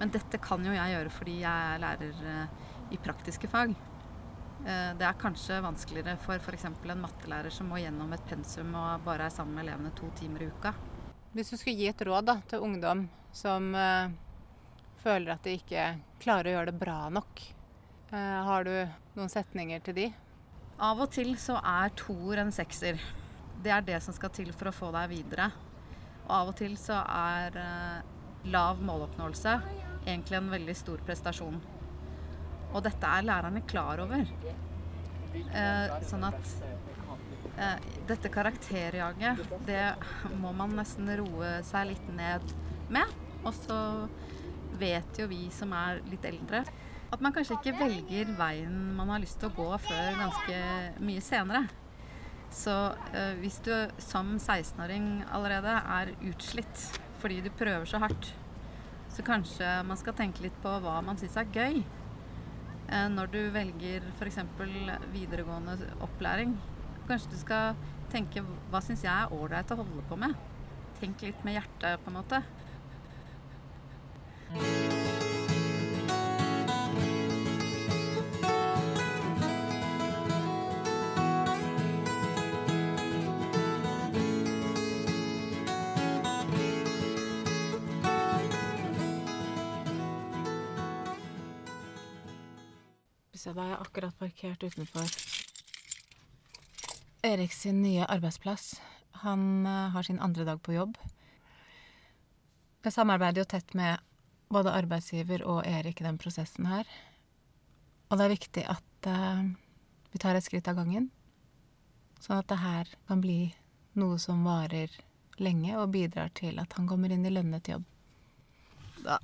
Men 0.00 0.12
dette 0.14 0.40
kan 0.40 0.64
jo 0.64 0.72
jeg 0.72 0.94
gjøre 0.94 1.12
fordi 1.12 1.36
jeg 1.42 1.72
er 1.74 1.82
lærer 1.82 2.24
uh, 2.24 2.76
i 2.88 3.00
praktiske 3.04 3.50
fag. 3.52 3.74
Uh, 4.64 4.92
det 4.96 5.04
er 5.04 5.20
kanskje 5.20 5.60
vanskeligere 5.64 6.16
for 6.24 6.40
f.eks. 6.40 6.64
en 6.64 7.04
mattelærer 7.04 7.52
som 7.52 7.68
må 7.68 7.82
gjennom 7.82 8.16
et 8.16 8.24
pensum 8.28 8.72
og 8.72 9.04
bare 9.04 9.28
er 9.28 9.36
sammen 9.36 9.58
med 9.58 9.68
elevene 9.68 9.92
to 10.00 10.08
timer 10.16 10.46
i 10.46 10.48
uka. 10.48 10.72
Hvis 11.30 11.52
du 11.52 11.56
skulle 11.56 11.78
gi 11.78 11.86
et 11.86 12.02
råd 12.06 12.26
da, 12.26 12.36
til 12.50 12.64
ungdom 12.66 13.04
som 13.32 13.70
føler 15.02 15.30
at 15.36 15.44
de 15.46 15.52
ikke 15.60 15.84
klarer 16.22 16.50
å 16.50 16.54
gjøre 16.56 16.72
det 16.72 16.80
bra 16.80 16.96
nok, 17.14 17.42
har 18.10 18.66
du 18.66 18.72
noen 19.14 19.30
setninger 19.30 19.84
til 19.86 19.94
de? 19.94 20.06
Av 20.82 20.98
og 20.98 21.12
til 21.14 21.36
så 21.38 21.60
er 21.62 21.92
toer 21.94 22.42
en 22.42 22.50
sekser. 22.50 22.98
Det 23.62 23.70
er 23.70 23.84
det 23.86 24.00
som 24.02 24.16
skal 24.16 24.32
til 24.34 24.50
for 24.56 24.72
å 24.72 24.74
få 24.74 24.90
deg 24.96 25.12
videre. 25.12 25.50
Og 26.24 26.32
av 26.34 26.50
og 26.50 26.58
til 26.58 26.74
så 26.80 26.98
er 27.04 27.60
lav 28.50 28.82
måloppnåelse 28.82 29.54
egentlig 30.06 30.40
en 30.40 30.50
veldig 30.50 30.76
stor 30.78 31.06
prestasjon. 31.06 31.60
Og 32.72 32.82
dette 32.86 33.06
er 33.06 33.26
lærerne 33.28 33.62
klar 33.70 34.02
over. 34.02 34.26
Eh, 35.34 35.96
sånn 36.06 36.24
at 36.26 36.52
eh, 37.58 37.88
dette 38.08 38.30
karakterjaget, 38.32 39.42
det 39.66 39.84
må 40.40 40.52
man 40.56 40.74
nesten 40.78 41.10
roe 41.20 41.58
seg 41.66 41.92
litt 41.92 42.12
ned 42.16 42.54
med. 42.92 43.18
Og 43.44 43.52
så 43.56 43.80
vet 44.80 45.20
jo 45.20 45.28
vi 45.30 45.46
som 45.54 45.72
er 45.76 46.00
litt 46.08 46.24
eldre, 46.28 46.64
at 47.10 47.22
man 47.24 47.34
kanskje 47.34 47.56
ikke 47.58 47.78
velger 47.80 48.28
veien 48.38 48.74
man 48.94 49.10
har 49.10 49.22
lyst 49.22 49.40
til 49.42 49.50
å 49.50 49.56
gå 49.56 49.68
før 49.82 50.18
ganske 50.20 50.58
mye 51.02 51.22
senere. 51.24 51.64
Så 52.54 52.74
eh, 53.14 53.34
hvis 53.38 53.60
du 53.66 53.72
som 54.02 54.34
16-åring 54.38 55.24
allerede 55.30 55.74
er 55.98 56.14
utslitt 56.32 56.86
fordi 57.20 57.42
du 57.44 57.50
prøver 57.52 57.86
så 57.86 58.00
hardt, 58.02 58.30
så 59.10 59.22
kanskje 59.26 59.66
man 59.86 59.98
skal 60.00 60.16
tenke 60.16 60.42
litt 60.44 60.56
på 60.62 60.72
hva 60.82 61.00
man 61.04 61.18
syns 61.20 61.36
er 61.38 61.50
gøy. 61.52 61.82
Eh, 62.90 63.08
når 63.08 63.26
du 63.30 63.40
velger 63.54 64.06
f.eks. 64.18 64.38
videregående 65.12 65.78
opplæring. 66.02 66.56
Kanskje 67.06 67.30
du 67.30 67.38
skal 67.38 67.76
tenke 68.10 68.42
hva 68.70 68.80
syns 68.82 69.04
jeg 69.06 69.14
er 69.14 69.34
ålreit 69.34 69.70
å 69.70 69.78
holde 69.82 70.06
på 70.10 70.18
med. 70.18 70.34
Tenk 71.00 71.22
litt 71.22 71.44
med 71.46 71.54
hjertet, 71.58 72.02
på 72.02 72.10
en 72.10 72.18
måte. 72.18 72.42
Akkurat 93.90 94.18
parkert 94.18 94.62
utenfor 94.62 95.06
Erik 97.22 97.52
sin 97.52 97.82
nye 97.82 98.04
arbeidsplass. 98.06 98.80
Han 99.10 99.66
uh, 99.66 99.88
har 99.90 100.02
sin 100.02 100.20
andre 100.20 100.44
dag 100.44 100.62
på 100.62 100.72
jobb. 100.72 100.94
Jeg 102.84 102.92
samarbeider 102.92 103.42
jo 103.42 103.48
tett 103.50 103.74
med 103.74 103.98
både 104.48 104.72
arbeidsgiver 104.72 105.42
og 105.42 105.66
Erik 105.66 106.00
i 106.00 106.06
den 106.06 106.20
prosessen 106.22 106.68
her. 106.70 106.86
Og 108.08 108.18
det 108.18 108.24
er 108.24 108.32
viktig 108.32 108.64
at 108.76 109.10
uh, 109.10 109.42
vi 110.14 110.22
tar 110.22 110.38
et 110.38 110.46
skritt 110.46 110.70
av 110.70 110.78
gangen. 110.78 111.10
Sånn 112.22 112.38
at 112.38 112.48
det 112.48 112.60
her 112.62 112.94
kan 113.10 113.20
bli 113.26 113.50
noe 113.98 114.22
som 114.22 114.46
varer 114.46 114.94
lenge 115.42 115.74
og 115.82 115.90
bidrar 115.98 116.30
til 116.38 116.62
at 116.62 116.78
han 116.78 116.86
kommer 116.86 117.10
inn 117.10 117.26
i 117.26 117.34
lønnet 117.34 117.74
jobb. 117.74 117.84
Da 119.02 119.18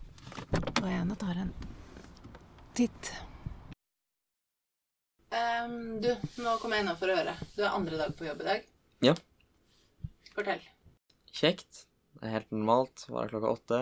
går 0.51 0.91
jeg 0.91 1.07
inn 1.07 1.14
og 1.14 1.23
tar 1.23 1.43
en 1.47 1.57
titt. 2.75 3.14
Um, 5.35 5.99
du, 6.01 6.12
nå 6.39 6.55
kommer 6.62 6.79
jeg 6.79 6.87
innom 6.87 6.99
for 7.01 7.11
å 7.11 7.16
høre. 7.18 7.35
Du 7.57 7.64
er 7.64 7.74
andre 7.74 7.99
dag 7.99 8.14
på 8.16 8.29
jobb 8.29 8.45
i 8.45 8.47
dag. 8.47 8.66
Ja. 9.05 9.14
Fortell. 10.37 10.62
Kjekt. 11.35 11.87
Det 12.16 12.29
er 12.29 12.39
helt 12.39 12.53
normalt. 12.55 13.07
Varer 13.11 13.33
klokka 13.33 13.55
åtte. 13.57 13.81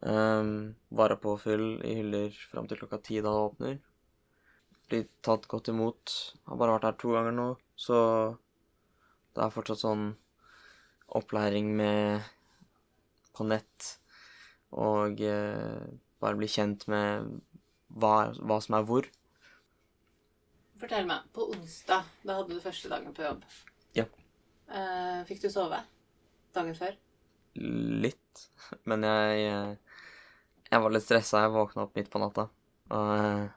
Um, 0.00 0.76
varer 0.94 1.18
på 1.20 1.34
full 1.42 1.66
i 1.84 1.98
hyller 1.98 2.34
fram 2.52 2.68
til 2.70 2.80
klokka 2.80 3.00
ti 3.04 3.20
da 3.20 3.34
det 3.34 3.44
åpner. 3.50 3.76
Blir 4.88 5.06
tatt 5.26 5.44
godt 5.50 5.68
imot. 5.74 6.14
Har 6.48 6.60
bare 6.60 6.78
vært 6.78 6.88
her 6.88 6.98
to 7.02 7.12
ganger 7.12 7.36
nå, 7.36 7.48
så 7.76 7.98
det 9.36 9.44
er 9.44 9.54
fortsatt 9.54 9.82
sånn 9.82 10.08
opplæring 11.18 11.70
med 11.76 12.24
på 13.36 13.46
nett 13.46 13.92
og 14.74 15.20
uh, 15.20 15.84
bare 16.20 16.38
bli 16.40 16.48
kjent 16.50 16.88
med 16.90 17.28
hva, 17.88 18.30
hva 18.38 18.58
som 18.64 18.78
er 18.78 18.88
hvor. 18.88 19.06
Fortell 20.78 21.06
meg. 21.08 21.26
På 21.34 21.48
onsdag, 21.52 22.06
da 22.22 22.38
hadde 22.38 22.54
du 22.54 22.62
første 22.62 22.90
dagen 22.92 23.14
på 23.16 23.24
jobb. 23.24 23.44
Ja. 23.96 24.04
Eh, 24.68 25.24
fikk 25.28 25.42
du 25.42 25.48
sove 25.52 25.80
dagen 26.54 26.76
før? 26.78 26.94
Litt. 27.58 28.44
Men 28.84 29.06
jeg 29.06 29.78
Jeg 30.68 30.82
var 30.84 30.92
litt 30.92 31.06
stressa. 31.06 31.42
Jeg 31.46 31.54
våkna 31.54 31.86
opp 31.86 31.96
midt 31.96 32.10
på 32.12 32.20
natta. 32.20 32.48
Og 32.92 33.12
eh, 33.16 33.48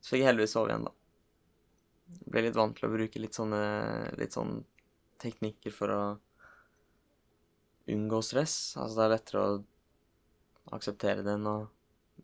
så 0.00 0.12
fikk 0.14 0.22
jeg 0.22 0.28
heldigvis 0.28 0.54
sove 0.54 0.70
igjen, 0.70 0.84
da. 0.84 0.92
Jeg 2.08 2.32
ble 2.32 2.42
litt 2.46 2.56
vant 2.56 2.76
til 2.76 2.88
å 2.88 2.92
bruke 2.92 3.20
litt 3.20 3.36
sånne 3.36 3.62
litt 4.16 4.36
sånn 4.36 4.62
teknikker 5.20 5.74
for 5.74 5.92
å 5.92 6.02
unngå 7.88 8.20
stress. 8.24 8.76
Altså 8.76 9.00
det 9.00 9.04
er 9.04 9.12
lettere 9.16 9.42
å 9.42 9.58
akseptere 10.76 11.24
det 11.24 11.34
enn 11.34 11.48
å 11.48 11.56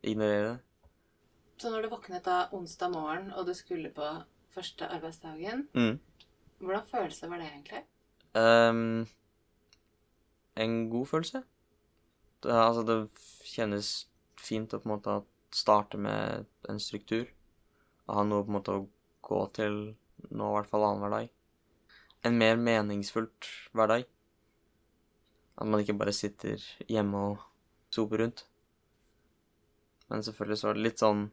ignorere 0.04 0.52
det. 0.52 0.56
Så 1.64 1.70
når 1.72 1.86
du 1.86 1.94
våknet 1.94 2.26
da 2.26 2.42
onsdag 2.52 2.90
morgen, 2.92 3.30
og 3.32 3.46
du 3.48 3.54
skulle 3.56 3.88
på 3.96 4.04
første 4.52 4.84
arbeidsdagen, 4.84 5.62
mm. 5.72 5.94
hvordan 6.60 6.82
følelse 6.90 7.28
var 7.30 7.38
det 7.40 7.46
egentlig? 7.48 7.78
Um, 8.36 9.06
en 10.60 10.74
god 10.92 11.06
følelse. 11.08 11.40
Det, 12.44 12.50
altså, 12.52 12.82
det 12.84 12.98
kjennes 13.48 13.92
fint 14.36 14.74
å 14.76 14.80
på 14.82 14.84
en 14.84 14.92
måte 14.92 15.14
starte 15.56 15.96
med 15.96 16.44
en 16.68 16.80
struktur. 16.84 17.30
Å 18.04 18.18
ha 18.18 18.24
noe 18.28 18.44
på 18.44 18.52
en 18.52 18.56
måte 18.58 18.74
å 18.74 18.82
gå 19.24 19.38
til 19.56 19.78
nå, 20.28 20.50
i 20.50 20.50
hvert 20.58 20.68
fall 20.68 20.84
annenhver 20.84 21.14
dag. 21.14 21.30
En 22.28 22.36
mer 22.42 22.60
meningsfullt 22.60 23.48
hverdag. 23.72 24.04
At 25.56 25.72
man 25.72 25.80
ikke 25.80 25.96
bare 25.96 26.12
sitter 26.12 26.60
hjemme 26.92 27.24
og 27.30 27.48
soper 27.88 28.20
rundt. 28.20 28.44
Men 30.12 30.26
selvfølgelig 30.28 30.60
så 30.60 30.68
er 30.68 30.76
det 30.76 30.86
litt 30.90 31.00
sånn 31.06 31.24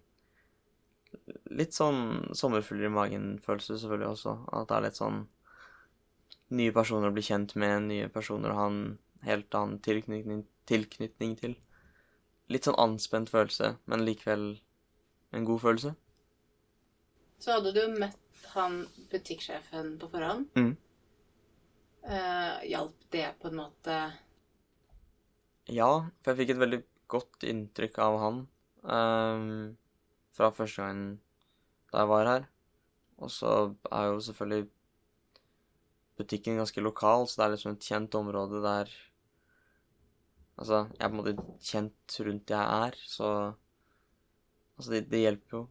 litt 1.52 1.76
sånn 1.76 2.32
sommerfugler 2.38 2.90
i 2.90 2.96
magen-følelse 2.96 3.78
selvfølgelig 3.78 4.10
også. 4.14 4.36
At 4.58 4.70
det 4.70 4.78
er 4.78 4.86
litt 4.88 5.00
sånn 5.00 5.22
nye 6.58 6.76
personer 6.76 7.12
å 7.12 7.16
bli 7.16 7.24
kjent 7.26 7.56
med, 7.60 7.88
nye 7.88 8.10
personer 8.12 8.52
å 8.52 8.60
ha 8.60 8.68
en 8.72 8.82
helt 9.26 9.56
annen 9.56 9.80
tilknytning, 9.84 10.46
tilknytning 10.70 11.36
til. 11.40 11.58
Litt 12.52 12.68
sånn 12.68 12.80
anspent 12.82 13.32
følelse, 13.32 13.76
men 13.92 14.06
likevel 14.08 14.56
en 15.32 15.48
god 15.48 15.62
følelse. 15.64 15.94
Så 17.42 17.56
hadde 17.56 17.74
du 17.74 17.84
møtt 17.96 18.18
han 18.54 18.82
butikksjefen 19.12 19.96
på 20.02 20.10
forhånd. 20.12 20.50
Mm. 20.58 20.74
Uh, 22.02 22.58
hjalp 22.66 23.06
det 23.14 23.28
på 23.38 23.52
en 23.52 23.60
måte 23.60 23.96
Ja, 25.70 25.90
for 26.24 26.32
jeg 26.32 26.40
fikk 26.40 26.54
et 26.56 26.62
veldig 26.64 26.80
godt 27.14 27.46
inntrykk 27.46 28.00
av 28.02 28.18
han. 28.24 28.40
Um, 28.82 29.52
fra 30.42 30.50
første 30.56 30.82
gangen 30.82 31.10
da 31.92 32.02
jeg 32.02 32.10
var 32.10 32.30
her. 32.30 32.46
Og 33.22 33.30
så 33.30 33.54
er 33.94 34.08
jo 34.10 34.22
selvfølgelig 34.26 34.70
butikken 36.18 36.58
ganske 36.58 36.82
lokal, 36.82 37.28
så 37.28 37.42
det 37.42 37.46
er 37.46 37.56
liksom 37.56 37.76
et 37.76 37.90
kjent 37.92 38.20
område 38.20 38.66
der 38.66 38.94
Altså, 40.62 40.84
jeg 40.94 41.02
er 41.02 41.10
på 41.10 41.16
en 41.16 41.20
måte 41.22 41.44
kjent 41.64 42.16
rundt 42.28 42.52
jeg 42.54 42.86
er, 42.86 42.98
så 43.08 43.28
Altså, 44.78 44.92
det, 44.94 45.10
det 45.12 45.22
hjelper 45.22 45.58
jo. 45.58 45.62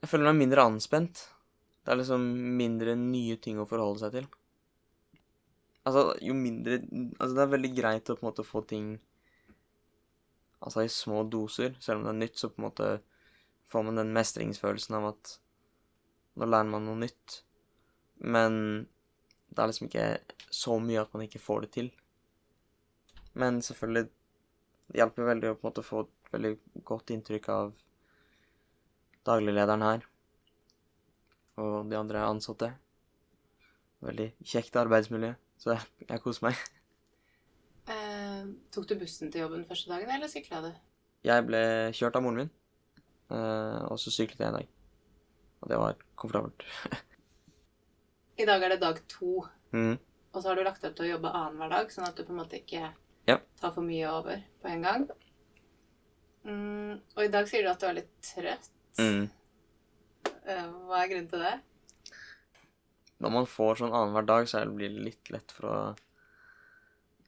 Jeg 0.00 0.08
føler 0.08 0.30
meg 0.30 0.42
mindre 0.42 0.64
anspent. 0.64 1.22
Det 1.84 1.92
er 1.92 1.98
liksom 2.00 2.24
mindre 2.58 2.94
nye 2.96 3.36
ting 3.40 3.58
å 3.60 3.66
forholde 3.68 4.00
seg 4.00 4.14
til. 4.16 4.28
Altså, 5.88 6.04
jo 6.24 6.36
mindre 6.36 6.80
Altså, 6.84 7.32
det 7.34 7.42
er 7.44 7.52
veldig 7.54 7.72
greit 7.76 8.08
å 8.08 8.16
på 8.16 8.24
en 8.24 8.30
måte 8.30 8.46
få 8.46 8.64
ting 8.68 8.94
Altså 10.60 10.84
i 10.84 10.92
små 10.92 11.22
doser. 11.30 11.76
Selv 11.84 12.00
om 12.00 12.08
det 12.08 12.14
er 12.14 12.20
nytt, 12.22 12.40
så 12.40 12.50
på 12.52 12.60
en 12.60 12.68
måte 12.68 12.90
får 13.68 13.84
man 13.86 14.00
den 14.00 14.14
mestringsfølelsen 14.16 14.96
av 14.98 15.10
at 15.12 15.34
nå 16.38 16.48
lærer 16.48 16.70
man 16.70 16.86
noe 16.88 17.00
nytt. 17.02 17.40
Men 18.18 18.86
det 19.48 19.62
er 19.62 19.70
liksom 19.70 19.88
ikke 19.88 20.08
så 20.54 20.78
mye 20.82 21.02
at 21.02 21.12
man 21.14 21.24
ikke 21.26 21.42
får 21.42 21.66
det 21.66 21.72
til. 21.78 21.90
Men 23.38 23.62
selvfølgelig 23.62 24.08
Det 24.88 24.96
hjelper 24.96 25.26
veldig 25.28 25.48
å 25.50 25.56
på 25.58 25.66
en 25.66 25.68
måte 25.68 25.82
få 25.84 25.98
et 26.00 26.30
veldig 26.32 26.50
godt 26.88 27.10
inntrykk 27.12 27.48
av 27.52 27.74
dagliglederen 29.28 29.84
her 29.84 30.06
og 31.60 31.90
de 31.90 31.98
andre 31.98 32.22
ansatte. 32.24 32.70
Veldig 34.00 34.30
kjekt 34.46 34.78
arbeidsmiljø, 34.80 35.34
så 35.60 35.74
jeg, 35.74 35.84
jeg 36.08 36.22
koser 36.24 36.46
meg. 36.46 36.62
Eh, 37.92 38.48
tok 38.72 38.88
du 38.88 38.94
bussen 39.00 39.32
til 39.34 39.44
jobben 39.44 39.66
første 39.68 39.90
dagen, 39.92 40.10
eller 40.14 40.30
sykla 40.30 40.62
du? 40.64 40.70
Jeg 41.26 41.44
ble 41.48 41.62
kjørt 41.98 42.16
av 42.16 42.24
moren 42.24 42.44
min, 42.44 42.50
og 43.36 43.98
så 44.00 44.12
syklet 44.14 44.40
jeg 44.40 44.48
en 44.48 44.58
dag. 44.60 44.68
Og 45.60 45.70
det 45.70 45.78
var 45.80 45.96
komfortabelt. 46.16 46.64
I 48.40 48.46
dag 48.46 48.62
er 48.62 48.74
det 48.74 48.80
dag 48.80 49.00
to, 49.10 49.42
mm. 49.74 49.96
og 50.32 50.42
så 50.42 50.48
har 50.48 50.58
du 50.58 50.62
lagt 50.62 50.84
opp 50.86 50.94
til 50.96 51.08
å 51.08 51.12
jobbe 51.16 51.32
annenhver 51.34 51.72
dag, 51.72 51.90
sånn 51.90 52.06
at 52.06 52.16
du 52.16 52.22
på 52.24 52.34
en 52.34 52.40
måte 52.44 52.60
ikke 52.60 52.92
Ja. 53.28 53.40
tar 53.60 53.72
for 53.74 53.82
mye 53.84 54.06
over 54.08 54.44
på 54.62 54.70
en 54.70 54.84
gang. 54.86 55.08
Mm, 56.46 57.00
og 57.16 57.24
i 57.24 57.32
dag 57.32 57.48
sier 57.50 57.66
du 57.66 57.72
at 57.72 57.82
du 57.82 57.88
er 57.88 57.98
litt 57.98 58.12
trøtt. 58.24 58.70
Mm. 58.98 59.26
Eh, 60.48 60.68
hva 60.86 61.02
er 61.02 61.10
grunnen 61.10 61.28
til 61.28 61.42
det? 61.42 61.56
Når 63.18 63.34
man 63.34 63.50
får 63.50 63.80
sånn 63.82 63.92
annenhver 63.92 64.28
dag, 64.30 64.46
så 64.48 64.62
blir 64.70 64.94
det 64.94 65.04
litt 65.10 65.30
lett 65.34 65.52
for 65.52 65.68
å 65.68 65.78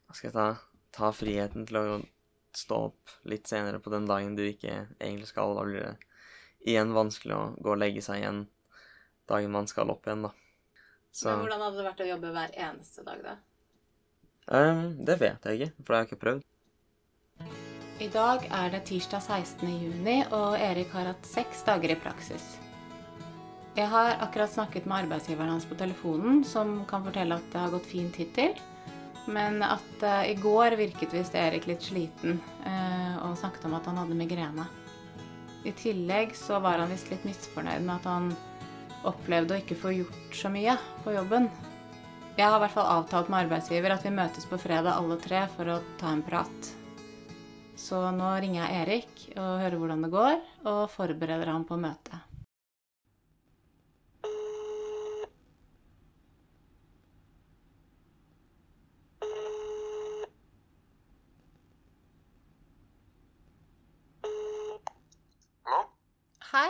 Hva 0.07 0.15
skal 0.15 0.27
jeg 0.27 0.35
ta? 0.35 0.47
Ta 0.91 1.11
friheten 1.15 1.67
til 1.67 1.77
å 1.79 1.83
stå 2.57 2.77
opp 2.89 3.13
litt 3.29 3.47
senere 3.49 3.79
på 3.79 3.93
den 3.93 4.07
dagen 4.09 4.35
du 4.35 4.43
ikke 4.45 4.87
egentlig 4.99 5.29
skal. 5.29 5.55
Da 5.57 5.65
blir 5.67 5.85
det 5.85 6.71
igjen 6.71 6.93
vanskelig 6.95 7.35
å 7.37 7.43
gå 7.57 7.73
og 7.73 7.81
legge 7.81 8.03
seg 8.05 8.21
igjen 8.21 8.45
dagen 9.31 9.53
man 9.53 9.69
skal 9.69 9.91
opp 9.93 10.07
igjen, 10.07 10.27
da. 10.27 10.33
Så 11.11 11.31
Men 11.31 11.43
hvordan 11.43 11.63
hadde 11.65 11.79
det 11.79 11.87
vært 11.89 12.03
å 12.03 12.09
jobbe 12.11 12.31
hver 12.35 12.55
eneste 12.67 13.03
dag, 13.07 13.23
da? 13.25 13.35
Um, 14.51 15.05
Det 15.05 15.19
vet 15.19 15.45
jeg 15.45 15.59
ikke, 15.59 15.73
for 15.77 15.87
det 15.87 15.97
har 15.97 16.05
jeg 16.05 16.11
ikke 16.11 16.23
prøvd. 16.25 16.47
I 18.01 18.07
dag 18.09 18.45
er 18.49 18.71
det 18.73 18.81
tirsdag 18.89 19.21
16. 19.21 19.67
juni, 19.69 20.17
og 20.33 20.55
Erik 20.57 20.89
har 20.95 21.11
hatt 21.11 21.27
seks 21.27 21.61
dager 21.67 21.93
i 21.93 21.99
praksis. 22.01 22.55
Jeg 23.77 23.87
har 23.87 24.17
akkurat 24.25 24.51
snakket 24.51 24.87
med 24.89 25.05
arbeidsgiveren 25.05 25.53
hans 25.53 25.67
på 25.69 25.77
telefonen, 25.79 26.41
som 26.43 26.81
kan 26.89 27.05
fortelle 27.05 27.37
at 27.37 27.53
det 27.53 27.61
har 27.61 27.71
gått 27.71 27.87
fint 27.87 28.17
hittil. 28.19 28.57
Men 29.29 29.61
at 29.63 30.03
uh, 30.03 30.23
i 30.29 30.35
går 30.39 30.77
virket 30.79 31.13
visst 31.13 31.35
Erik 31.37 31.67
litt 31.69 31.83
sliten, 31.85 32.39
uh, 32.65 33.27
og 33.27 33.37
snakket 33.37 33.67
om 33.69 33.75
at 33.77 33.89
han 33.89 33.99
hadde 34.01 34.17
migrene. 34.17 34.65
I 35.63 35.73
tillegg 35.77 36.33
så 36.37 36.57
var 36.63 36.81
han 36.81 36.89
visst 36.89 37.11
litt 37.11 37.25
misfornøyd 37.27 37.85
med 37.85 37.99
at 37.99 38.07
han 38.09 38.31
opplevde 39.05 39.55
å 39.55 39.61
ikke 39.61 39.77
få 39.77 39.93
gjort 39.93 40.37
så 40.37 40.49
mye 40.53 40.73
på 41.05 41.13
jobben. 41.13 41.49
Jeg 42.37 42.47
har 42.47 42.57
i 42.57 42.63
hvert 42.63 42.73
fall 42.73 42.89
avtalt 42.89 43.29
med 43.29 43.45
arbeidsgiver 43.45 43.93
at 43.93 44.05
vi 44.07 44.13
møtes 44.15 44.47
på 44.49 44.57
fredag 44.61 44.95
alle 44.95 45.19
tre 45.21 45.43
for 45.53 45.69
å 45.69 45.81
ta 46.01 46.13
en 46.15 46.25
prat. 46.25 46.71
Så 47.77 48.01
nå 48.15 48.33
ringer 48.41 48.63
jeg 48.63 48.81
Erik 48.81 49.23
og 49.35 49.61
hører 49.61 49.79
hvordan 49.81 50.05
det 50.05 50.13
går, 50.13 50.35
og 50.69 50.83
forbereder 50.93 51.49
ham 51.51 51.65
på 51.67 51.77
møtet. 51.81 52.30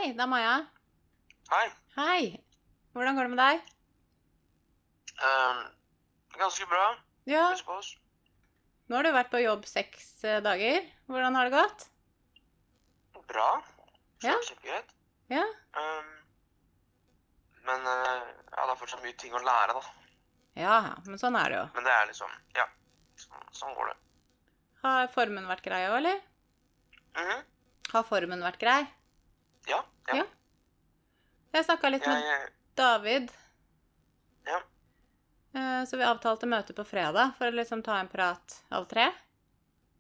Hei, 0.02 0.16
det 0.18 0.24
er 0.24 0.30
Maja. 0.32 0.54
Hei. 1.52 1.66
Hei. 1.94 2.22
Hvordan 2.98 3.14
går 3.20 3.28
det 3.28 3.32
med 3.36 3.38
deg? 3.38 3.60
Um, 5.22 5.58
ganske 6.42 6.66
bra. 6.72 6.86
Ja, 7.30 7.44
nå 8.90 8.96
har 8.98 9.06
du 9.06 9.12
vært 9.14 9.30
på 9.30 9.44
jobb 9.44 9.68
seks 9.70 10.08
eh, 10.26 10.40
dager. 10.42 10.88
Hvordan 11.06 11.38
har 11.38 11.46
det 11.46 11.54
gått? 11.54 11.86
Bra. 13.30 13.46
Ja. 14.26 14.40
Kjempegreit. 14.48 14.90
Ja. 15.30 15.44
Um, 15.78 16.10
men 17.70 17.86
uh, 17.86 18.26
ja, 18.26 18.58
det 18.58 18.74
er 18.74 18.80
fortsatt 18.80 19.04
mye 19.06 19.20
ting 19.22 19.36
å 19.38 19.44
lære, 19.46 19.76
da. 19.78 20.08
Ja, 20.64 20.80
men 21.06 21.22
sånn 21.22 21.38
er 21.44 21.54
det 21.54 21.60
jo. 21.60 21.68
Men 21.76 21.86
det 21.86 21.94
er 22.00 22.10
liksom 22.10 22.34
Ja, 22.58 22.66
sånn, 23.22 23.46
sånn 23.60 23.78
går 23.78 23.94
det. 23.94 23.96
Har 24.82 25.14
formen 25.14 25.46
vært 25.52 25.62
grei 25.70 25.84
òg, 25.92 26.00
eller? 26.00 26.26
Mhm. 27.22 27.46
Har 27.94 28.10
formen 28.10 28.42
vært 28.50 28.60
grei? 28.66 28.80
Ja. 29.72 29.82
Ja. 30.12 30.16
Ja. 30.22 30.26
Jeg 31.56 31.66
snakka 31.68 31.90
litt 31.92 32.06
med 32.08 32.24
Jeg, 32.26 32.50
David. 32.80 33.32
Ja. 34.48 34.60
Eh, 35.54 35.84
Så 35.90 35.98
vi 36.00 36.08
avtalte 36.08 36.48
møte 36.50 36.74
på 36.78 36.86
fredag 36.88 37.34
for 37.38 37.52
å 37.52 37.56
liksom 37.56 37.84
ta 37.84 37.98
en 38.00 38.10
prat 38.12 38.58
alle 38.72 38.90
tre. 38.92 39.10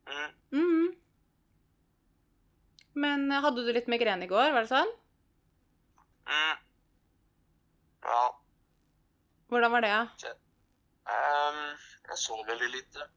Mm. 0.08 0.32
Mhm. 0.52 0.90
Men 2.94 3.32
eh, 3.32 3.42
hadde 3.44 3.64
du 3.64 3.72
litt 3.74 3.88
migrene 3.92 4.26
i 4.28 4.32
går, 4.32 4.52
var 4.52 4.66
det 4.66 4.72
sånn? 4.72 4.92
Mm. 6.28 6.58
Ja. 8.04 8.22
Hvordan 9.52 9.72
var 9.76 9.82
det, 9.84 9.92
da? 9.92 10.34
Um, 11.12 11.62
jeg 12.08 12.18
sov 12.22 12.44
veldig 12.48 12.70
lite. 12.72 13.08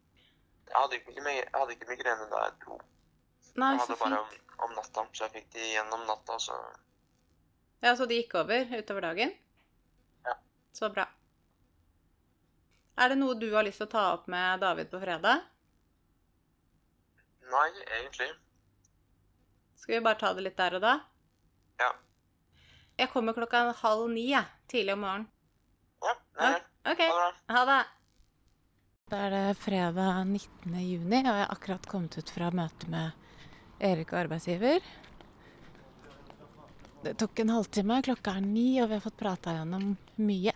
Jeg 0.69 0.75
hadde 0.75 0.99
ikke, 0.99 1.15
jeg 1.23 1.49
hadde 1.55 1.75
ikke 1.77 1.91
migrene 1.91 2.27
da 2.31 2.45
jeg 2.49 2.57
dro. 2.65 2.79
Nei, 3.61 3.73
Jeg 3.77 3.87
så 3.87 3.97
fint. 4.01 4.41
Om, 4.57 4.75
natta, 4.77 5.07
så 5.13 5.27
jeg 5.27 5.35
fikk 5.39 5.51
de 5.57 5.73
gjennom 5.75 6.07
natta, 6.09 6.39
så 6.39 6.59
Ja, 7.85 7.97
Så 7.97 8.07
de 8.07 8.21
gikk 8.21 8.35
over 8.41 8.71
utover 8.79 9.01
dagen? 9.11 9.35
Ja. 10.25 10.37
Så 10.73 10.89
bra. 10.93 11.09
Er 12.97 13.11
det 13.11 13.19
noe 13.19 13.35
du 13.35 13.49
har 13.55 13.67
lyst 13.67 13.83
til 13.83 13.89
å 13.89 13.95
ta 13.97 14.05
opp 14.15 14.29
med 14.31 14.63
David 14.63 14.91
på 14.93 15.01
fredag? 15.03 15.43
Nei, 17.51 17.69
egentlig. 17.99 18.31
Skal 19.77 19.99
vi 19.99 20.05
bare 20.07 20.21
ta 20.21 20.31
det 20.35 20.47
litt 20.47 20.57
der 20.57 20.79
og 20.79 20.85
da? 20.85 20.95
Ja. 21.83 21.91
Jeg 22.97 23.11
kommer 23.13 23.35
klokka 23.37 23.67
halv 23.83 24.07
ni, 24.13 24.31
jeg. 24.31 24.47
Tidlig 24.71 24.95
om 24.95 25.03
morgenen. 25.05 25.29
Ja, 26.05 26.15
det 26.39 26.49
okay. 26.93 27.11
OK. 27.11 27.19
det. 27.19 27.55
Ha 27.55 27.65
det. 27.69 27.83
Da 29.11 29.19
er 29.27 29.35
det 29.35 29.59
fredag 29.61 30.23
19. 30.25 30.79
juni, 30.81 31.19
og 31.19 31.29
jeg 31.29 31.43
har 31.43 31.53
akkurat 31.53 31.87
kommet 31.91 32.17
ut 32.17 32.31
fra 32.33 32.49
møte 32.55 32.89
med 32.89 33.24
Erik 33.85 34.15
og 34.15 34.23
arbeidsgiver. 34.25 34.85
Det 37.05 37.13
tok 37.21 37.43
en 37.43 37.53
halvtime, 37.53 38.01
klokka 38.07 38.39
er 38.39 38.45
ni, 38.45 38.69
og 38.81 38.89
vi 38.89 38.97
har 38.97 39.05
fått 39.05 39.21
prata 39.21 39.53
gjennom 39.59 39.91
mye. 40.25 40.55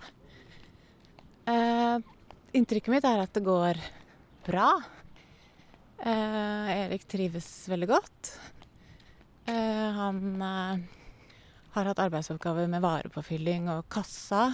Eh, 1.49 1.97
inntrykket 2.57 2.93
mitt 2.95 3.09
er 3.09 3.21
at 3.21 3.35
det 3.37 3.45
går 3.45 3.81
bra. 4.49 4.71
Eh, 5.99 6.71
Erik 6.87 7.05
trives 7.11 7.51
veldig 7.69 7.89
godt. 7.91 8.33
Eh, 9.49 9.89
han 9.99 10.43
eh, 10.47 10.87
har 11.77 11.91
hatt 11.91 12.01
arbeidsoppgaver 12.07 12.69
med 12.71 12.85
varepåfylling 12.85 13.69
og 13.75 13.85
kassa. 13.93 14.49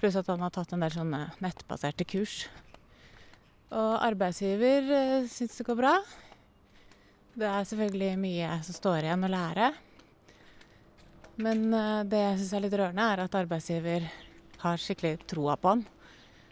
Pluss 0.00 0.18
at 0.18 0.30
han 0.32 0.42
har 0.42 0.50
tatt 0.54 0.72
en 0.74 0.82
del 0.82 0.94
sånne 0.94 1.22
nettbaserte 1.44 2.06
kurs. 2.08 2.42
Og 3.70 3.92
arbeidsgiver 4.02 4.88
uh, 4.90 5.28
syns 5.30 5.54
det 5.60 5.66
går 5.68 5.76
bra. 5.78 5.92
Det 7.40 7.48
er 7.48 7.64
selvfølgelig 7.64 8.16
mye 8.20 8.48
som 8.66 8.76
står 8.76 9.06
igjen 9.06 9.22
å 9.24 9.28
lære. 9.32 9.68
Men 11.40 11.62
eh, 11.72 12.02
det 12.04 12.18
jeg 12.20 12.34
syns 12.42 12.50
er 12.58 12.62
litt 12.66 12.76
rørende, 12.76 13.06
er 13.06 13.22
at 13.22 13.38
arbeidsgiver 13.38 14.04
har 14.60 14.82
skikkelig 14.82 15.22
troa 15.30 15.54
på 15.56 15.72
han. 15.72 15.86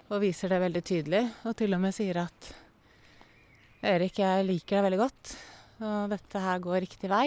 Og 0.08 0.22
viser 0.22 0.48
det 0.48 0.62
veldig 0.62 0.82
tydelig. 0.88 1.22
Og 1.44 1.58
til 1.60 1.76
og 1.76 1.82
med 1.84 1.92
sier 1.92 2.22
at 2.22 2.50
Erik, 3.84 4.22
jeg 4.22 4.48
liker 4.48 4.78
deg 4.78 4.86
veldig 4.88 5.02
godt. 5.02 5.36
Og 5.84 6.08
dette 6.14 6.44
her 6.46 6.64
går 6.64 6.80
riktig 6.86 7.12
vei. 7.12 7.26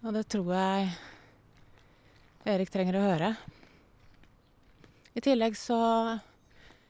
Og 0.00 0.16
det 0.16 0.24
tror 0.32 0.52
jeg 0.56 0.90
Erik 2.56 2.72
trenger 2.72 2.96
å 2.96 3.04
høre. 3.04 3.34
I 5.12 5.20
tillegg 5.28 5.60
så 5.60 5.82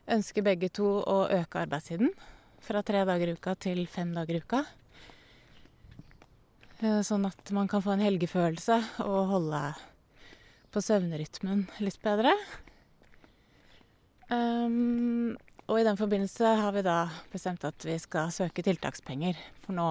ønsker 0.06 0.46
begge 0.46 0.70
to 0.70 1.00
å 1.02 1.24
øke 1.26 1.66
arbeidstiden 1.66 2.14
fra 2.62 2.86
tre 2.86 3.02
dager 3.08 3.32
i 3.32 3.40
uka 3.40 3.58
til 3.58 3.88
fem 3.90 4.14
dager 4.14 4.38
i 4.38 4.46
uka. 4.46 4.68
Eh, 6.80 7.00
Sånn 7.04 7.26
at 7.28 7.50
man 7.52 7.68
kan 7.68 7.82
få 7.84 7.92
en 7.92 8.04
helgefølelse 8.04 8.78
og 9.04 9.32
holde 9.34 9.60
på 10.72 10.80
søvnrytmen 10.84 11.66
litt 11.84 11.98
bedre. 12.00 12.32
Um, 14.30 15.34
og 15.66 15.80
i 15.80 15.84
den 15.84 15.98
forbindelse 15.98 16.52
har 16.60 16.72
vi 16.72 16.84
da 16.86 17.02
bestemt 17.32 17.66
at 17.66 17.84
vi 17.84 17.96
skal 18.00 18.30
søke 18.32 18.62
tiltakspenger, 18.62 19.38
for 19.64 19.74
nå 19.74 19.90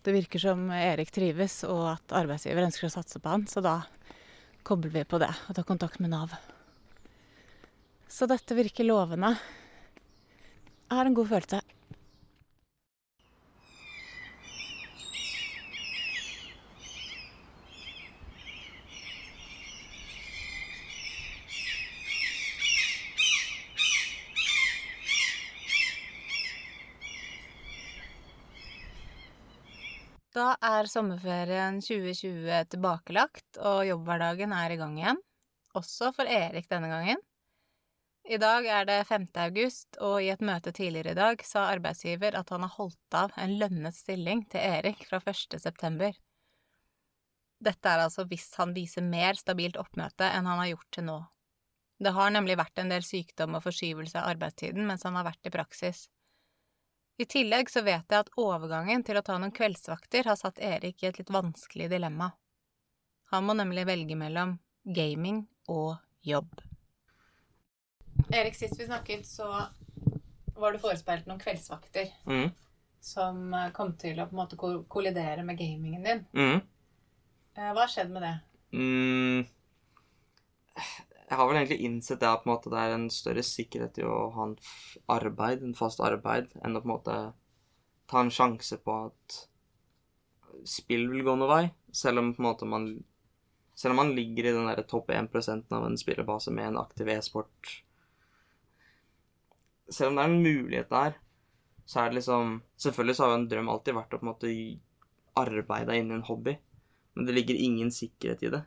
Det 0.00 0.14
virker 0.14 0.40
som 0.40 0.62
Erik 0.72 1.10
trives, 1.12 1.58
og 1.68 1.82
at 1.90 2.14
arbeidsgiver 2.16 2.64
ønsker 2.64 2.86
å 2.88 2.94
satse 2.94 3.20
på 3.20 3.28
han, 3.28 3.44
så 3.50 3.60
da 3.60 3.74
kobler 4.64 4.94
vi 4.94 5.02
på 5.04 5.20
det 5.20 5.28
og 5.28 5.58
tar 5.58 5.66
kontakt 5.68 6.00
med 6.00 6.14
Nav. 6.14 6.32
Så 8.08 8.24
dette 8.30 8.56
virker 8.56 8.88
lovende. 8.88 9.34
Jeg 10.88 10.96
har 10.96 11.04
en 11.04 11.18
god 11.18 11.28
følelse. 11.34 11.60
Da 30.30 30.54
er 30.80 30.88
sommerferien 30.90 31.80
2020 31.84 32.70
tilbakelagt, 32.72 33.58
og 33.60 33.82
jobbhverdagen 33.88 34.54
er 34.56 34.74
i 34.74 34.78
gang 34.80 34.96
igjen. 34.98 35.20
Også 35.76 36.10
for 36.16 36.28
Erik 36.30 36.68
denne 36.70 36.90
gangen. 36.90 37.20
I 38.30 38.38
dag 38.38 38.66
er 38.68 38.84
det 38.86 38.98
5. 39.08 39.28
august, 39.42 39.96
og 39.98 40.20
i 40.22 40.28
et 40.32 40.42
møte 40.44 40.72
tidligere 40.76 41.14
i 41.14 41.18
dag 41.18 41.42
sa 41.46 41.66
arbeidsgiver 41.72 42.36
at 42.38 42.52
han 42.52 42.66
har 42.66 42.74
holdt 42.76 43.16
av 43.16 43.32
en 43.40 43.56
lønnet 43.58 43.96
stilling 43.96 44.44
til 44.52 44.60
Erik 44.60 45.06
fra 45.08 45.22
1. 45.24 45.56
september. 45.62 46.14
Dette 47.60 47.90
er 47.90 48.04
altså 48.06 48.24
hvis 48.28 48.48
han 48.60 48.72
viser 48.76 49.04
mer 49.04 49.36
stabilt 49.36 49.76
oppmøte 49.80 50.28
enn 50.28 50.48
han 50.48 50.62
har 50.62 50.72
gjort 50.72 50.90
til 50.96 51.08
nå. 51.08 51.18
Det 52.00 52.14
har 52.16 52.32
nemlig 52.32 52.56
vært 52.56 52.80
en 52.80 52.92
del 52.92 53.04
sykdom 53.04 53.58
og 53.58 53.64
forskyvelse 53.66 54.16
av 54.20 54.30
arbeidstiden 54.32 54.86
mens 54.88 55.04
han 55.04 55.18
har 55.18 55.26
vært 55.28 55.50
i 55.50 55.52
praksis. 55.52 56.06
I 57.20 57.24
tillegg 57.28 57.68
så 57.68 57.82
vet 57.84 58.08
jeg 58.08 58.22
at 58.24 58.30
overgangen 58.40 59.02
til 59.04 59.18
å 59.20 59.22
ta 59.24 59.34
noen 59.36 59.52
kveldsvakter 59.52 60.24
har 60.30 60.38
satt 60.40 60.56
Erik 60.64 61.02
i 61.02 61.08
et 61.10 61.18
litt 61.20 61.28
vanskelig 61.34 61.90
dilemma. 61.92 62.30
Han 63.34 63.44
må 63.44 63.52
nemlig 63.58 63.84
velge 63.90 64.16
mellom 64.16 64.54
gaming 64.88 65.42
og 65.68 65.98
jobb. 66.24 66.48
Erik, 68.32 68.56
sist 68.56 68.80
vi 68.80 68.86
snakket, 68.88 69.28
så 69.28 69.50
var 70.56 70.72
det 70.72 70.80
forespeilt 70.80 71.28
noen 71.28 71.42
kveldsvakter 71.42 72.08
Mm. 72.24 72.50
som 73.00 73.54
eh, 73.54 73.70
kom 73.76 73.92
til 74.00 74.16
å 74.20 74.26
på 74.28 74.36
en 74.36 74.40
måte 74.40 74.56
kollidere 74.88 75.44
med 75.44 75.58
gamingen 75.58 76.02
din. 76.02 76.24
Mm. 76.32 76.60
Eh, 77.56 77.70
Hva 77.72 77.84
har 77.84 77.92
skjedd 77.92 78.10
med 78.16 78.22
det? 78.22 78.34
Mm. 78.72 79.44
Jeg 81.30 81.38
har 81.38 81.46
vel 81.46 81.60
egentlig 81.60 81.86
innsett 81.86 82.20
det 82.20 82.26
at 82.26 82.46
måte, 82.48 82.72
det 82.72 82.80
er 82.80 82.96
en 82.96 83.06
større 83.14 83.44
sikkerhet 83.46 84.00
i 84.02 84.06
å 84.06 84.16
ha 84.34 84.48
en 84.48 84.56
arbeid, 85.14 85.62
en 85.62 85.76
fast 85.78 86.02
arbeid, 86.02 86.50
enn 86.58 86.74
å 86.74 86.82
på 86.82 86.88
en 86.88 86.94
måte 86.96 87.18
ta 88.10 88.24
en 88.24 88.32
sjanse 88.34 88.80
på 88.82 88.96
at 89.06 89.36
spill 90.66 91.06
vil 91.12 91.22
gå 91.22 91.36
noen 91.38 91.52
vei. 91.52 91.62
Selv 91.94 92.22
om 92.22 92.32
på 92.34 92.42
en 92.42 92.48
måte 92.50 92.68
man 92.68 92.90
Selv 93.74 93.94
om 93.94 93.96
man 94.02 94.10
ligger 94.14 94.44
i 94.44 94.52
den 94.52 94.66
der 94.68 94.82
topp 94.84 95.08
1% 95.10 95.72
av 95.72 95.86
en 95.86 95.96
spillerbase 95.98 96.52
med 96.52 96.68
en 96.68 96.78
aktiv 96.78 97.08
e-sport 97.08 97.70
Selv 99.88 100.10
om 100.10 100.18
det 100.18 100.24
er 100.24 100.30
en 100.30 100.42
mulighet 100.44 100.90
der, 100.90 101.16
så 101.86 102.02
er 102.02 102.10
det 102.10 102.20
liksom 102.20 102.60
Selvfølgelig 102.76 103.16
så 103.16 103.24
har 103.24 103.32
jo 103.32 103.38
en 103.40 103.48
drøm 103.50 103.72
alltid 103.72 103.96
vært 103.96 104.14
å 104.14 104.20
på 104.20 104.26
en 104.26 104.32
måte 104.32 104.52
arbeide 105.40 105.96
inn 105.96 106.10
i 106.10 106.18
en 106.18 106.26
hobby, 106.26 106.56
men 107.14 107.26
det 107.26 107.34
ligger 107.36 107.58
ingen 107.62 107.92
sikkerhet 107.94 108.42
i 108.44 108.50
det. 108.52 108.60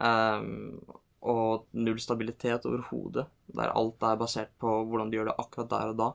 Ehm, 0.00 0.80
og 1.24 1.64
null 1.72 1.98
stabilitet 2.02 2.66
overhodet, 2.68 3.24
der 3.56 3.72
alt 3.72 4.02
er 4.04 4.18
basert 4.20 4.52
på 4.60 4.70
hvordan 4.90 5.10
du 5.10 5.16
gjør 5.18 5.30
det 5.30 5.38
akkurat 5.40 5.70
der 5.72 5.92
og 5.94 5.98
da. 6.00 6.08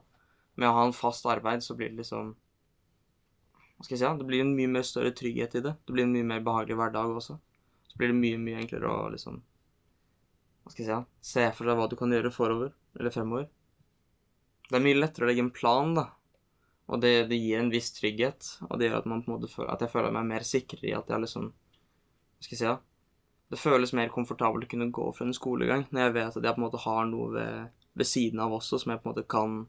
Med 0.59 0.69
å 0.69 0.75
ha 0.75 0.85
en 0.85 0.95
fast 0.95 1.25
arbeid, 1.29 1.63
så 1.65 1.75
blir 1.77 1.91
det 1.93 2.03
liksom 2.03 2.33
Hva 3.77 3.85
skal 3.85 3.95
jeg 3.95 4.01
si? 4.01 4.05
ja, 4.05 4.13
Det 4.19 4.27
blir 4.27 4.43
en 4.43 4.55
mye 4.57 4.71
mer 4.71 4.83
større 4.85 5.13
trygghet 5.15 5.55
i 5.55 5.63
det. 5.65 5.75
Det 5.87 5.95
blir 5.95 6.03
en 6.05 6.13
mye 6.13 6.27
mer 6.33 6.43
behagelig 6.45 6.75
hverdag 6.77 7.13
også. 7.15 7.37
Så 7.89 7.97
blir 8.01 8.11
det 8.11 8.19
mye, 8.19 8.41
mye 8.41 8.59
enklere 8.61 8.91
å 8.91 9.07
liksom 9.13 9.39
Hva 9.39 10.73
skal 10.73 10.83
jeg 10.83 10.89
si? 10.89 10.93
ja, 10.93 11.01
Se 11.31 11.47
for 11.57 11.69
deg 11.69 11.79
hva 11.79 11.87
du 11.89 11.95
kan 11.99 12.13
gjøre 12.13 12.33
forover, 12.35 12.73
eller 12.99 13.15
fremover. 13.15 13.47
Det 14.69 14.77
er 14.77 14.85
mye 14.85 14.99
lettere 14.99 15.25
å 15.25 15.29
legge 15.31 15.45
en 15.47 15.53
plan, 15.55 15.95
da. 15.97 16.09
Og 16.89 17.01
det, 17.01 17.13
det 17.31 17.37
gir 17.37 17.61
en 17.61 17.71
viss 17.73 17.89
trygghet, 17.95 18.51
og 18.67 18.77
det 18.77 18.89
gjør 18.89 18.99
at, 18.99 19.09
man 19.09 19.23
på 19.23 19.31
en 19.31 19.35
måte 19.37 19.49
føler, 19.49 19.71
at 19.73 19.81
jeg 19.85 19.93
føler 19.93 20.13
meg 20.13 20.27
mer 20.29 20.45
sikrere 20.45 20.89
i 20.89 20.95
at 20.97 21.09
jeg 21.09 21.23
liksom 21.25 21.49
Hva 21.49 22.45
skal 22.45 22.53
jeg 22.55 22.61
si? 22.61 22.67
ja, 22.67 22.75
det 23.49 23.57
føles 23.57 23.95
mer 23.97 24.11
komfortabelt 24.13 24.67
å 24.67 24.71
kunne 24.71 24.91
gå 24.93 25.07
for 25.15 25.25
en 25.25 25.35
skolegang 25.35 25.87
når 25.89 26.03
jeg 26.03 26.15
vet 26.19 26.37
at 26.37 26.45
jeg 26.45 26.55
på 26.55 26.61
en 26.61 26.65
måte 26.67 26.81
har 26.83 27.07
noe 27.09 27.31
ved, 27.33 27.71
ved 27.97 28.07
siden 28.07 28.41
av 28.43 28.53
også 28.59 28.81
som 28.81 28.93
jeg 28.93 29.01
på 29.01 29.09
en 29.09 29.13
måte 29.15 29.25
kan 29.29 29.59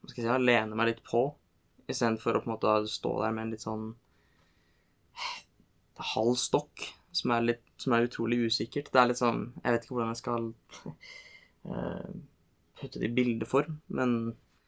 hva 0.00 0.10
skal 0.10 0.22
jeg 0.22 0.30
si, 0.30 0.46
lene 0.48 0.78
meg 0.78 0.88
litt 0.88 1.02
på, 1.04 1.26
istedenfor 1.90 2.38
å 2.38 2.42
på 2.44 2.48
en 2.48 2.54
måte 2.54 2.76
stå 2.88 3.16
der 3.20 3.34
med 3.36 3.44
en 3.44 3.52
litt 3.54 3.66
sånn 3.66 3.90
halv 6.14 6.38
stokk 6.40 6.86
som 7.12 7.34
er, 7.34 7.44
litt, 7.50 7.64
som 7.76 7.92
er 7.92 8.06
utrolig 8.06 8.38
usikkert. 8.46 8.88
Det 8.92 9.00
er 9.00 9.10
litt 9.10 9.20
sånn 9.20 9.42
Jeg 9.58 9.74
vet 9.74 9.84
ikke 9.84 9.96
hvordan 9.96 10.12
jeg 10.14 10.20
skal 10.22 10.46
uh, 11.66 12.10
putte 12.80 13.02
det 13.02 13.10
i 13.10 13.16
bildeform, 13.18 13.80
men 13.92 14.14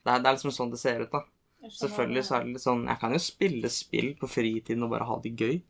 det 0.02 0.10
er, 0.10 0.20
det 0.20 0.28
er 0.28 0.36
liksom 0.36 0.52
sånn 0.52 0.74
det 0.74 0.82
ser 0.82 1.06
ut, 1.06 1.14
da. 1.14 1.22
Selvfølgelig 1.70 2.24
så 2.26 2.36
er 2.36 2.44
det 2.44 2.56
litt 2.56 2.64
sånn 2.64 2.80
Jeg 2.90 2.98
kan 2.98 3.12
jo 3.14 3.20
spille 3.22 3.68
spill 3.70 4.08
på 4.18 4.28
fritiden 4.28 4.82
og 4.82 4.90
bare 4.92 5.06
ha 5.06 5.18
det 5.22 5.36
gøy. 5.38 5.60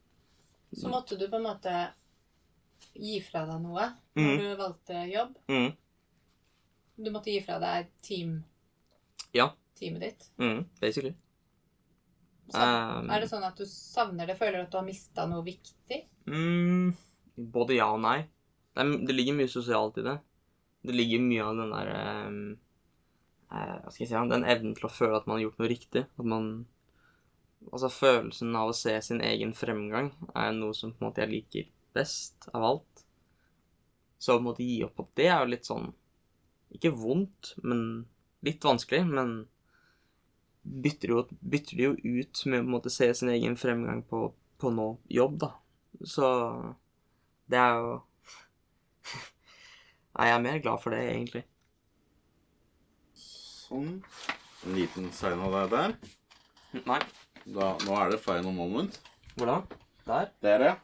Så 0.73 0.89
måtte 0.89 1.19
du 1.21 1.27
på 1.29 1.37
en 1.37 1.51
måte 1.51 1.75
gi 2.95 3.21
fra 3.25 3.45
deg 3.49 3.61
noe 3.63 3.91
Mm. 4.17 4.39
du 4.39 4.57
valgte 4.57 5.07
jobb. 5.09 5.37
Mm. 5.49 5.77
Du 7.03 7.11
måtte 7.11 7.33
gi 7.33 7.41
fra 7.41 7.59
deg 7.59 7.89
team, 8.03 8.45
Ja. 9.35 9.51
teamet 9.79 10.01
ditt. 10.01 10.31
Mm, 10.39 10.67
basically. 10.81 11.15
Så, 12.51 12.59
Um, 12.61 13.09
er 13.11 13.21
det 13.21 13.31
sånn 13.31 13.45
at 13.47 13.57
du 13.57 13.65
savner 13.65 14.27
det? 14.27 14.37
Føler 14.37 14.53
du 14.59 14.63
at 14.67 14.71
du 14.71 14.77
har 14.77 14.85
mista 14.85 15.27
noe 15.27 15.43
viktig? 15.43 16.05
Mm, 16.27 16.95
både 17.39 17.77
ja 17.77 17.87
og 17.95 18.01
nei. 18.01 18.27
Det, 18.75 18.85
er, 18.85 19.07
det 19.07 19.15
ligger 19.17 19.35
mye 19.39 19.49
sosialt 19.49 19.97
i 19.99 20.03
det. 20.03 20.19
Det 20.85 20.95
ligger 20.95 21.21
mye 21.21 21.43
av 21.47 21.57
den 21.57 21.71
derre 21.71 22.27
um, 22.27 22.59
eh, 23.53 23.79
Hva 23.81 23.91
skal 23.93 24.05
jeg 24.07 24.09
si 24.09 24.29
Den 24.29 24.45
evnen 24.45 24.75
til 24.75 24.89
å 24.89 24.93
føle 24.93 25.17
at 25.17 25.27
man 25.27 25.39
har 25.39 25.45
gjort 25.47 25.59
noe 25.63 25.69
riktig. 25.69 26.07
At 26.19 26.25
man 26.25 26.67
Altså, 27.71 27.89
følelsen 27.89 28.57
av 28.59 28.71
å 28.71 28.75
se 28.75 29.01
sin 29.01 29.21
egen 29.21 29.53
fremgang 29.55 30.09
er 30.35 30.51
noe 30.53 30.75
som 30.75 30.91
på 30.93 30.99
en 31.05 31.13
måte 31.13 31.23
jeg 31.23 31.31
liker 31.31 31.69
best 31.95 32.49
av 32.53 32.65
alt. 32.65 33.05
Så 34.23 34.37
å 34.39 34.43
måtte 34.43 34.65
gi 34.65 34.83
opp 34.87 34.95
på 34.99 35.09
det 35.19 35.29
er 35.29 35.41
jo 35.43 35.51
litt 35.51 35.67
sånn 35.67 35.91
Ikke 36.73 36.93
vondt, 36.95 37.55
men 37.61 38.07
litt 38.47 38.65
vanskelig. 38.65 39.03
Men 39.09 39.33
bytter 40.63 41.13
jo, 41.13 41.25
bytter 41.41 41.77
de 41.77 41.89
jo 41.89 42.21
ut 42.23 42.45
med 42.49 42.63
å 42.63 42.71
måtte 42.77 42.93
se 42.93 43.11
sin 43.15 43.33
egen 43.33 43.59
fremgang 43.61 44.01
på, 44.09 44.31
på 44.63 44.71
nå 44.73 44.87
jobb, 45.13 45.37
da. 45.43 45.51
Så 46.09 46.29
det 47.51 47.61
er 47.61 47.77
jo 47.83 47.93
Nei, 50.15 50.29
jeg 50.29 50.37
er 50.37 50.45
mer 50.45 50.63
glad 50.65 50.81
for 50.85 50.95
det, 50.95 51.03
egentlig. 51.11 51.45
Sånn. 53.19 53.99
En 54.63 54.77
liten 54.77 55.09
sign 55.17 55.41
av 55.43 55.55
deg 55.57 55.71
der. 55.73 55.95
Nei. 56.87 56.99
Da, 57.43 57.73
nå 57.83 57.97
er 57.99 58.13
det 58.13 58.21
final 58.23 58.55
moment. 58.55 59.01
Hvordan? 59.35 59.65
Der? 60.07 60.29
Dere. 60.45 60.75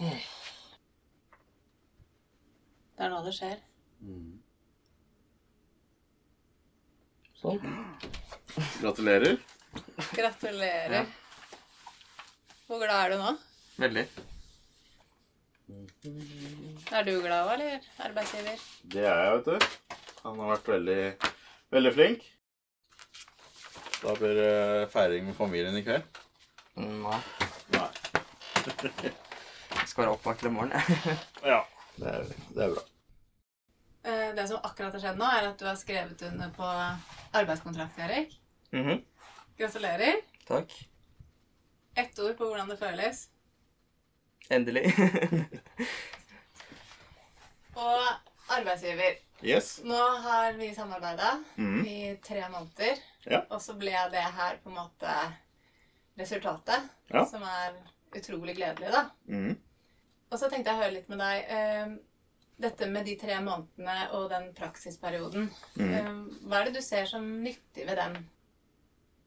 Det 0.00 0.08
er 3.04 3.10
nå 3.12 3.18
det 3.26 3.34
skjer. 3.36 3.58
Sånn. 7.40 7.60
Gratulerer. 8.80 9.36
Gratulerer. 10.16 11.04
Hvor 12.64 12.80
glad 12.80 12.96
er 12.96 13.12
du 13.12 13.16
nå? 13.20 13.36
Veldig. 13.84 14.06
Er 16.90 17.02
du 17.04 17.14
glad 17.20 17.44
òg, 17.44 17.52
eller? 17.58 17.88
Arbeidsgiver? 18.08 18.66
Det 18.96 19.04
er 19.04 19.24
jeg, 19.24 19.38
vet 19.38 19.46
du. 19.52 19.56
Han 20.24 20.40
har 20.40 20.54
vært 20.56 20.74
veldig, 20.78 21.00
veldig 21.76 21.96
flink. 21.96 22.28
Da 24.00 24.16
blir 24.16 24.34
det 24.40 24.52
feiring 24.94 25.28
med 25.28 25.36
familien 25.36 25.76
i 25.76 25.84
kveld. 25.84 26.22
Nei. 26.80 27.20
Nei. 27.76 27.90
Jeg 30.00 30.06
skal 30.06 30.12
være 30.12 30.16
oppvakt 30.16 30.40
til 30.40 30.48
i 30.48 30.52
morgen. 30.54 30.72
Ja, 31.52 31.58
det 32.00 32.08
er, 32.08 32.28
det 32.56 32.62
er 32.64 32.70
bra. 32.72 32.82
Eh, 34.08 34.30
Det 34.36 34.46
som 34.48 34.62
akkurat 34.64 34.94
har 34.96 35.02
skjedd 35.02 35.18
nå, 35.20 35.26
er 35.28 35.48
at 35.50 35.58
du 35.60 35.66
har 35.68 35.76
skrevet 35.76 36.22
under 36.30 36.54
på 36.56 36.68
arbeidskontrakt, 37.36 37.98
Erik. 38.00 38.32
Mhm. 38.72 39.02
Gratulerer. 39.58 40.22
Takk. 40.48 40.72
Ett 42.00 42.18
ord 42.24 42.32
på 42.38 42.48
hvordan 42.48 42.72
det 42.72 42.78
føles. 42.80 43.26
Endelig. 44.48 44.86
Og 47.76 48.08
arbeidsgiver. 48.56 49.20
Yes. 49.44 49.80
Nå 49.84 50.00
har 50.24 50.56
vi 50.56 50.72
samarbeida 50.74 51.34
mm. 51.60 51.80
i 51.86 51.98
tre 52.24 52.46
måneder. 52.48 52.96
Ja. 53.28 53.44
Og 53.50 53.60
så 53.62 53.76
ble 53.76 53.92
det 54.16 54.24
her 54.40 54.56
på 54.64 54.72
en 54.72 54.80
måte 54.80 55.12
resultatet, 56.16 56.88
Ja. 57.12 57.26
som 57.28 57.42
er 57.44 57.76
utrolig 58.16 58.56
gledelig, 58.56 58.92
da. 58.96 59.10
Mhm. 59.28 59.58
Og 60.30 60.38
så 60.38 60.48
tenkte 60.48 60.70
jeg 60.70 60.78
å 60.78 60.82
høre 60.84 60.94
litt 60.94 61.08
med 61.10 61.18
deg. 61.18 61.44
eh, 61.48 61.96
dette 62.60 62.86
med 62.92 63.06
de 63.08 63.16
tre 63.16 63.38
månedene 63.40 64.10
og 64.18 64.28
den 64.30 64.50
praksisperioden. 64.54 65.48
Mhm. 65.76 65.94
eh, 65.94 66.10
hva 66.46 66.60
er 66.60 66.64
det 66.68 66.74
du 66.76 66.82
ser 66.84 67.06
som 67.06 67.24
nyttig 67.42 67.86
ved 67.86 67.96
den? 67.96 68.20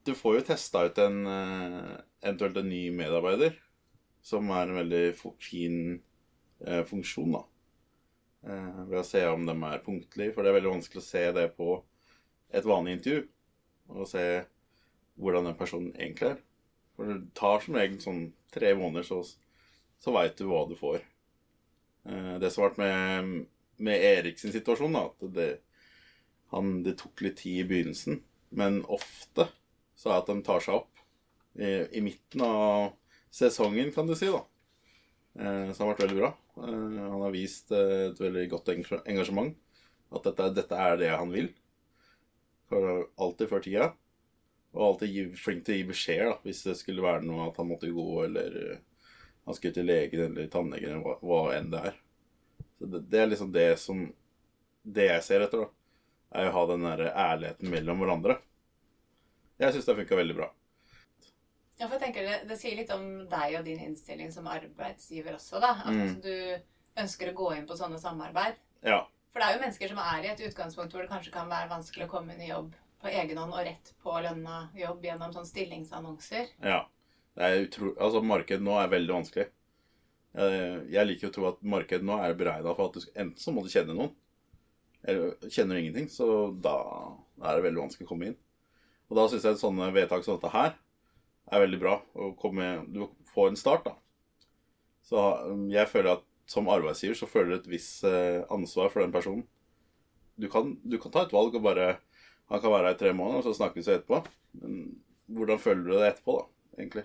du 0.03 0.13
får 0.13 0.35
jo 0.35 0.45
testa 0.47 0.83
ut 0.85 0.97
en 0.99 1.25
eh, 1.27 1.91
eventuelt 2.23 2.57
en 2.59 2.69
ny 2.69 2.83
medarbeider, 2.95 3.55
som 4.23 4.49
er 4.51 4.67
en 4.67 4.79
veldig 4.81 5.03
fin 5.39 5.77
eh, 6.65 6.83
funksjon, 6.87 7.37
da. 7.37 7.43
Eh, 8.43 8.81
ved 8.89 8.99
å 8.99 9.05
se 9.07 9.23
om 9.29 9.45
de 9.47 9.55
er 9.55 9.83
punktlige, 9.85 10.33
for 10.35 10.43
det 10.43 10.51
er 10.51 10.57
veldig 10.59 10.73
vanskelig 10.75 11.03
å 11.03 11.07
se 11.07 11.23
det 11.37 11.45
på 11.57 11.77
et 12.53 12.67
vanlig 12.67 12.97
intervju. 12.97 13.27
Og 13.93 14.09
se 14.09 14.25
hvordan 15.19 15.47
den 15.47 15.57
personen 15.59 15.93
egentlig 15.95 16.33
er. 16.33 16.43
For 16.97 17.09
det 17.09 17.33
tar 17.37 17.63
som 17.63 17.77
regel 17.77 17.99
sånn 18.03 18.23
tre 18.53 18.73
måneder, 18.77 19.07
så, 19.07 19.21
så 20.01 20.13
veit 20.15 20.37
du 20.39 20.47
hva 20.49 20.63
du 20.69 20.75
får. 20.79 21.03
Eh, 22.09 22.35
det 22.41 22.51
som 22.51 22.63
har 22.63 22.73
vært 22.73 22.81
med, 22.83 23.45
med 23.83 24.07
Erik 24.09 24.41
sin 24.41 24.53
situasjon, 24.55 24.95
da, 24.97 25.05
at 25.09 25.35
det, 25.35 25.49
han, 26.53 26.79
det 26.85 26.97
tok 27.01 27.25
litt 27.25 27.41
tid 27.43 27.63
i 27.63 27.67
begynnelsen, 27.69 28.21
men 28.53 28.81
ofte 28.85 29.49
så 29.97 30.09
er 30.09 30.17
det 30.17 30.23
at 30.23 30.31
de 30.31 30.45
tar 30.45 30.63
seg 30.65 30.81
opp 30.81 31.03
i, 31.59 31.71
i 31.97 32.01
midten 32.03 32.43
av 32.45 32.93
sesongen, 33.33 33.93
kan 33.95 34.09
du 34.09 34.15
si, 34.17 34.29
da. 34.33 34.43
Så 35.33 35.41
han 35.81 35.87
har 35.87 35.93
vært 35.95 36.03
veldig 36.05 36.17
bra. 36.19 36.29
Eh, 36.61 37.01
han 37.09 37.21
har 37.25 37.33
vist 37.33 37.71
eh, 37.73 38.09
et 38.11 38.21
veldig 38.21 38.45
godt 38.51 38.71
engasjement. 38.75 39.55
At 40.13 40.27
dette, 40.29 40.49
dette 40.59 40.77
er 40.77 40.97
det 41.01 41.11
han 41.13 41.33
vil. 41.33 41.49
Alltid 42.73 43.49
før 43.49 43.63
tida. 43.65 43.89
Og 44.73 44.83
alltid 44.87 45.35
flink 45.37 45.65
til 45.65 45.75
å 45.75 45.79
gi 45.79 45.87
beskjed 45.89 46.23
da, 46.25 46.35
hvis 46.45 46.63
det 46.65 46.77
skulle 46.79 47.05
være 47.05 47.25
noe 47.25 47.47
at 47.49 47.57
han 47.61 47.69
måtte 47.69 47.91
gå, 47.93 48.07
eller 48.25 48.55
han 49.45 49.57
skulle 49.57 49.75
til 49.75 49.87
legen 49.87 50.25
eller 50.25 50.49
tannlegen, 50.51 50.95
eller 50.95 51.03
hva, 51.03 51.15
hva, 51.21 51.43
enn 51.57 51.69
det 51.73 51.83
er. 51.89 52.01
Så 52.79 52.89
det, 52.89 53.05
det, 53.11 53.21
er 53.21 53.31
liksom 53.31 53.51
det 53.53 53.69
som 53.79 54.03
Det 54.83 55.05
jeg 55.07 55.23
ser 55.23 55.45
etter, 55.45 55.63
da, 55.63 55.69
er 56.39 56.49
å 56.49 56.55
ha 56.57 56.63
den 56.73 56.83
der 56.83 57.05
ærligheten 57.11 57.71
mellom 57.71 58.03
hverandre. 58.03 58.37
Jeg 59.61 59.75
syns 59.75 59.87
det 59.87 59.95
funka 60.01 60.17
veldig 60.19 60.35
bra. 60.35 60.49
Ja, 61.79 61.87
for 61.87 61.95
jeg 61.95 62.01
tenker 62.03 62.27
det, 62.27 62.35
det, 62.49 62.57
sier 62.59 62.75
litt 62.77 62.91
om 62.93 63.05
deg 63.31 63.57
og 63.59 63.65
din 63.67 63.81
innstilling 63.85 64.31
som 64.33 64.49
arbeidsgiver 64.51 65.37
også, 65.37 65.61
da. 65.63 65.73
At 65.85 65.95
mm. 65.95 66.17
du 66.23 67.01
ønsker 67.03 67.31
å 67.31 67.37
gå 67.37 67.49
inn 67.55 67.67
på 67.69 67.77
sånne 67.79 67.99
samarbeid. 68.01 68.59
Ja. 68.85 69.01
For 69.33 69.41
det 69.41 69.47
er 69.47 69.55
jo 69.55 69.63
mennesker 69.63 69.93
som 69.93 70.01
er 70.03 70.25
i 70.25 70.31
et 70.33 70.43
utgangspunkt 70.45 70.93
hvor 70.93 71.05
det 71.05 71.11
kanskje 71.11 71.33
kan 71.33 71.49
være 71.49 71.71
vanskelig 71.71 72.05
å 72.05 72.11
komme 72.11 72.35
inn 72.35 72.43
i 72.45 72.51
jobb 72.51 72.75
på 73.03 73.11
egen 73.11 73.39
hånd 73.41 73.55
og 73.55 73.65
rett 73.65 73.93
på 74.03 74.15
lønna 74.23 74.67
jobb 74.77 75.07
gjennom 75.07 75.33
sånne 75.33 75.49
stillingsannonser. 75.49 76.51
Ja. 76.63 76.83
Det 77.33 77.45
er 77.47 77.65
utro... 77.65 77.93
Altså, 77.97 78.21
markedet 78.25 78.63
nå 78.65 78.75
er 78.79 78.91
veldig 78.91 79.15
vanskelig. 79.17 79.47
Jeg 80.33 81.07
liker 81.07 81.29
å 81.29 81.33
tro 81.33 81.47
at 81.51 81.59
markedet 81.65 82.05
nå 82.05 82.17
er 82.21 82.37
beregna 82.37 82.73
for 82.73 82.89
at 82.89 82.97
du 82.97 83.11
enten 83.13 83.37
så 83.39 83.53
må 83.53 83.61
du 83.61 83.69
kjenne 83.69 83.93
noen, 83.93 84.13
eller 85.03 85.35
kjenner 85.51 85.77
du 85.77 85.81
ingenting, 85.81 86.07
så 86.09 86.25
da 86.63 86.77
er 87.43 87.57
det 87.57 87.65
veldig 87.67 87.83
vanskelig 87.83 88.07
å 88.07 88.09
komme 88.09 88.31
inn. 88.31 88.39
Og 89.11 89.19
da 89.19 89.27
syns 89.29 89.45
jeg 89.45 89.59
sånne 89.61 89.91
vedtak 89.93 90.25
som 90.25 90.39
dette 90.39 90.53
her 90.53 90.73
er 91.51 91.63
veldig 91.65 91.79
bra. 91.81 91.97
Å 92.15 92.31
komme, 92.39 92.69
du 92.89 93.03
får 93.33 93.51
en 93.51 93.59
start, 93.59 93.89
da. 93.89 93.97
Så 95.03 95.23
jeg 95.69 95.91
føler 95.91 96.15
at 96.15 96.23
som 96.49 96.69
arbeidsgiver 96.71 97.17
så 97.17 97.27
føler 97.29 97.53
du 97.53 97.57
et 97.59 97.71
visst 97.75 98.05
eh, 98.07 98.41
ansvar 98.51 98.91
for 98.93 99.03
den 99.03 99.13
personen. 99.13 99.45
Du 100.39 100.47
kan, 100.51 100.73
du 100.81 100.97
kan, 100.97 101.13
ta 101.13 101.27
et 101.27 101.35
valg 101.35 101.53
og 101.53 101.61
bare 101.61 101.99
Han 102.49 102.59
kan 102.59 102.73
være 102.73 102.89
her 102.89 102.95
i 102.95 102.99
tre 102.99 103.11
måneder, 103.15 103.39
og 103.39 103.45
så 103.45 103.53
snakkes 103.55 103.87
vi 103.87 103.93
etterpå. 103.93 104.17
Men 104.59 104.79
hvordan 105.31 105.61
føler 105.61 105.85
du 105.85 105.93
det 105.93 106.09
etterpå, 106.09 106.35
da, 106.41 106.47
egentlig? 106.81 107.03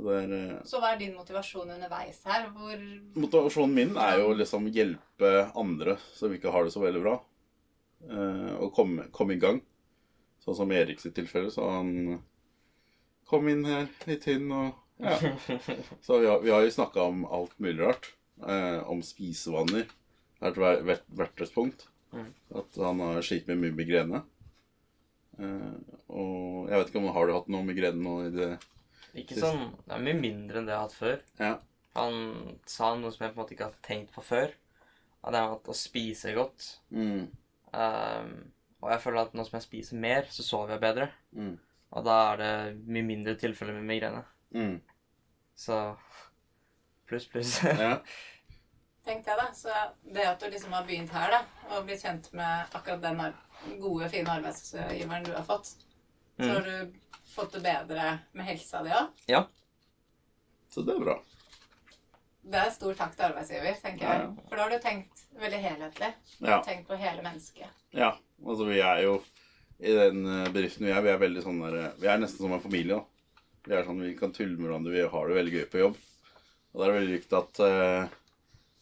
Så, 0.00 0.12
er, 0.16 0.30
eh, 0.32 0.60
så, 0.64 0.80
hva 0.80 0.94
er 0.94 1.00
din 1.00 1.16
motivasjon 1.16 1.74
underveis 1.76 2.22
her? 2.24 2.46
Hvor 2.56 2.84
Motivasjonen 3.20 3.74
min 3.76 3.96
er 4.00 4.22
jo 4.22 4.30
liksom 4.38 4.70
hjelpe 4.72 5.32
andre 5.58 5.98
som 6.16 6.32
ikke 6.32 6.52
har 6.54 6.64
det 6.64 6.72
så 6.72 6.82
veldig 6.84 7.02
bra, 7.04 7.18
Å 8.00 8.28
og 8.64 8.70
komme, 8.72 9.10
komme 9.12 9.36
i 9.36 9.40
gang. 9.40 9.60
Sånn 10.40 10.56
som 10.56 10.72
Erik 10.72 11.02
sitt 11.02 11.18
tilfelle, 11.18 11.52
så 11.52 11.66
han 11.68 12.22
kom 13.28 13.50
inn 13.52 13.66
her 13.68 13.90
litt 14.08 14.24
inn 14.32 14.48
og 14.48 14.78
ja. 15.00 15.16
Så 16.06 16.18
vi 16.18 16.26
har, 16.28 16.40
vi 16.40 16.50
har 16.52 16.64
jo 16.64 16.72
snakka 16.72 17.02
om 17.02 17.22
alt 17.24 17.52
mulig 17.58 17.80
rart. 17.82 18.10
Eh, 18.46 18.88
om 18.88 19.02
spisevaner. 19.04 19.88
Det 20.40 20.52
har 20.56 20.84
vært 20.88 21.08
hvert 21.12 21.42
et 21.44 21.54
punkt. 21.54 21.86
Mm. 22.12 22.28
At 22.56 22.78
han 22.80 23.02
har 23.04 23.24
slitt 23.24 23.48
med 23.50 23.60
mye 23.60 23.76
migrene. 23.76 24.22
Eh, 25.40 25.74
og 26.08 26.70
jeg 26.70 26.80
vet 26.80 26.92
ikke 26.92 27.02
om 27.02 27.10
har 27.14 27.28
du 27.28 27.34
hatt 27.36 27.50
noe 27.52 27.66
migrene 27.66 28.00
nå 28.00 28.16
i 28.26 28.32
det 28.34 28.50
Ikke 29.18 29.38
sånn 29.38 29.70
Det 29.86 29.94
er 29.96 30.02
mye 30.04 30.18
mindre 30.18 30.60
enn 30.60 30.68
det 30.68 30.74
jeg 30.74 30.78
har 30.78 30.88
hatt 30.88 30.96
før. 30.98 31.22
Ja. 31.40 31.52
Han 31.98 32.16
sa 32.70 32.92
noe 32.94 33.10
som 33.14 33.24
jeg 33.24 33.34
på 33.34 33.38
en 33.38 33.42
måte 33.42 33.56
ikke 33.56 33.70
har 33.70 33.78
tenkt 33.86 34.14
på 34.14 34.24
før. 34.24 34.54
At 35.20 35.34
det 35.34 35.40
er 35.40 35.54
å 35.72 35.76
spise 35.76 36.34
godt. 36.36 36.68
Mm. 36.94 37.26
Um, 37.74 38.30
og 38.80 38.92
jeg 38.94 39.02
føler 39.02 39.22
at 39.24 39.34
nå 39.36 39.44
som 39.44 39.58
jeg 39.58 39.66
spiser 39.66 40.00
mer, 40.00 40.28
så 40.32 40.46
sover 40.46 40.76
jeg 40.76 40.84
bedre. 40.84 41.10
Mm. 41.36 41.56
Og 41.90 42.06
da 42.06 42.16
er 42.30 42.40
det 42.40 42.52
mye 42.86 43.06
mindre 43.06 43.34
tilfeller 43.40 43.76
med 43.76 43.88
migrene. 43.90 44.22
Mm. 44.54 44.78
Så 45.58 45.80
pluss, 47.10 47.26
pluss. 47.28 47.58
ja. 47.84 47.96
Tenkte 49.04 49.32
jeg, 49.32 49.40
da. 49.40 49.48
Så 49.56 49.74
det 50.14 50.26
at 50.30 50.40
du 50.40 50.48
liksom 50.52 50.72
har 50.76 50.86
begynt 50.88 51.12
her, 51.12 51.34
da, 51.34 51.42
og 51.74 51.86
blitt 51.88 52.04
kjent 52.04 52.30
med 52.36 52.76
akkurat 52.76 53.02
den 53.02 53.80
gode, 53.82 54.08
fine 54.12 54.38
arbeidsgiveren 54.38 55.26
du 55.26 55.34
har 55.34 55.44
fått, 55.48 55.74
så 56.40 56.48
mm. 56.48 56.54
har 56.54 56.68
du 56.68 57.30
fått 57.30 57.52
det 57.56 57.64
bedre 57.64 58.06
med 58.36 58.48
helsa 58.50 58.82
di 58.86 58.94
òg? 58.94 59.26
Ja. 59.30 59.44
Så 60.70 60.84
det 60.86 60.96
er 60.96 61.04
bra. 61.04 61.18
Det 62.50 62.60
er 62.60 62.72
stor 62.72 62.96
takk 62.96 63.12
til 63.16 63.26
arbeidsgiver, 63.28 63.76
tenker 63.82 64.06
jeg. 64.06 64.22
Ja, 64.22 64.26
ja. 64.26 64.48
For 64.48 64.56
da 64.56 64.64
har 64.64 64.72
du 64.72 64.82
tenkt 64.82 65.24
veldig 65.40 65.60
helhetlig. 65.60 66.10
Ja. 66.40 66.60
Tenkt 66.66 66.88
på 66.88 66.98
hele 66.98 67.24
mennesket. 67.24 67.80
Ja. 67.96 68.14
Altså, 68.40 68.66
vi 68.70 68.80
er 68.80 69.02
jo 69.04 69.18
i 69.80 69.92
den 69.96 70.24
eh, 70.24 70.48
bedriften 70.52 70.86
vi 70.88 70.92
er, 70.92 71.02
vi 71.04 71.12
er 71.12 71.20
veldig 71.20 71.42
sånn 71.44 71.60
der 71.62 71.76
Vi 72.00 72.08
er 72.08 72.20
nesten 72.20 72.44
som 72.44 72.54
en 72.56 72.62
familie, 72.64 73.00
da. 73.00 73.46
Vi 73.66 73.76
er 73.76 73.84
sånn, 73.84 74.00
vi 74.00 74.14
kan 74.16 74.32
tulle 74.32 74.56
med 74.56 74.68
hverandre, 74.68 74.94
vi 74.94 75.04
har 75.12 75.28
det 75.28 75.36
veldig 75.36 75.54
gøy 75.56 75.66
på 75.72 75.82
jobb. 75.82 75.96
Og 76.70 76.80
det 76.80 76.86
er 76.86 76.96
veldig 76.96 77.16
viktig 77.18 77.36
at 77.36 77.60
uh, 77.60 78.12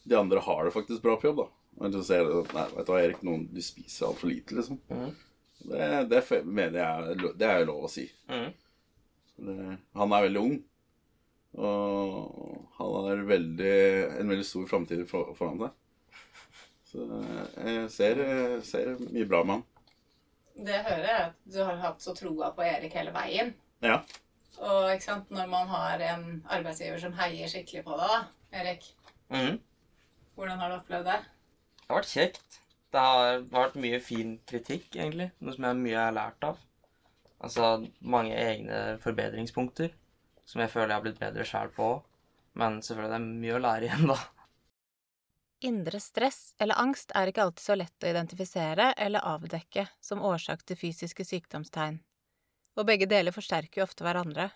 de 0.07 0.17
andre 0.17 0.43
har 0.45 0.61
det 0.65 0.75
faktisk 0.75 1.03
bra 1.03 1.17
på 1.19 1.29
jobb, 1.29 1.41
da. 1.41 1.47
Og 1.79 1.95
så 1.95 2.03
ser 2.07 2.27
du, 2.27 2.37
Nei, 2.55 2.65
vet 2.75 2.87
du 2.87 2.91
hva, 2.93 3.01
Erik, 3.01 3.23
noen, 3.27 3.43
du 3.51 3.59
spiser 3.63 4.07
altfor 4.07 4.31
lite, 4.31 4.55
liksom. 4.55 4.79
Mm. 4.91 5.09
Det, 5.59 5.87
det, 6.09 6.23
mener 6.45 6.79
jeg 6.79 7.31
Det 7.37 7.47
er 7.47 7.61
jo 7.61 7.69
lov 7.73 7.85
å 7.87 7.91
si. 7.91 8.05
Mm. 8.31 8.49
Det, 9.39 9.55
han 9.99 10.15
er 10.15 10.25
veldig 10.27 10.43
ung. 10.43 10.57
Og 11.59 12.69
han 12.77 12.95
har 12.95 13.23
veldig, 13.27 13.75
en 14.21 14.31
veldig 14.31 14.45
stor 14.45 14.67
framtid 14.69 15.03
foran 15.09 15.59
seg. 15.63 15.75
Så 16.89 17.05
jeg 17.05 17.89
ser, 17.93 18.21
ser, 18.65 18.95
mye 19.13 19.27
bra 19.29 19.43
med 19.45 19.59
han. 19.59 19.65
Det 20.59 20.79
hører 20.87 21.05
jeg 21.05 21.25
at 21.27 21.35
du 21.53 21.59
har 21.61 21.77
hatt 21.83 22.01
så 22.03 22.15
troa 22.17 22.49
på 22.55 22.65
Erik 22.65 22.95
hele 22.97 23.13
veien. 23.15 23.53
Ja. 23.85 24.01
Og 24.59 24.89
ikke 24.91 25.05
sant, 25.05 25.29
når 25.31 25.51
man 25.51 25.69
har 25.71 26.01
en 26.09 26.23
arbeidsgiver 26.51 26.99
som 26.99 27.13
heier 27.15 27.51
skikkelig 27.51 27.85
på 27.85 27.99
deg, 27.99 28.15
da, 28.15 28.23
Erik 28.59 28.89
mm. 29.31 29.59
Hvordan 30.35 30.59
har 30.59 30.71
du 30.71 30.77
opplevd 30.79 31.07
det? 31.07 31.19
Det 31.79 31.87
har 31.91 32.01
vært 32.01 32.11
kjekt. 32.11 32.59
Det 32.89 33.01
har 33.05 33.43
vært 33.53 33.77
mye 33.77 33.99
fin 34.01 34.37
kritikk, 34.49 34.95
egentlig. 34.95 35.29
Noe 35.39 35.53
som 35.55 35.67
jeg 35.67 35.81
mye 35.83 36.01
har 36.07 36.15
lært 36.15 36.45
av. 36.47 36.57
Altså 37.39 37.69
mange 38.01 38.35
egne 38.35 38.97
forbedringspunkter 39.03 39.93
som 40.49 40.63
jeg 40.63 40.71
føler 40.73 40.89
jeg 40.89 40.97
har 40.97 41.05
blitt 41.05 41.21
bedre 41.21 41.45
sjæl 41.45 41.71
på. 41.75 41.91
Men 42.57 42.81
selvfølgelig 42.81 43.13
det 43.13 43.19
er 43.19 43.41
mye 43.43 43.55
å 43.55 43.63
lære 43.63 43.87
igjen, 43.87 44.09
da. 44.09 44.17
Indre 45.69 45.99
stress 45.99 46.53
eller 46.63 46.79
angst 46.79 47.11
er 47.19 47.29
ikke 47.29 47.43
alltid 47.43 47.63
så 47.65 47.75
lett 47.75 48.05
å 48.05 48.09
identifisere 48.09 48.93
eller 48.95 49.25
avdekke 49.27 49.85
som 50.01 50.23
årsak 50.23 50.63
til 50.63 50.79
fysiske 50.79 51.25
sykdomstegn, 51.27 51.97
og 52.79 52.87
begge 52.87 53.09
deler 53.11 53.35
forsterker 53.35 53.81
jo 53.81 53.87
ofte 53.89 54.05
hverandre. 54.07 54.47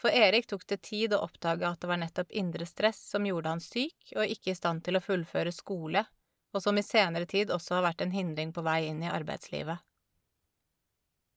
For 0.00 0.10
Erik 0.16 0.48
tok 0.48 0.64
det 0.72 0.80
tid 0.88 1.12
å 1.12 1.20
oppdage 1.26 1.68
at 1.68 1.84
det 1.84 1.90
var 1.90 2.00
nettopp 2.00 2.32
indre 2.32 2.64
stress 2.66 3.02
som 3.12 3.28
gjorde 3.28 3.52
han 3.52 3.60
syk 3.62 4.14
og 4.16 4.32
ikke 4.32 4.54
i 4.54 4.58
stand 4.58 4.80
til 4.86 4.96
å 4.96 5.04
fullføre 5.04 5.52
skole, 5.52 6.06
og 6.52 6.62
som 6.62 6.78
i 6.78 6.84
senere 6.84 7.26
tid 7.26 7.50
også 7.50 7.78
har 7.78 7.86
vært 7.88 8.04
en 8.04 8.14
hindring 8.14 8.52
på 8.52 8.64
vei 8.64 8.84
inn 8.90 9.02
i 9.02 9.10
arbeidslivet. 9.10 9.80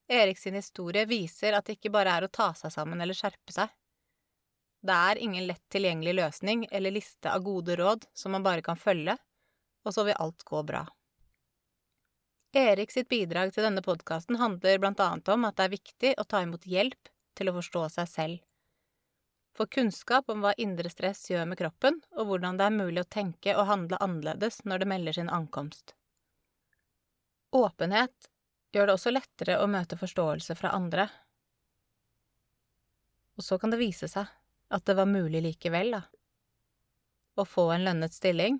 Erik 0.07 0.37
sin 0.37 0.53
historie 0.53 1.05
viser 1.09 1.55
at 1.57 1.65
det 1.65 1.79
ikke 1.79 1.93
bare 1.95 2.13
er 2.13 2.27
å 2.27 2.31
ta 2.31 2.51
seg 2.53 2.73
sammen 2.73 3.01
eller 3.01 3.17
skjerpe 3.17 3.55
seg. 3.55 3.71
Det 4.85 4.93
er 4.93 5.17
ingen 5.17 5.47
lett 5.49 5.63
tilgjengelig 5.73 6.13
løsning 6.19 6.67
eller 6.69 6.93
liste 6.93 7.31
av 7.31 7.41
gode 7.41 7.75
råd 7.79 8.05
som 8.13 8.35
man 8.35 8.45
bare 8.45 8.61
kan 8.61 8.77
følge, 8.77 9.17
og 9.85 9.95
så 9.95 10.05
vil 10.05 10.19
alt 10.21 10.45
gå 10.45 10.61
bra. 10.67 10.83
Erik 12.55 12.93
sitt 12.93 13.09
bidrag 13.09 13.51
til 13.51 13.65
denne 13.65 13.81
podkasten 13.83 14.37
handler 14.39 14.77
blant 14.79 15.01
annet 15.03 15.27
om 15.33 15.47
at 15.47 15.57
det 15.57 15.65
er 15.65 15.73
viktig 15.73 16.11
å 16.21 16.27
ta 16.29 16.43
imot 16.45 16.67
hjelp 16.69 17.09
til 17.35 17.49
å 17.49 17.55
forstå 17.57 17.87
seg 17.97 18.11
selv. 18.11 18.37
Få 19.55 19.65
kunnskap 19.65 20.29
om 20.29 20.41
hva 20.43 20.51
indre 20.59 20.89
stress 20.91 21.29
gjør 21.31 21.45
med 21.47 21.57
kroppen, 21.57 22.01
og 22.19 22.27
hvordan 22.27 22.57
det 22.59 22.65
er 22.65 22.75
mulig 22.75 23.03
å 23.05 23.07
tenke 23.07 23.53
og 23.55 23.69
handle 23.69 23.99
annerledes 24.03 24.65
når 24.67 24.83
det 24.83 24.89
melder 24.91 25.15
sin 25.15 25.31
ankomst. 25.31 25.95
Åpenhet 27.55 28.27
gjør 28.75 28.89
det 28.89 28.95
også 28.97 29.13
lettere 29.15 29.61
å 29.63 29.69
møte 29.71 29.95
forståelse 29.95 30.57
fra 30.59 30.73
andre. 30.75 31.07
Og 33.39 33.47
så 33.47 33.55
kan 33.59 33.71
det 33.71 33.79
vise 33.79 34.11
seg 34.11 34.27
at 34.75 34.85
det 34.87 34.97
var 34.99 35.07
mulig 35.07 35.39
likevel, 35.45 35.95
da. 35.95 36.03
Å 37.39 37.47
få 37.47 37.69
en 37.71 37.87
lønnet 37.87 38.15
stilling, 38.15 38.59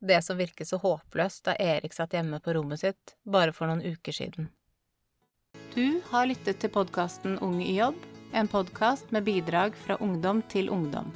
det 0.00 0.22
som 0.26 0.38
virket 0.40 0.66
så 0.66 0.80
håpløst 0.82 1.44
da 1.46 1.54
Erik 1.60 1.94
satt 1.94 2.16
hjemme 2.18 2.40
på 2.42 2.54
rommet 2.56 2.82
sitt 2.82 3.14
bare 3.22 3.54
for 3.54 3.70
noen 3.70 3.84
uker 3.84 4.16
siden. 4.16 4.50
Du 5.74 6.00
har 6.10 6.26
lyttet 6.26 6.58
til 6.62 6.72
podkasten 6.74 7.38
Ung 7.46 7.60
i 7.62 7.76
jobb, 7.76 7.98
en 8.32 8.48
podkast 8.48 9.10
med 9.10 9.24
bidrag 9.24 9.76
fra 9.76 9.96
ungdom 9.96 10.42
til 10.48 10.70
ungdom. 10.70 11.10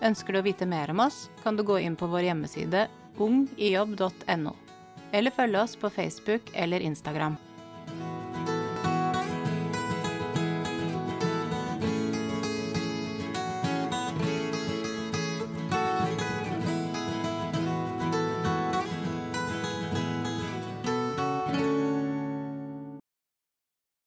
Ønsker 0.00 0.32
du 0.32 0.40
å 0.40 0.46
vite 0.46 0.66
mer 0.68 0.90
om 0.92 1.00
oss, 1.06 1.26
kan 1.42 1.56
du 1.56 1.64
gå 1.66 1.78
inn 1.80 1.96
på 1.96 2.08
vår 2.10 2.28
hjemmeside 2.28 2.86
ungijobb.no, 3.16 4.52
eller 5.12 5.30
følge 5.30 5.62
oss 5.62 5.76
på 5.76 5.90
Facebook 5.90 6.52
eller 6.52 6.80
Instagram. 6.80 7.36